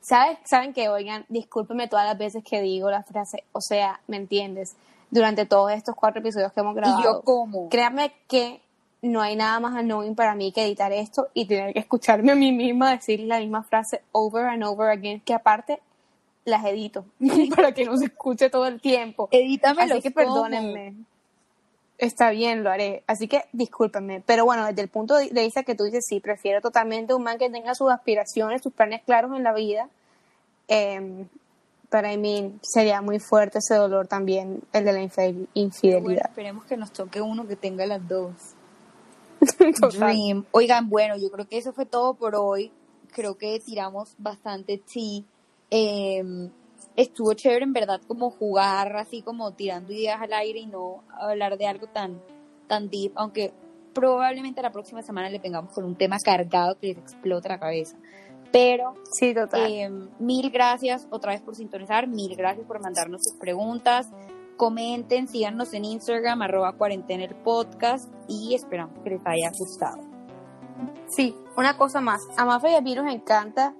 ¿Sabes? 0.00 0.38
Saben 0.44 0.72
que, 0.72 0.88
oigan, 0.88 1.26
discúlpeme 1.28 1.88
todas 1.88 2.06
las 2.06 2.16
veces 2.16 2.42
que 2.44 2.60
digo 2.62 2.90
la 2.90 3.02
frase, 3.02 3.44
o 3.52 3.60
sea, 3.60 4.00
¿me 4.06 4.16
entiendes? 4.16 4.76
Durante 5.10 5.44
todos 5.44 5.72
estos 5.72 5.94
cuatro 5.96 6.20
episodios 6.20 6.52
que 6.52 6.60
hemos 6.60 6.74
grabado. 6.74 7.00
¿Y 7.00 7.04
yo 7.04 7.22
cómo? 7.22 7.68
Créanme 7.68 8.12
que 8.28 8.62
no 9.02 9.20
hay 9.20 9.36
nada 9.36 9.60
más 9.60 9.76
annoying 9.76 10.14
para 10.14 10.34
mí 10.34 10.52
que 10.52 10.64
editar 10.64 10.92
esto 10.92 11.28
y 11.32 11.46
tener 11.46 11.72
que 11.72 11.80
escucharme 11.80 12.32
a 12.32 12.34
mí 12.34 12.52
misma 12.52 12.90
decir 12.90 13.20
la 13.20 13.38
misma 13.38 13.62
frase 13.62 14.02
over 14.12 14.46
and 14.46 14.62
over 14.64 14.90
again, 14.90 15.20
que 15.20 15.34
aparte 15.34 15.80
las 16.44 16.64
edito 16.64 17.04
para 17.56 17.72
que 17.72 17.84
no 17.84 17.96
se 17.96 18.06
escuche 18.06 18.50
todo 18.50 18.66
el 18.66 18.80
tiempo. 18.80 19.28
Edítame 19.30 19.82
Así 19.82 20.00
que 20.00 20.10
perdónenme. 20.10 20.94
Está 21.98 22.30
bien, 22.30 22.64
lo 22.64 22.70
haré. 22.70 23.04
Así 23.06 23.28
que 23.28 23.44
discúlpenme. 23.52 24.22
Pero 24.24 24.46
bueno, 24.46 24.64
desde 24.64 24.80
el 24.80 24.88
punto 24.88 25.16
de 25.16 25.28
vista 25.28 25.64
que 25.64 25.74
tú 25.74 25.84
dices, 25.84 26.06
sí, 26.08 26.18
prefiero 26.18 26.62
totalmente 26.62 27.12
un 27.12 27.22
man 27.22 27.36
que 27.36 27.50
tenga 27.50 27.74
sus 27.74 27.90
aspiraciones, 27.90 28.62
sus 28.62 28.72
planes 28.72 29.02
claros 29.04 29.36
en 29.36 29.42
la 29.42 29.52
vida. 29.52 29.88
Eh, 30.68 31.26
para 31.90 32.16
mí 32.16 32.58
sería 32.62 33.02
muy 33.02 33.18
fuerte 33.18 33.58
ese 33.58 33.74
dolor 33.74 34.06
también, 34.06 34.62
el 34.72 34.84
de 34.84 34.92
la 34.92 35.02
infidelidad. 35.54 36.26
esperemos 36.28 36.64
que 36.64 36.76
nos 36.76 36.92
toque 36.92 37.20
uno 37.20 37.46
que 37.46 37.56
tenga 37.56 37.84
las 37.84 38.06
dos. 38.08 38.54
Dream. 39.98 40.44
Oigan, 40.52 40.88
bueno, 40.88 41.16
yo 41.16 41.30
creo 41.30 41.48
que 41.48 41.58
eso 41.58 41.72
fue 41.72 41.86
todo 41.86 42.14
por 42.14 42.34
hoy. 42.34 42.72
Creo 43.12 43.36
que 43.36 43.60
tiramos 43.60 44.14
bastante 44.18 44.78
tea 44.78 45.22
eh, 45.70 46.22
estuvo 46.96 47.32
chévere 47.34 47.64
en 47.64 47.72
verdad 47.72 48.00
como 48.06 48.30
jugar 48.30 48.96
así 48.96 49.22
como 49.22 49.52
tirando 49.52 49.92
ideas 49.92 50.20
al 50.20 50.32
aire 50.32 50.60
y 50.60 50.66
no 50.66 51.04
hablar 51.18 51.56
de 51.56 51.66
algo 51.66 51.86
tan, 51.86 52.20
tan 52.66 52.90
deep, 52.90 53.12
aunque 53.14 53.52
probablemente 53.94 54.62
la 54.62 54.72
próxima 54.72 55.02
semana 55.02 55.30
le 55.30 55.38
tengamos 55.38 55.72
con 55.72 55.84
un 55.84 55.96
tema 55.96 56.16
cargado 56.22 56.76
que 56.78 56.88
les 56.88 56.98
explote 56.98 57.48
la 57.48 57.58
cabeza. 57.58 57.96
Pero, 58.52 58.94
sí, 59.12 59.32
total. 59.32 59.72
Em, 59.72 60.08
mil 60.18 60.50
gracias 60.50 61.06
otra 61.10 61.32
vez 61.32 61.40
por 61.40 61.54
sintonizar, 61.54 62.08
mil 62.08 62.34
gracias 62.34 62.66
por 62.66 62.80
mandarnos 62.80 63.20
sus 63.22 63.38
preguntas. 63.38 64.08
Comenten, 64.60 65.26
síganos 65.26 65.72
en 65.72 65.86
Instagram, 65.86 66.42
arroba 66.42 66.74
cuarentena 66.74 67.24
el 67.24 67.34
podcast 67.34 68.12
y 68.28 68.54
esperamos 68.54 68.98
que 69.02 69.08
les 69.08 69.20
haya 69.24 69.50
gustado. 69.58 70.02
Sí, 71.08 71.34
una 71.56 71.78
cosa 71.78 72.02
más. 72.02 72.20
A 72.36 72.44
Mafe 72.44 72.72
y 72.72 72.74
a 72.74 72.82
mí 72.82 72.94
nos 72.94 73.10
encanta 73.10 73.74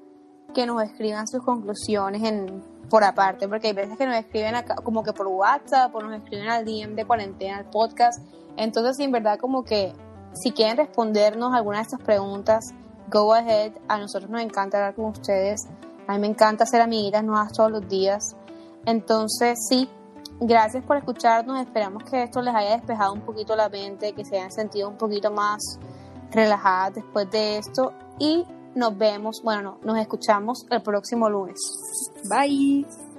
que 0.55 0.65
nos 0.65 0.83
escriban 0.83 1.29
sus 1.29 1.45
conclusiones 1.45 2.23
en 2.23 2.65
por 2.89 3.05
aparte, 3.05 3.47
porque 3.47 3.67
hay 3.67 3.73
veces 3.75 3.99
que 3.99 4.07
nos 4.07 4.17
escriben 4.17 4.55
acá, 4.55 4.77
como 4.77 5.03
que 5.03 5.13
por 5.13 5.27
WhatsApp 5.27 5.95
o 5.95 6.01
nos 6.01 6.17
escriben 6.17 6.49
al 6.49 6.65
DM 6.65 6.95
de 6.95 7.05
cuarentena, 7.05 7.59
al 7.59 7.69
podcast. 7.69 8.19
Entonces, 8.57 8.99
en 9.01 9.13
verdad, 9.13 9.39
como 9.39 9.65
que 9.65 9.93
si 10.33 10.51
quieren 10.53 10.79
respondernos 10.79 11.53
alguna 11.53 11.77
de 11.77 11.83
estas 11.83 12.01
preguntas, 12.01 12.65
go 13.11 13.35
ahead. 13.35 13.73
A 13.87 13.99
nosotros 13.99 14.31
nos 14.31 14.41
encanta 14.41 14.79
hablar 14.79 14.95
con 14.95 15.05
ustedes. 15.11 15.61
A 16.07 16.15
mí 16.15 16.21
me 16.21 16.29
encanta 16.29 16.65
hacer 16.65 16.81
amiguitas 16.81 17.23
nuevas 17.23 17.53
todos 17.53 17.71
los 17.71 17.87
días. 17.87 18.35
Entonces, 18.87 19.59
sí, 19.69 19.91
gracias 20.41 20.83
por 20.85 20.97
escucharnos. 20.97 21.61
Esperamos 21.61 22.05
que 22.05 22.23
esto 22.25 22.41
les 22.43 22.55
haya 22.55 22.77
despejado 22.77 23.13
un 23.13 23.21
poquito 23.21 23.55
la 23.55 23.69
mente, 23.69 24.13
que 24.13 24.25
se 24.25 24.37
hayan 24.37 24.51
sentido 24.51 24.89
un 24.89 24.97
poquito 24.97 25.31
más 25.31 25.79
relajadas 26.31 26.95
después 26.95 27.31
de 27.31 27.59
esto. 27.59 27.93
Y 28.19 28.45
nos 28.75 28.97
vemos, 28.97 29.43
bueno, 29.43 29.63
no, 29.63 29.79
nos 29.93 29.99
escuchamos 29.99 30.67
el 30.71 30.83
próximo 30.83 31.29
lunes. 31.29 31.59
Bye. 32.29 33.10